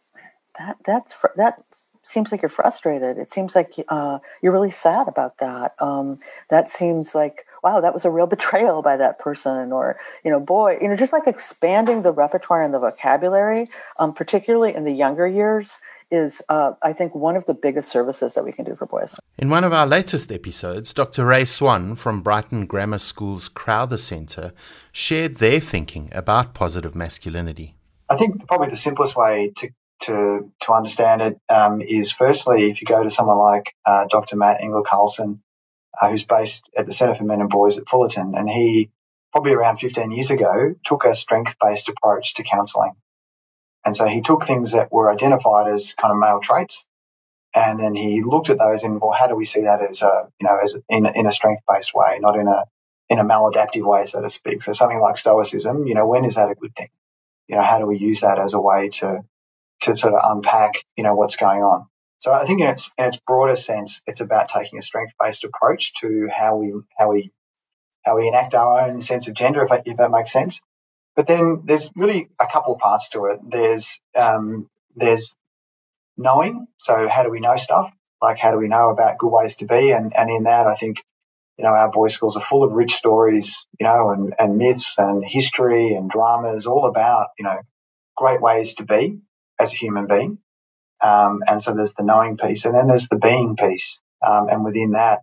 that 0.58 0.78
that's 0.86 1.14
fr- 1.14 1.28
that 1.36 1.64
seems 2.04 2.32
like 2.32 2.42
you're 2.42 2.50
frustrated. 2.50 3.18
It 3.18 3.32
seems 3.32 3.56
like 3.56 3.74
uh, 3.88 4.20
you're 4.42 4.52
really 4.52 4.72
sad 4.72 5.08
about 5.08 5.38
that. 5.38 5.76
Um, 5.80 6.20
that 6.50 6.70
seems 6.70 7.16
like 7.16 7.46
wow, 7.64 7.80
that 7.80 7.94
was 7.94 8.06
a 8.06 8.10
real 8.10 8.28
betrayal 8.36 8.82
by 8.82 8.98
that 8.98 9.20
person, 9.20 9.72
or 9.72 9.98
you 10.24 10.32
know, 10.32 10.40
boy, 10.40 10.78
you 10.82 10.88
know, 10.88 10.96
just 10.96 11.14
like 11.14 11.28
expanding 11.28 12.02
the 12.02 12.12
repertoire 12.12 12.64
and 12.64 12.74
the 12.74 12.80
vocabulary, 12.80 13.70
um, 14.00 14.14
particularly 14.14 14.76
in 14.76 14.84
the 14.84 14.92
younger 14.92 15.28
years, 15.28 15.80
is, 16.12 16.42
uh, 16.50 16.74
I 16.82 16.94
think, 16.94 17.16
one 17.16 17.38
of 17.38 17.46
the 17.46 17.54
biggest 17.54 17.90
services 17.90 18.34
that 18.34 18.44
we 18.44 18.52
can 18.52 18.66
do 18.66 18.76
for 18.76 18.86
boys. 18.86 19.16
In 19.38 19.50
one 19.50 19.64
of 19.64 19.74
our 19.74 19.88
latest 19.88 20.32
episodes, 20.32 20.94
Dr. 20.94 21.26
Ray 21.26 21.46
Swann 21.46 21.96
from 21.96 22.22
Brighton 22.22 22.66
Grammar 22.66 22.98
School's 22.98 23.48
Crowther 23.48 23.98
Centre 23.98 24.52
shared 24.92 25.36
their 25.36 25.60
thinking 25.60 26.10
about 26.12 26.54
positive 26.54 26.96
masculinity. 26.96 27.76
I 28.10 28.18
think 28.18 28.46
probably 28.46 28.70
the 28.70 28.76
simplest 28.76 29.16
way 29.16 29.54
to 29.56 29.70
to 30.02 30.52
to 30.62 30.74
understand 30.74 31.22
it 31.22 31.40
um, 31.50 31.82
is 31.82 32.12
firstly 32.12 32.70
if 32.70 32.82
you 32.82 32.88
go 32.88 33.04
to 33.04 33.10
someone 33.10 33.38
like 33.38 33.74
uh, 33.86 34.06
Dr. 34.10 34.36
Matt 34.36 34.62
Englar-Carlson, 34.62 35.42
uh, 36.00 36.10
who's 36.10 36.26
based 36.26 36.70
at 36.78 36.86
the 36.86 36.94
Centre 36.94 37.16
for 37.16 37.24
Men 37.24 37.42
and 37.42 37.50
Boys 37.50 37.78
at 37.78 37.88
Fullerton, 37.88 38.34
and 38.36 38.50
he 38.50 38.90
probably 39.32 39.54
around 39.54 39.78
15 39.78 40.12
years 40.12 40.32
ago 40.32 40.76
took 40.84 41.06
a 41.06 41.16
strength 41.16 41.56
based 41.62 41.90
approach 41.90 42.36
to 42.36 42.44
counselling. 42.44 42.94
And 43.86 43.96
so 43.96 44.06
he 44.06 44.22
took 44.22 44.46
things 44.46 44.74
that 44.74 44.92
were 44.92 45.12
identified 45.12 45.68
as 45.72 45.94
kind 45.94 46.12
of 46.12 46.20
male 46.20 46.40
traits, 46.42 46.86
and 47.54 47.80
then 47.80 47.96
he 47.96 48.24
looked 48.24 48.50
at 48.50 48.58
those 48.58 48.84
and 48.84 49.00
well, 49.02 49.12
how 49.12 49.28
do 49.28 49.36
we 49.36 49.46
see 49.46 49.62
that 49.62 49.82
as 49.82 50.02
a 50.02 50.28
you 50.40 50.48
know 50.48 50.58
as 50.62 50.78
in 50.90 51.06
in 51.06 51.26
a 51.26 51.32
strength 51.32 51.64
based 51.68 51.94
way, 51.94 52.18
not 52.20 52.38
in 52.38 52.48
a 52.48 52.66
in 53.10 53.20
a 53.20 53.26
maladaptive 53.26 53.86
way, 53.86 54.06
so 54.06 54.22
to 54.22 54.30
speak. 54.30 54.64
So 54.64 54.72
something 54.72 55.00
like 55.00 55.18
stoicism, 55.18 55.86
you 55.86 55.96
know, 55.96 56.08
when 56.08 56.24
is 56.24 56.36
that 56.36 56.50
a 56.50 56.56
good 56.56 56.74
thing? 56.76 56.88
You 57.48 57.58
know, 57.58 57.62
how 57.62 57.80
do 57.80 57.86
we 57.86 57.98
use 57.98 58.22
that 58.22 58.40
as 58.40 58.54
a 58.54 58.62
way 58.62 58.88
to 59.00 59.26
to 59.82 59.96
sort 59.96 60.14
of 60.14 60.22
unpack 60.24 60.74
you 60.96 61.04
know 61.04 61.16
what's 61.16 61.38
going 61.38 61.62
on? 61.62 61.88
So 62.22 62.32
I 62.32 62.46
think 62.46 62.62
in 62.62 62.68
its 62.68 62.92
in 63.00 63.06
its 63.06 63.18
broader 63.18 63.56
sense, 63.56 64.04
it's 64.06 64.22
about 64.22 64.48
taking 64.48 64.78
a 64.78 64.84
strength 64.84 65.14
based 65.20 65.44
approach 65.44 65.94
to 66.02 66.30
how 66.32 66.58
we 66.58 66.74
how 66.96 67.12
we 67.12 67.32
how 68.06 68.18
we 68.18 68.28
enact 68.28 68.54
our 68.54 68.82
own 68.82 69.02
sense 69.02 69.28
of 69.28 69.34
gender, 69.34 69.64
if, 69.64 69.72
if 69.86 69.98
that 69.98 70.12
makes 70.12 70.32
sense. 70.32 70.62
But 71.16 71.26
then 71.26 71.64
there's 71.66 71.90
really 71.96 72.30
a 72.40 72.46
couple 72.46 72.76
of 72.76 72.80
parts 72.80 73.10
to 73.10 73.26
it. 73.26 73.40
There's 73.44 74.00
um, 74.16 74.68
there's 74.96 75.36
knowing. 76.16 76.68
So 76.78 77.08
how 77.10 77.24
do 77.24 77.32
we 77.32 77.40
know 77.40 77.56
stuff? 77.56 77.92
Like 78.22 78.38
how 78.38 78.52
do 78.52 78.60
we 78.60 78.68
know 78.68 78.92
about 78.92 79.18
good 79.18 79.32
ways 79.32 79.56
to 79.58 79.66
be? 79.66 79.92
And 79.92 80.16
and 80.16 80.30
in 80.30 80.44
that, 80.44 80.68
I 80.68 80.76
think 80.76 80.98
you 81.58 81.64
know 81.64 81.72
our 81.72 81.90
boys' 81.90 82.14
schools 82.14 82.38
are 82.38 82.42
full 82.42 82.64
of 82.64 82.72
rich 82.72 82.94
stories, 82.94 83.66
you 83.80 83.88
know, 83.88 84.12
and, 84.12 84.36
and 84.38 84.58
myths 84.60 85.00
and 85.00 85.24
history 85.26 85.96
and 85.96 86.08
dramas, 86.08 86.68
all 86.68 86.88
about 86.88 87.30
you 87.40 87.46
know 87.46 87.62
great 88.16 88.44
ways 88.44 88.76
to 88.76 88.86
be 88.86 89.22
as 89.62 89.74
a 89.74 89.78
human 89.78 90.08
being. 90.08 90.40
Um, 91.02 91.42
and 91.48 91.62
so 91.62 91.74
there's 91.74 91.96
the 91.96 92.04
knowing 92.04 92.38
piece, 92.38 92.66
and 92.66 92.76
then 92.76 92.88
there's 92.88 93.08
the 93.08 93.18
being 93.18 93.56
piece. 93.56 94.02
Um, 94.26 94.50
and 94.50 94.64
within 94.64 94.92
that, 94.92 95.22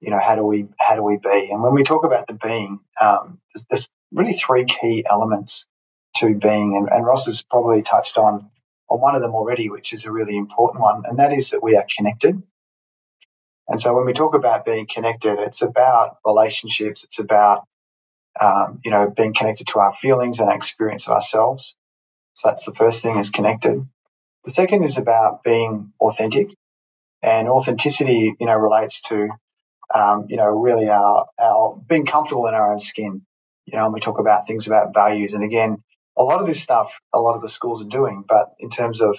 you 0.00 0.10
know, 0.10 0.18
how 0.18 0.36
do 0.36 0.44
we 0.44 0.68
how 0.78 0.96
do 0.96 1.02
we 1.02 1.16
be? 1.16 1.50
And 1.50 1.62
when 1.62 1.72
we 1.72 1.82
talk 1.82 2.04
about 2.04 2.26
the 2.26 2.34
being, 2.34 2.80
um, 3.00 3.40
there's, 3.54 3.66
there's, 3.70 3.88
really 4.12 4.34
three 4.34 4.64
key 4.64 5.04
elements 5.10 5.66
to 6.18 6.36
being, 6.36 6.76
and, 6.76 6.88
and 6.88 7.04
Ross 7.04 7.26
has 7.26 7.42
probably 7.42 7.82
touched 7.82 8.16
on 8.16 8.48
on 8.88 9.00
one 9.00 9.16
of 9.16 9.22
them 9.22 9.34
already, 9.34 9.70
which 9.70 9.92
is 9.92 10.04
a 10.04 10.12
really 10.12 10.36
important 10.36 10.82
one, 10.82 11.02
and 11.06 11.18
that 11.18 11.32
is 11.32 11.50
that 11.50 11.62
we 11.62 11.76
are 11.76 11.86
connected. 11.96 12.40
And 13.66 13.80
so 13.80 13.94
when 13.94 14.04
we 14.04 14.12
talk 14.12 14.34
about 14.34 14.64
being 14.64 14.86
connected, 14.86 15.38
it's 15.40 15.62
about 15.62 16.18
relationships. 16.24 17.02
It's 17.02 17.18
about 17.18 17.66
um, 18.40 18.80
you 18.84 18.90
know 18.90 19.10
being 19.10 19.34
connected 19.34 19.66
to 19.68 19.80
our 19.80 19.92
feelings 19.92 20.38
and 20.38 20.48
our 20.48 20.56
experience 20.56 21.08
of 21.08 21.14
ourselves. 21.14 21.74
So 22.34 22.48
that's 22.48 22.64
the 22.64 22.74
first 22.74 23.02
thing 23.02 23.18
is 23.18 23.30
connected. 23.30 23.86
The 24.44 24.50
second 24.50 24.84
is 24.84 24.98
about 24.98 25.42
being 25.42 25.92
authentic, 26.00 26.48
and 27.22 27.48
authenticity, 27.48 28.34
you 28.38 28.46
know, 28.46 28.56
relates 28.56 29.00
to 29.02 29.30
um, 29.92 30.26
you 30.28 30.36
know, 30.36 30.46
really 30.46 30.88
our, 30.88 31.26
our 31.38 31.80
being 31.88 32.06
comfortable 32.06 32.46
in 32.46 32.54
our 32.54 32.72
own 32.72 32.78
skin. 32.78 33.22
You 33.66 33.78
know, 33.78 33.86
and 33.86 33.94
we 33.94 34.00
talk 34.00 34.18
about 34.18 34.46
things 34.46 34.66
about 34.66 34.92
values. 34.92 35.32
And 35.32 35.42
again, 35.42 35.82
a 36.16 36.22
lot 36.22 36.40
of 36.40 36.46
this 36.46 36.60
stuff, 36.60 36.98
a 37.12 37.18
lot 37.18 37.34
of 37.36 37.42
the 37.42 37.48
schools 37.48 37.82
are 37.82 37.88
doing, 37.88 38.24
but 38.28 38.54
in 38.58 38.68
terms 38.68 39.00
of, 39.00 39.18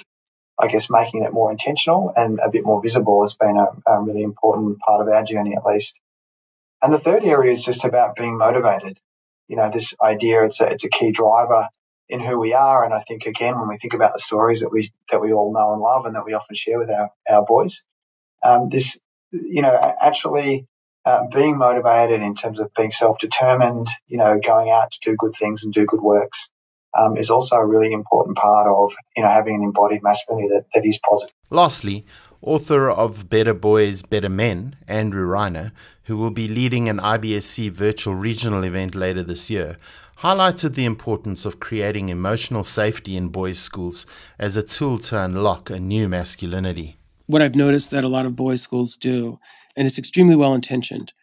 I 0.59 0.67
guess, 0.67 0.89
making 0.89 1.23
it 1.23 1.33
more 1.33 1.51
intentional 1.51 2.13
and 2.15 2.39
a 2.45 2.49
bit 2.49 2.63
more 2.63 2.81
visible 2.81 3.21
has 3.23 3.33
been 3.33 3.57
a, 3.57 3.67
a 3.91 4.01
really 4.01 4.21
important 4.21 4.79
part 4.79 5.01
of 5.01 5.11
our 5.11 5.23
journey, 5.23 5.55
at 5.55 5.65
least. 5.65 5.99
And 6.81 6.93
the 6.93 6.99
third 6.99 7.23
area 7.23 7.51
is 7.51 7.65
just 7.65 7.85
about 7.85 8.15
being 8.15 8.37
motivated. 8.37 8.99
You 9.47 9.57
know, 9.57 9.69
this 9.71 9.95
idea, 10.01 10.45
it's 10.45 10.61
a, 10.61 10.67
it's 10.67 10.85
a 10.85 10.89
key 10.89 11.11
driver 11.11 11.69
in 12.09 12.19
who 12.19 12.39
we 12.39 12.53
are. 12.53 12.83
And 12.83 12.93
I 12.93 12.99
think 12.99 13.25
again, 13.25 13.59
when 13.59 13.69
we 13.69 13.77
think 13.77 13.93
about 13.93 14.13
the 14.13 14.19
stories 14.19 14.61
that 14.61 14.71
we, 14.71 14.91
that 15.11 15.21
we 15.21 15.33
all 15.33 15.53
know 15.53 15.73
and 15.73 15.81
love 15.81 16.05
and 16.05 16.15
that 16.15 16.25
we 16.25 16.33
often 16.33 16.55
share 16.55 16.79
with 16.79 16.89
our, 16.89 17.09
our 17.27 17.45
boys, 17.45 17.83
um, 18.43 18.69
this 18.69 18.99
you 19.43 19.61
know, 19.61 19.73
actually 20.01 20.67
uh, 21.05 21.27
being 21.27 21.57
motivated 21.57 22.21
in 22.21 22.35
terms 22.35 22.59
of 22.59 22.73
being 22.73 22.91
self-determined, 22.91 23.87
you 24.07 24.17
know, 24.17 24.39
going 24.39 24.69
out 24.69 24.91
to 24.91 24.99
do 25.01 25.15
good 25.15 25.33
things 25.35 25.63
and 25.63 25.73
do 25.73 25.85
good 25.85 26.01
works 26.01 26.49
um, 26.97 27.17
is 27.17 27.29
also 27.29 27.57
a 27.57 27.65
really 27.65 27.91
important 27.91 28.37
part 28.37 28.67
of, 28.67 28.93
you 29.15 29.23
know, 29.23 29.29
having 29.29 29.55
an 29.55 29.63
embodied 29.63 30.01
masculinity 30.01 30.49
that, 30.49 30.65
that 30.73 30.85
is 30.85 30.99
positive. 30.99 31.33
Lastly, 31.49 32.05
author 32.41 32.89
of 32.89 33.29
Better 33.29 33.53
Boys, 33.53 34.03
Better 34.03 34.29
Men, 34.29 34.77
Andrew 34.87 35.27
Reiner, 35.27 35.71
who 36.03 36.17
will 36.17 36.31
be 36.31 36.47
leading 36.47 36.87
an 36.87 36.99
IBSC 36.99 37.71
virtual 37.71 38.15
regional 38.15 38.63
event 38.63 38.95
later 38.95 39.23
this 39.23 39.49
year, 39.49 39.77
highlighted 40.25 40.73
the 40.73 40.85
importance 40.85 41.45
of 41.45 41.59
creating 41.59 42.09
emotional 42.09 42.63
safety 42.63 43.15
in 43.15 43.27
boys' 43.29 43.59
schools 43.59 44.05
as 44.39 44.57
a 44.57 44.63
tool 44.63 44.97
to 44.97 45.21
unlock 45.21 45.69
a 45.69 45.79
new 45.79 46.09
masculinity 46.09 46.97
what 47.27 47.41
I've 47.41 47.55
noticed 47.55 47.91
that 47.91 48.03
a 48.03 48.09
lot 48.09 48.25
of 48.25 48.35
boys' 48.35 48.61
schools 48.61 48.97
do, 48.97 49.39
and 49.75 49.87
it's 49.87 49.97
extremely 49.97 50.35
well 50.35 50.53
intentioned, 50.53 51.13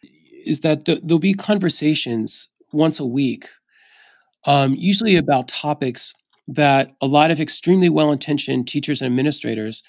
is 0.45 0.61
that 0.61 0.85
th- 0.85 1.01
there'll 1.03 1.19
be 1.19 1.33
conversations 1.33 2.49
once 2.71 2.99
a 2.99 3.05
week, 3.05 3.47
um, 4.45 4.75
usually 4.77 5.15
about 5.15 5.47
topics 5.47 6.13
that 6.47 6.93
a 7.01 7.07
lot 7.07 7.31
of 7.31 7.39
extremely 7.39 7.89
well 7.89 8.11
intentioned 8.11 8.67
teachers 8.67 9.01
and 9.01 9.07
administrators 9.07 9.83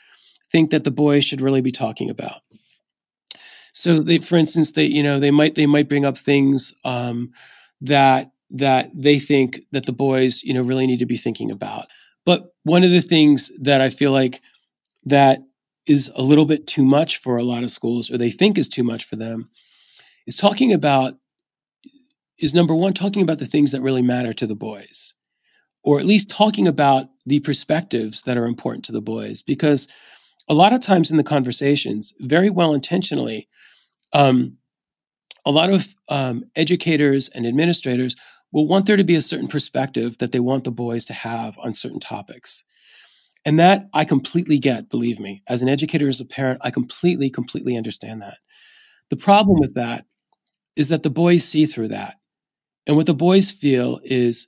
think 0.52 0.70
that 0.70 0.84
the 0.84 0.90
boys 0.90 1.24
should 1.24 1.40
really 1.40 1.60
be 1.60 1.72
talking 1.72 2.10
about. 2.10 2.42
So, 3.72 3.98
they, 3.98 4.18
for 4.18 4.36
instance, 4.36 4.72
they 4.72 4.84
you 4.84 5.02
know 5.02 5.18
they 5.18 5.32
might 5.32 5.56
they 5.56 5.66
might 5.66 5.88
bring 5.88 6.04
up 6.04 6.16
things 6.16 6.72
um, 6.84 7.32
that 7.80 8.30
that 8.54 8.90
they 8.94 9.18
think 9.18 9.60
that 9.72 9.84
the 9.84 9.92
boys 9.92 10.42
you 10.42 10.54
know 10.54 10.62
really 10.62 10.86
need 10.86 11.00
to 11.00 11.06
be 11.06 11.16
thinking 11.16 11.50
about. 11.50 11.86
But 12.24 12.54
one 12.62 12.84
of 12.84 12.90
the 12.90 13.02
things 13.02 13.52
that 13.60 13.80
I 13.80 13.90
feel 13.90 14.12
like 14.12 14.40
that 15.04 15.40
is 15.86 16.10
a 16.14 16.22
little 16.22 16.46
bit 16.46 16.66
too 16.66 16.84
much 16.84 17.18
for 17.18 17.36
a 17.36 17.42
lot 17.42 17.62
of 17.62 17.70
schools, 17.70 18.10
or 18.10 18.16
they 18.16 18.30
think 18.30 18.56
is 18.56 18.68
too 18.68 18.84
much 18.84 19.04
for 19.04 19.16
them, 19.16 19.50
is 20.26 20.36
talking 20.36 20.72
about 20.72 21.14
is 22.38 22.54
number 22.54 22.74
one 22.74 22.92
talking 22.94 23.22
about 23.22 23.38
the 23.38 23.46
things 23.46 23.70
that 23.72 23.82
really 23.82 24.02
matter 24.02 24.32
to 24.32 24.46
the 24.46 24.56
boys, 24.56 25.14
or 25.82 26.00
at 26.00 26.06
least 26.06 26.30
talking 26.30 26.66
about 26.66 27.06
the 27.26 27.40
perspectives 27.40 28.22
that 28.22 28.36
are 28.36 28.46
important 28.46 28.84
to 28.84 28.92
the 28.92 29.00
boys, 29.00 29.42
because 29.42 29.86
a 30.48 30.54
lot 30.54 30.72
of 30.72 30.80
times 30.80 31.10
in 31.10 31.16
the 31.16 31.24
conversations, 31.24 32.12
very 32.20 32.50
well 32.50 32.74
intentionally, 32.74 33.48
um, 34.12 34.56
a 35.46 35.50
lot 35.50 35.70
of 35.70 35.94
um, 36.08 36.44
educators 36.56 37.28
and 37.30 37.46
administrators 37.46 38.16
will 38.54 38.68
want 38.68 38.86
there 38.86 38.96
to 38.96 39.04
be 39.04 39.16
a 39.16 39.20
certain 39.20 39.48
perspective 39.48 40.16
that 40.18 40.30
they 40.30 40.38
want 40.38 40.62
the 40.62 40.70
boys 40.70 41.04
to 41.04 41.12
have 41.12 41.58
on 41.58 41.74
certain 41.74 41.98
topics. 41.98 42.62
And 43.44 43.58
that 43.58 43.86
I 43.92 44.04
completely 44.04 44.58
get, 44.58 44.88
believe 44.88 45.18
me. 45.18 45.42
As 45.48 45.60
an 45.60 45.68
educator, 45.68 46.06
as 46.06 46.20
a 46.20 46.24
parent, 46.24 46.60
I 46.62 46.70
completely, 46.70 47.28
completely 47.28 47.76
understand 47.76 48.22
that. 48.22 48.38
The 49.10 49.16
problem 49.16 49.58
with 49.58 49.74
that 49.74 50.06
is 50.76 50.88
that 50.88 51.02
the 51.02 51.10
boys 51.10 51.44
see 51.44 51.66
through 51.66 51.88
that. 51.88 52.14
And 52.86 52.96
what 52.96 53.06
the 53.06 53.12
boys 53.12 53.50
feel 53.50 54.00
is 54.04 54.46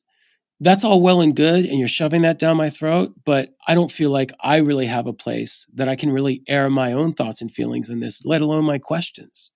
that's 0.61 0.85
all 0.85 1.03
well 1.03 1.21
and 1.21 1.35
good, 1.35 1.67
and 1.67 1.79
you're 1.79 1.89
shoving 1.89 2.23
that 2.23 2.39
down 2.39 2.57
my 2.57 2.71
throat, 2.71 3.13
but 3.25 3.51
I 3.67 3.75
don't 3.75 3.91
feel 3.91 4.11
like 4.11 4.33
I 4.41 4.59
really 4.59 4.87
have 4.87 5.07
a 5.07 5.13
place 5.13 5.67
that 5.75 5.89
I 5.89 5.97
can 5.97 6.11
really 6.11 6.43
air 6.47 6.71
my 6.71 6.93
own 6.93 7.13
thoughts 7.13 7.41
and 7.41 7.51
feelings 7.51 7.89
in 7.89 8.01
this, 8.01 8.25
let 8.25 8.41
alone 8.41 8.65
my 8.65 8.79
questions. 8.79 9.51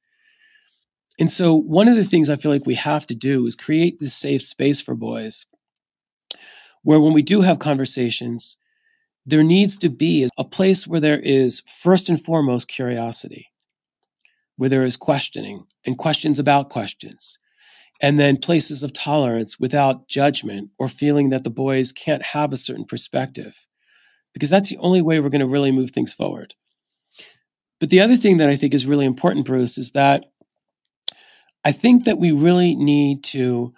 And 1.21 1.31
so, 1.31 1.55
one 1.55 1.87
of 1.87 1.97
the 1.97 2.05
things 2.05 2.31
I 2.31 2.37
feel 2.37 2.51
like 2.51 2.65
we 2.65 2.75
have 2.77 3.07
to 3.09 3.15
do 3.15 3.47
is 3.47 3.55
create 3.55 4.01
this 4.01 4.15
safe 4.15 4.43
space 4.43 4.81
for 4.81 4.95
boys 4.95 5.45
where 6.83 6.99
when 6.99 7.13
we 7.13 7.21
do 7.21 7.43
have 7.43 7.59
conversations, 7.59 8.57
there 9.27 9.43
needs 9.43 9.77
to 9.77 9.91
be 9.91 10.27
a 10.39 10.45
place 10.45 10.87
where 10.87 10.99
there 10.99 11.21
is 11.21 11.63
first 11.83 12.09
and 12.09 12.23
foremost 12.23 12.69
curiosity, 12.69 13.49
where 14.57 14.71
there 14.71 14.87
is 14.87 14.97
questioning 14.97 15.67
and 15.85 15.99
questions 15.99 16.39
about 16.39 16.71
questions, 16.71 17.39
and 18.01 18.19
then 18.19 18.39
places 18.39 18.83
of 18.83 18.95
tolerance 18.95 19.61
without 19.61 20.09
judgment 20.09 20.71
or 20.79 20.89
feeling 20.89 21.29
that 21.29 21.45
the 21.45 21.51
boys 21.51 21.93
can't 21.93 22.23
have 22.23 22.51
a 22.55 22.57
certain 22.57 22.87
perspective, 22.87 23.67
because 24.33 24.49
that's 24.49 24.71
the 24.71 24.79
only 24.79 25.03
way 25.03 25.21
we're 25.21 25.29
going 25.29 25.41
to 25.41 25.47
really 25.47 25.71
move 25.71 25.91
things 25.91 26.15
forward. 26.15 26.55
But 27.79 27.91
the 27.91 28.01
other 28.01 28.17
thing 28.17 28.39
that 28.39 28.49
I 28.49 28.57
think 28.57 28.73
is 28.73 28.87
really 28.87 29.05
important, 29.05 29.45
Bruce, 29.45 29.77
is 29.77 29.91
that 29.91 30.25
I 31.65 31.73
think 31.73 32.05
that 32.05 32.19
we 32.19 32.33
really 32.33 32.75
need 32.75 33.25
to 33.25 33.75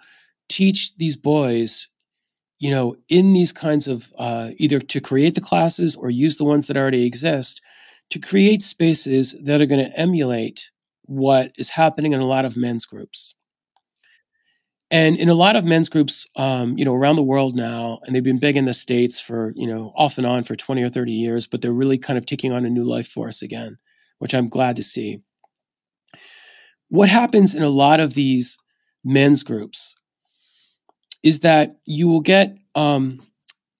teach 0.49 0.95
these 0.97 1.15
boys 1.15 1.87
you 2.63 2.71
know, 2.71 2.95
in 3.09 3.33
these 3.33 3.51
kinds 3.51 3.89
of 3.89 4.09
uh, 4.17 4.51
either 4.55 4.79
to 4.79 5.01
create 5.01 5.35
the 5.35 5.41
classes 5.41 5.97
or 5.97 6.09
use 6.09 6.37
the 6.37 6.45
ones 6.45 6.67
that 6.67 6.77
already 6.77 7.05
exist 7.05 7.61
to 8.09 8.19
create 8.19 8.61
spaces 8.61 9.35
that 9.43 9.59
are 9.59 9.65
going 9.65 9.83
to 9.83 9.99
emulate 9.99 10.69
what 11.03 11.51
is 11.57 11.69
happening 11.69 12.13
in 12.13 12.21
a 12.21 12.25
lot 12.25 12.45
of 12.45 12.55
men's 12.55 12.85
groups. 12.85 13.35
And 14.89 15.17
in 15.17 15.27
a 15.27 15.33
lot 15.33 15.57
of 15.57 15.65
men's 15.65 15.89
groups, 15.89 16.25
um, 16.37 16.77
you 16.77 16.85
know, 16.85 16.93
around 16.93 17.17
the 17.17 17.21
world 17.23 17.53
now, 17.53 17.99
and 18.05 18.15
they've 18.15 18.23
been 18.23 18.39
big 18.39 18.55
in 18.55 18.63
the 18.63 18.73
States 18.73 19.19
for, 19.19 19.51
you 19.57 19.67
know, 19.67 19.91
off 19.97 20.17
and 20.17 20.25
on 20.25 20.45
for 20.45 20.55
20 20.55 20.81
or 20.83 20.89
30 20.89 21.11
years, 21.11 21.47
but 21.47 21.61
they're 21.61 21.73
really 21.73 21.97
kind 21.97 22.17
of 22.17 22.25
taking 22.25 22.53
on 22.53 22.63
a 22.63 22.69
new 22.69 22.85
life 22.85 23.09
force 23.09 23.41
again, 23.41 23.77
which 24.19 24.33
I'm 24.33 24.47
glad 24.47 24.77
to 24.77 24.83
see. 24.83 25.19
What 26.93 27.09
happens 27.09 27.55
in 27.55 27.63
a 27.63 27.69
lot 27.69 27.99
of 27.99 28.13
these 28.13 28.59
men's 29.03 29.41
groups 29.41 29.95
is 31.23 31.39
that 31.39 31.77
you 31.85 32.07
will 32.07 32.19
get 32.19 32.55
um, 32.75 33.25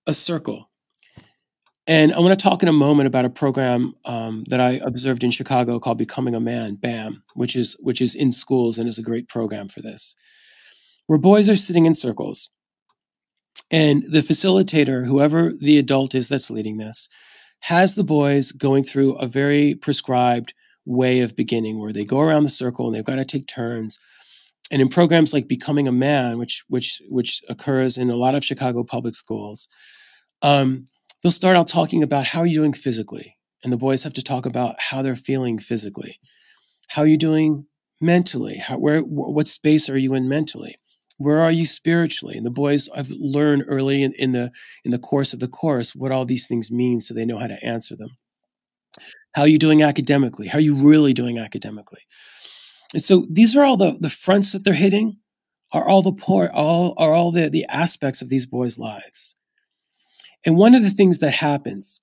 a 0.08 0.16
circle. 0.16 0.72
And 1.86 2.12
I 2.12 2.20
want 2.22 2.40
to 2.40 2.44
talk 2.44 2.64
in 2.64 2.70
a 2.70 2.74
moment 2.74 3.06
about 3.06 3.26
a 3.26 3.30
program 3.30 3.94
um, 4.04 4.46
that 4.48 4.60
I 4.60 4.82
observed 4.84 5.24
in 5.24 5.30
Chicago 5.30 5.80
called 5.80 6.00
Becoming 6.00 6.34
a 6.34 6.40
Man, 6.40 6.74
BAM, 6.74 7.22
which 7.36 7.56
is 7.56 7.78
which 7.82 8.02
is 8.02 8.16
in 8.16 8.32
schools 8.32 8.80
and 8.80 8.90
is 8.90 8.98
a 8.98 9.04
great 9.04 9.28
program 9.28 9.70
for 9.70 9.84
this, 9.84 10.16
where 11.06 11.20
boys 11.20 11.48
are 11.52 11.56
sitting 11.56 11.86
in 11.86 11.94
circles, 11.94 12.50
and 13.70 14.04
the 14.10 14.22
facilitator, 14.22 15.06
whoever 15.06 15.54
the 15.54 15.78
adult 15.78 16.16
is 16.16 16.30
that's 16.30 16.50
leading 16.50 16.78
this, 16.78 17.10
has 17.60 17.94
the 17.94 18.04
boys 18.04 18.52
going 18.54 18.84
through 18.84 19.14
a 19.18 19.28
very 19.28 19.76
prescribed 19.76 20.56
way 20.86 21.22
of 21.22 21.36
beginning, 21.36 21.80
where 21.80 21.94
they 21.94 22.06
go 22.06 22.20
around 22.20 22.44
the 22.44 22.50
circle 22.50 22.86
and 22.86 22.96
they've 22.96 23.04
got 23.04 23.16
to 23.16 23.26
take 23.26 23.48
turns 23.48 23.98
and 24.72 24.82
in 24.82 24.90
programs 24.90 25.34
like 25.34 25.48
Becoming 25.48 25.88
a 25.88 25.92
Man, 25.92 26.38
which 26.38 26.64
which 26.68 27.02
which 27.10 27.44
occurs 27.50 27.98
in 27.98 28.10
a 28.10 28.16
lot 28.16 28.36
of 28.36 28.44
Chicago 28.44 28.84
public 28.84 29.16
schools, 29.16 29.68
um, 30.42 30.88
they'll 31.22 31.32
start 31.32 31.56
out 31.56 31.68
talking 31.68 32.02
about 32.02 32.26
how 32.26 32.44
you're 32.44 32.64
doing 32.64 32.74
physically, 32.74 33.38
and 33.64 33.72
the 33.72 33.78
boys 33.78 34.04
have 34.04 34.14
to 34.14 34.24
talk 34.24 34.46
about 34.46 34.76
how 34.80 35.02
they're 35.02 35.16
feeling 35.16 35.60
physically. 35.60 36.20
How 36.88 37.04
are 37.04 37.08
you 37.08 37.18
doing 37.18 37.66
mentally? 38.02 38.58
How, 38.58 38.78
where 38.78 39.02
what 39.02 39.48
space 39.48 39.90
are 39.90 39.98
you 39.98 40.14
in 40.14 40.28
mentally? 40.28 40.78
Where 41.18 41.40
are 41.40 41.52
you 41.52 41.66
spiritually? 41.66 42.36
And 42.36 42.46
the 42.46 42.50
boys 42.50 42.90
I've 42.96 43.12
learned 43.12 43.66
early 43.68 44.02
in, 44.02 44.14
in 44.14 44.32
the 44.32 44.52
in 44.84 44.92
the 44.92 44.98
course 44.98 45.34
of 45.34 45.40
the 45.40 45.48
course 45.48 45.94
what 45.94 46.12
all 46.12 46.26
these 46.26 46.48
things 46.48 46.72
mean, 46.72 47.02
so 47.02 47.14
they 47.14 47.26
know 47.26 47.38
how 47.38 47.48
to 47.48 47.64
answer 47.64 47.96
them. 47.96 48.10
How 49.34 49.44
are 49.44 49.48
you 49.48 49.60
doing 49.60 49.82
academically? 49.82 50.48
How 50.48 50.60
are 50.60 50.62
you 50.62 50.76
really 50.76 51.14
doing 51.14 51.40
academically? 51.40 52.02
And 52.94 53.04
so 53.04 53.26
these 53.30 53.56
are 53.56 53.64
all 53.64 53.78
the, 53.78 53.98
the 54.00 54.10
fronts 54.10 54.52
that 54.52 54.64
they're 54.64 54.74
hitting 54.74 55.18
are 55.72 55.88
all 55.88 56.04
the 56.04 56.12
poor, 56.12 56.52
all 56.54 56.94
are 56.98 57.14
all 57.14 57.32
the, 57.32 57.50
the 57.50 57.66
aspects 57.66 58.22
of 58.22 58.30
these 58.30 58.46
boys' 58.46 58.78
lives. 58.78 59.36
And 60.46 60.56
one 60.56 60.76
of 60.76 60.84
the 60.84 60.92
things 60.92 61.20
that 61.20 61.34
happens 61.34 62.00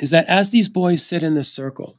is 0.00 0.10
that 0.10 0.26
as 0.26 0.50
these 0.50 0.68
boys 0.68 1.02
sit 1.02 1.24
in 1.24 1.34
this 1.34 1.52
circle, 1.52 1.98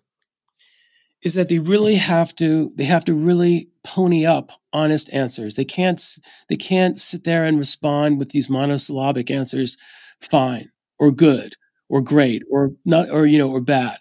is 1.22 1.34
that 1.34 1.50
they 1.50 1.60
really 1.60 1.95
have 1.95 2.34
to 2.34 2.72
they 2.76 2.86
have 2.86 3.04
to 3.04 3.14
really 3.14 3.70
pony 3.84 4.26
up 4.26 4.52
honest 4.72 5.10
answers. 5.12 5.56
They 5.56 5.66
can't 5.66 6.02
they 6.47 6.56
can't 6.56 6.97
sit 6.97 7.26
there 7.26 7.43
and 7.43 7.58
respond 7.58 8.20
with 8.20 8.30
these 8.30 8.50
monosyllabic 8.50 9.30
answers, 9.30 9.78
fine 10.22 10.72
or 10.97 11.12
good 11.12 11.56
or 11.90 12.02
great 12.02 12.44
or 12.52 12.72
not 12.86 13.10
or 13.10 13.26
you 13.26 13.38
know 13.38 13.50
or 13.50 13.62
bad. 13.62 14.00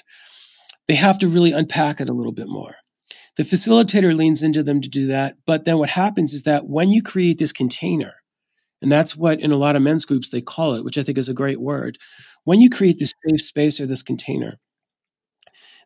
They 0.86 0.94
have 0.94 1.18
to 1.18 1.28
really 1.28 1.52
unpack 1.52 2.00
it 2.00 2.08
a 2.08 2.14
little 2.14 2.32
bit 2.32 2.48
more. 2.48 2.76
The 3.36 3.42
facilitator 3.44 4.16
leans 4.16 4.42
into 4.42 4.62
them 4.62 4.80
to 4.80 4.88
do 4.88 5.06
that. 5.08 5.36
But 5.46 5.64
then 5.64 5.78
what 5.78 5.90
happens 5.90 6.32
is 6.32 6.42
that 6.42 6.66
when 6.66 6.90
you 6.90 7.02
create 7.02 7.38
this 7.38 7.52
container, 7.52 8.14
and 8.82 8.90
that's 8.90 9.16
what 9.16 9.40
in 9.40 9.52
a 9.52 9.56
lot 9.56 9.76
of 9.76 9.82
men's 9.82 10.04
groups 10.04 10.30
they 10.30 10.40
call 10.40 10.74
it, 10.74 10.84
which 10.84 10.98
I 10.98 11.02
think 11.02 11.18
is 11.18 11.28
a 11.28 11.34
great 11.34 11.60
word. 11.60 11.98
When 12.44 12.60
you 12.60 12.70
create 12.70 12.98
this 12.98 13.14
safe 13.26 13.42
space 13.42 13.80
or 13.80 13.86
this 13.86 14.02
container, 14.02 14.58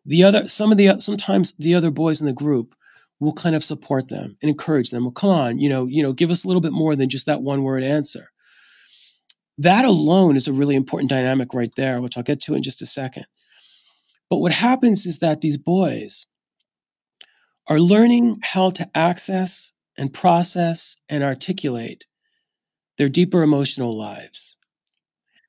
the 0.05 0.23
other 0.23 0.47
some 0.47 0.71
of 0.71 0.77
the 0.77 0.99
sometimes 0.99 1.53
the 1.57 1.75
other 1.75 1.91
boys 1.91 2.19
in 2.19 2.27
the 2.27 2.33
group 2.33 2.75
will 3.19 3.33
kind 3.33 3.55
of 3.55 3.63
support 3.63 4.09
them 4.09 4.37
and 4.41 4.49
encourage 4.49 4.89
them. 4.89 5.03
Well, 5.03 5.11
come 5.11 5.29
on, 5.29 5.59
you 5.59 5.69
know, 5.69 5.85
you 5.85 6.03
know, 6.03 6.13
give 6.13 6.29
us 6.31 6.43
a 6.43 6.47
little 6.47 6.61
bit 6.61 6.73
more 6.73 6.95
than 6.95 7.09
just 7.09 7.25
that 7.25 7.41
one 7.41 7.63
word 7.63 7.83
answer. 7.83 8.27
That 9.57 9.85
alone 9.85 10.35
is 10.35 10.47
a 10.47 10.53
really 10.53 10.75
important 10.75 11.09
dynamic 11.09 11.53
right 11.53 11.73
there, 11.75 12.01
which 12.01 12.17
I'll 12.17 12.23
get 12.23 12.41
to 12.41 12.55
in 12.55 12.63
just 12.63 12.81
a 12.81 12.85
second. 12.85 13.25
But 14.29 14.37
what 14.37 14.51
happens 14.51 15.05
is 15.05 15.19
that 15.19 15.41
these 15.41 15.57
boys, 15.57 16.25
are 17.67 17.79
learning 17.79 18.39
how 18.43 18.69
to 18.71 18.89
access 18.95 19.71
and 19.97 20.13
process 20.13 20.95
and 21.07 21.23
articulate 21.23 22.05
their 22.97 23.09
deeper 23.09 23.41
emotional 23.41 23.97
lives. 23.97 24.57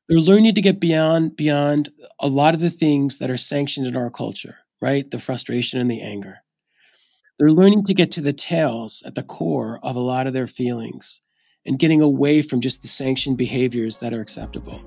They're 0.09 0.19
learning 0.19 0.55
to 0.55 0.63
get 0.63 0.81
beyond 0.81 1.37
beyond 1.37 1.91
a 2.21 2.29
lot 2.29 2.55
of 2.55 2.61
the 2.61 2.71
things 2.71 3.19
that 3.19 3.31
are 3.31 3.37
sanctioned 3.37 3.87
in 3.87 3.97
our 3.97 4.11
culture, 4.11 4.59
right? 4.81 5.11
The 5.11 5.19
frustration 5.19 5.81
and 5.81 5.91
the 5.91 6.03
anger. 6.03 6.39
They're 7.39 7.51
learning 7.51 7.87
to 7.87 7.95
get 7.95 8.13
to 8.13 8.21
the 8.21 8.33
tails 8.33 9.03
at 9.05 9.15
the 9.15 9.23
core 9.23 9.81
of 9.83 9.97
a 9.97 10.01
lot 10.01 10.27
of 10.27 10.33
their 10.33 10.47
feelings 10.47 11.21
and 11.67 11.79
getting 11.79 12.03
away 12.03 12.43
from 12.43 12.61
just 12.61 12.83
the 12.83 12.89
sanctioned 12.89 13.37
behaviors 13.37 13.99
that 13.99 14.13
are 14.13 14.21
acceptable. 14.21 14.81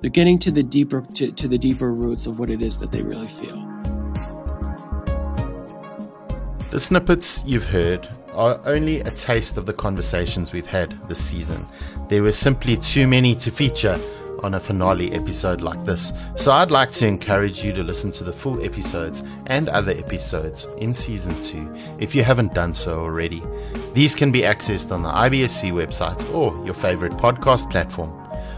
They're 0.00 0.10
getting 0.10 0.38
to 0.40 0.50
the 0.50 0.62
deeper 0.62 1.06
to, 1.14 1.32
to 1.32 1.48
the 1.48 1.58
deeper 1.58 1.92
roots 1.92 2.26
of 2.26 2.38
what 2.38 2.50
it 2.50 2.62
is 2.62 2.78
that 2.78 2.92
they 2.92 3.02
really 3.02 3.28
feel. 3.28 3.64
The 6.70 6.78
snippets 6.78 7.42
you've 7.46 7.66
heard 7.66 8.08
are 8.34 8.60
only 8.66 9.00
a 9.00 9.10
taste 9.10 9.56
of 9.56 9.66
the 9.66 9.72
conversations 9.72 10.52
we've 10.52 10.66
had 10.66 10.90
this 11.08 11.18
season. 11.18 11.66
There 12.08 12.22
were 12.22 12.32
simply 12.32 12.76
too 12.76 13.08
many 13.08 13.34
to 13.36 13.50
feature 13.50 13.98
on 14.42 14.54
a 14.54 14.60
finale 14.60 15.12
episode 15.12 15.60
like 15.60 15.84
this, 15.84 16.12
so 16.36 16.52
I'd 16.52 16.70
like 16.70 16.90
to 16.90 17.06
encourage 17.06 17.64
you 17.64 17.72
to 17.72 17.82
listen 17.82 18.10
to 18.12 18.22
the 18.22 18.32
full 18.32 18.62
episodes 18.62 19.22
and 19.46 19.68
other 19.68 19.92
episodes 19.92 20.66
in 20.76 20.92
season 20.92 21.40
2 21.40 21.96
if 21.98 22.14
you 22.14 22.22
haven't 22.22 22.54
done 22.54 22.72
so 22.72 23.00
already. 23.00 23.42
These 23.98 24.14
can 24.14 24.30
be 24.30 24.42
accessed 24.42 24.92
on 24.92 25.02
the 25.02 25.08
IBSC 25.08 25.72
website 25.72 26.32
or 26.32 26.64
your 26.64 26.72
favorite 26.72 27.14
podcast 27.14 27.68
platform. 27.68 28.10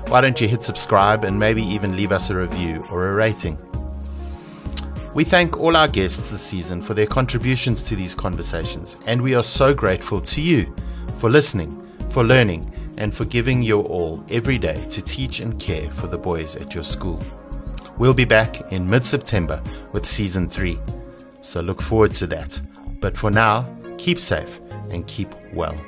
Why 0.08 0.20
don't 0.20 0.38
you 0.38 0.46
hit 0.46 0.62
subscribe 0.62 1.24
and 1.24 1.38
maybe 1.38 1.62
even 1.62 1.96
leave 1.96 2.12
us 2.12 2.28
a 2.28 2.36
review 2.36 2.84
or 2.90 3.08
a 3.08 3.14
rating? 3.14 3.56
We 5.14 5.24
thank 5.24 5.58
all 5.58 5.78
our 5.78 5.88
guests 5.88 6.30
this 6.30 6.42
season 6.42 6.82
for 6.82 6.92
their 6.92 7.06
contributions 7.06 7.82
to 7.84 7.96
these 7.96 8.14
conversations, 8.14 9.00
and 9.06 9.22
we 9.22 9.34
are 9.34 9.42
so 9.42 9.72
grateful 9.72 10.20
to 10.20 10.42
you 10.42 10.76
for 11.16 11.30
listening, 11.30 11.90
for 12.10 12.22
learning, 12.22 12.70
and 12.98 13.14
for 13.14 13.24
giving 13.24 13.62
your 13.62 13.82
all 13.84 14.22
every 14.28 14.58
day 14.58 14.84
to 14.90 15.00
teach 15.00 15.40
and 15.40 15.58
care 15.58 15.88
for 15.88 16.06
the 16.06 16.18
boys 16.18 16.54
at 16.56 16.74
your 16.74 16.84
school. 16.84 17.18
We'll 17.96 18.12
be 18.12 18.26
back 18.26 18.70
in 18.72 18.90
mid 18.90 19.06
September 19.06 19.62
with 19.92 20.04
season 20.04 20.50
3, 20.50 20.78
so 21.40 21.62
look 21.62 21.80
forward 21.80 22.12
to 22.16 22.26
that. 22.26 22.60
But 23.00 23.16
for 23.16 23.30
now, 23.30 23.74
keep 23.96 24.20
safe 24.20 24.60
and 24.90 25.06
keep 25.06 25.34
well. 25.52 25.78